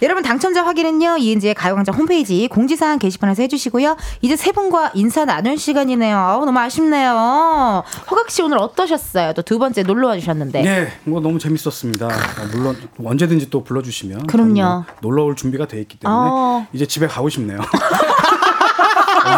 [0.02, 3.96] 여러분 당첨자 확인은요 이은지의 가요광장 홈페이지 공지사항 게시판에서 해주시고요.
[4.22, 6.16] 이제 세 분과 인사 나눌 시간이네요.
[6.16, 7.82] 아우, 너무 아쉽네요.
[8.10, 9.32] 허각 씨 오늘 어떠셨어요?
[9.32, 10.62] 또 두 번째 놀러 와주셨는데.
[10.62, 12.06] 네, 뭐 너무 재밌었습니다.
[12.08, 14.84] 아, 물론 언제든지 또 불러주시면 그럼요.
[15.00, 16.66] 놀러 올 준비가 돼 있기 때문에 어.
[16.72, 17.60] 이제 집에 가고 싶네요.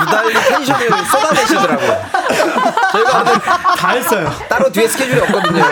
[0.01, 1.83] 유달리 텐션을 쏟아내시더라고.
[2.88, 4.31] 저 오늘 다 했어요.
[4.49, 5.63] 따로 뒤에 스케줄이 없거든요.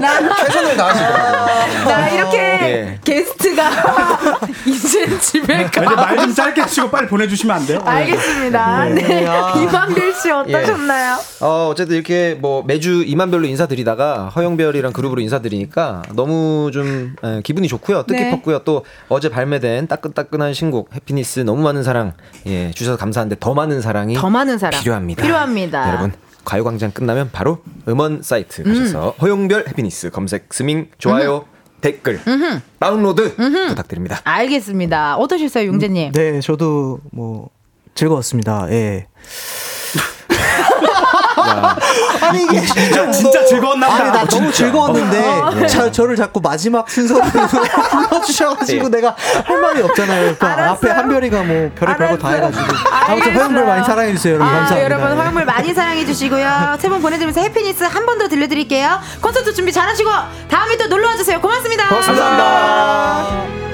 [0.00, 1.84] 나, 최선을 다하시더라고요.
[1.86, 2.98] 나 이렇게 예.
[3.04, 3.70] 게스트가
[4.66, 5.82] 이제 집에 가.
[5.84, 7.80] 이제 말좀 짧게 하시고 빨리 보내주시면 안 돼요?
[7.84, 8.84] 알겠습니다.
[8.86, 9.26] 네.
[9.62, 11.18] 이만별 씨 어떠셨나요?
[11.40, 18.04] 어, 어쨌든 이렇게 뭐 매주 이만별로 인사드리다가 허영별이랑 그룹으로 인사드리니까 너무 좀 에, 기분이 좋고요.
[18.04, 18.60] 뜻깊었고요.
[18.60, 22.12] 또 어제 발매된 따끈따끈한 신곡 해피니스 너무 많은 사랑
[22.46, 25.22] 예, 주셔서 감사한데 더 많은 사랑이 더 많은 사람 필요합니다.
[25.22, 25.88] 필요합니다.
[25.88, 26.12] 여러분
[26.44, 27.58] 가요광장 끝나면 바로
[27.88, 31.46] 음원 사이트 가셔서 허용별 해피니스 검색 스밍 좋아요
[31.80, 32.60] 댓글, 음흠.
[32.78, 33.36] 다운로드
[33.68, 34.18] 부탁드립니다.
[34.24, 35.18] 알겠습니다.
[35.18, 36.12] 어떠셨어요, 용재님?
[36.12, 37.50] 네, 저도 뭐
[37.94, 38.68] 즐거웠습니다.
[38.70, 39.06] 예.
[42.20, 44.02] 아니 이게 진짜, 진짜 즐거웠나 보다.
[44.02, 44.52] 아니 나 너무 진짜.
[44.52, 45.50] 즐거웠는데 어.
[45.54, 45.66] 네.
[45.66, 47.20] 자, 저를 자꾸 마지막 순서로
[48.10, 48.96] 불러주셔가지고 네.
[48.98, 50.36] 내가 할 말이 없잖아요.
[50.36, 52.64] 그 앞에 한별이가 뭐 별의 별거 다 해가지고
[53.08, 54.84] 아무튼 허영별 많이 사랑해주세요 여러분 아, 감사합니다.
[54.84, 56.76] 여러분 허영물 많이 사랑해 주시고요.
[56.78, 59.00] 세 분 보내드리면서 해피니스 한 번 더 들려드릴게요.
[59.20, 60.08] 콘서트 준비 잘하시고
[60.48, 61.40] 다음에 또 놀러 와주세요.
[61.40, 61.88] 고맙습니다.
[61.88, 63.73] 고맙습니다.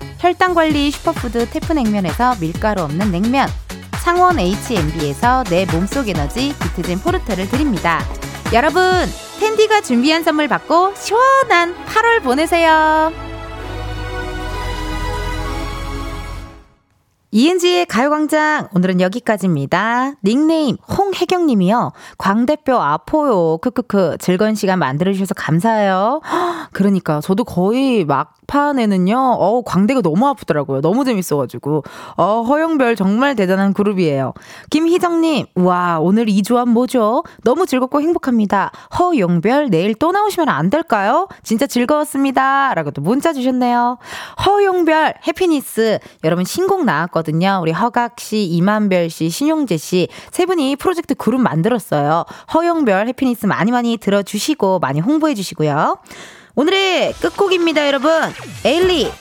[0.21, 3.49] 혈당 관리 슈퍼푸드 태프냉면에서 밀가루 없는 냉면
[4.03, 8.03] 창원 H&B에서 내 몸속 에너지 비트젠 포르테를 드립니다.
[8.53, 8.83] 여러분
[9.39, 13.11] 텐디가 준비한 선물 받고 시원한 8월 보내세요.
[17.33, 20.15] 이은지의 가요광장 오늘은 여기까지입니다.
[20.23, 21.93] 닉네임 홍혜경님이요.
[22.17, 23.57] 광대뼈 아포요.
[23.59, 26.21] 크크크 즐거운 시간 만들어주셔서 감사해요.
[26.23, 29.17] 헉, 그러니까 저도 거의 막 판에는요.
[29.17, 30.81] 어 광대가 너무 아프더라고요.
[30.81, 31.83] 너무 재밌어가지고
[32.17, 34.33] 어 허영별 정말 대단한 그룹이에요.
[34.69, 37.23] 김희정님 와 오늘 이 조합 뭐죠?
[37.43, 38.71] 너무 즐겁고 행복합니다.
[38.99, 41.27] 허영별 내일 또 나오시면 안 될까요?
[41.43, 42.73] 진짜 즐거웠습니다.
[42.73, 43.97] 라고 또 문자 주셨네요.
[44.45, 47.59] 허용별 해피니스 여러분 신곡 나왔거든요.
[47.61, 52.25] 우리 허각 씨, 이만별 씨, 신용재 씨 세 분이 프로젝트 그룹 만들었어요.
[52.53, 55.97] 허용별 해피니스 많이 많이 들어주시고 많이 홍보해 주시고요.
[56.55, 58.11] 오늘의 끝곡입니다, 여러분.
[58.65, 59.11] 에일리,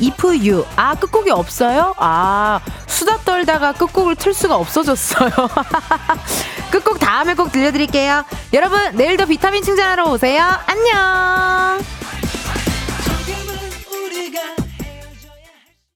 [0.00, 0.64] if you.
[0.76, 1.94] 아, 끝곡이 없어요?
[1.98, 5.30] 아, 수다 떨다가 끝곡을 틀 수가 없어졌어요.
[6.70, 8.24] 끝곡 다음에 꼭 들려드릴게요.
[8.52, 10.44] 여러분, 내일도 비타민 충전하러 오세요.
[10.66, 11.78] 안녕!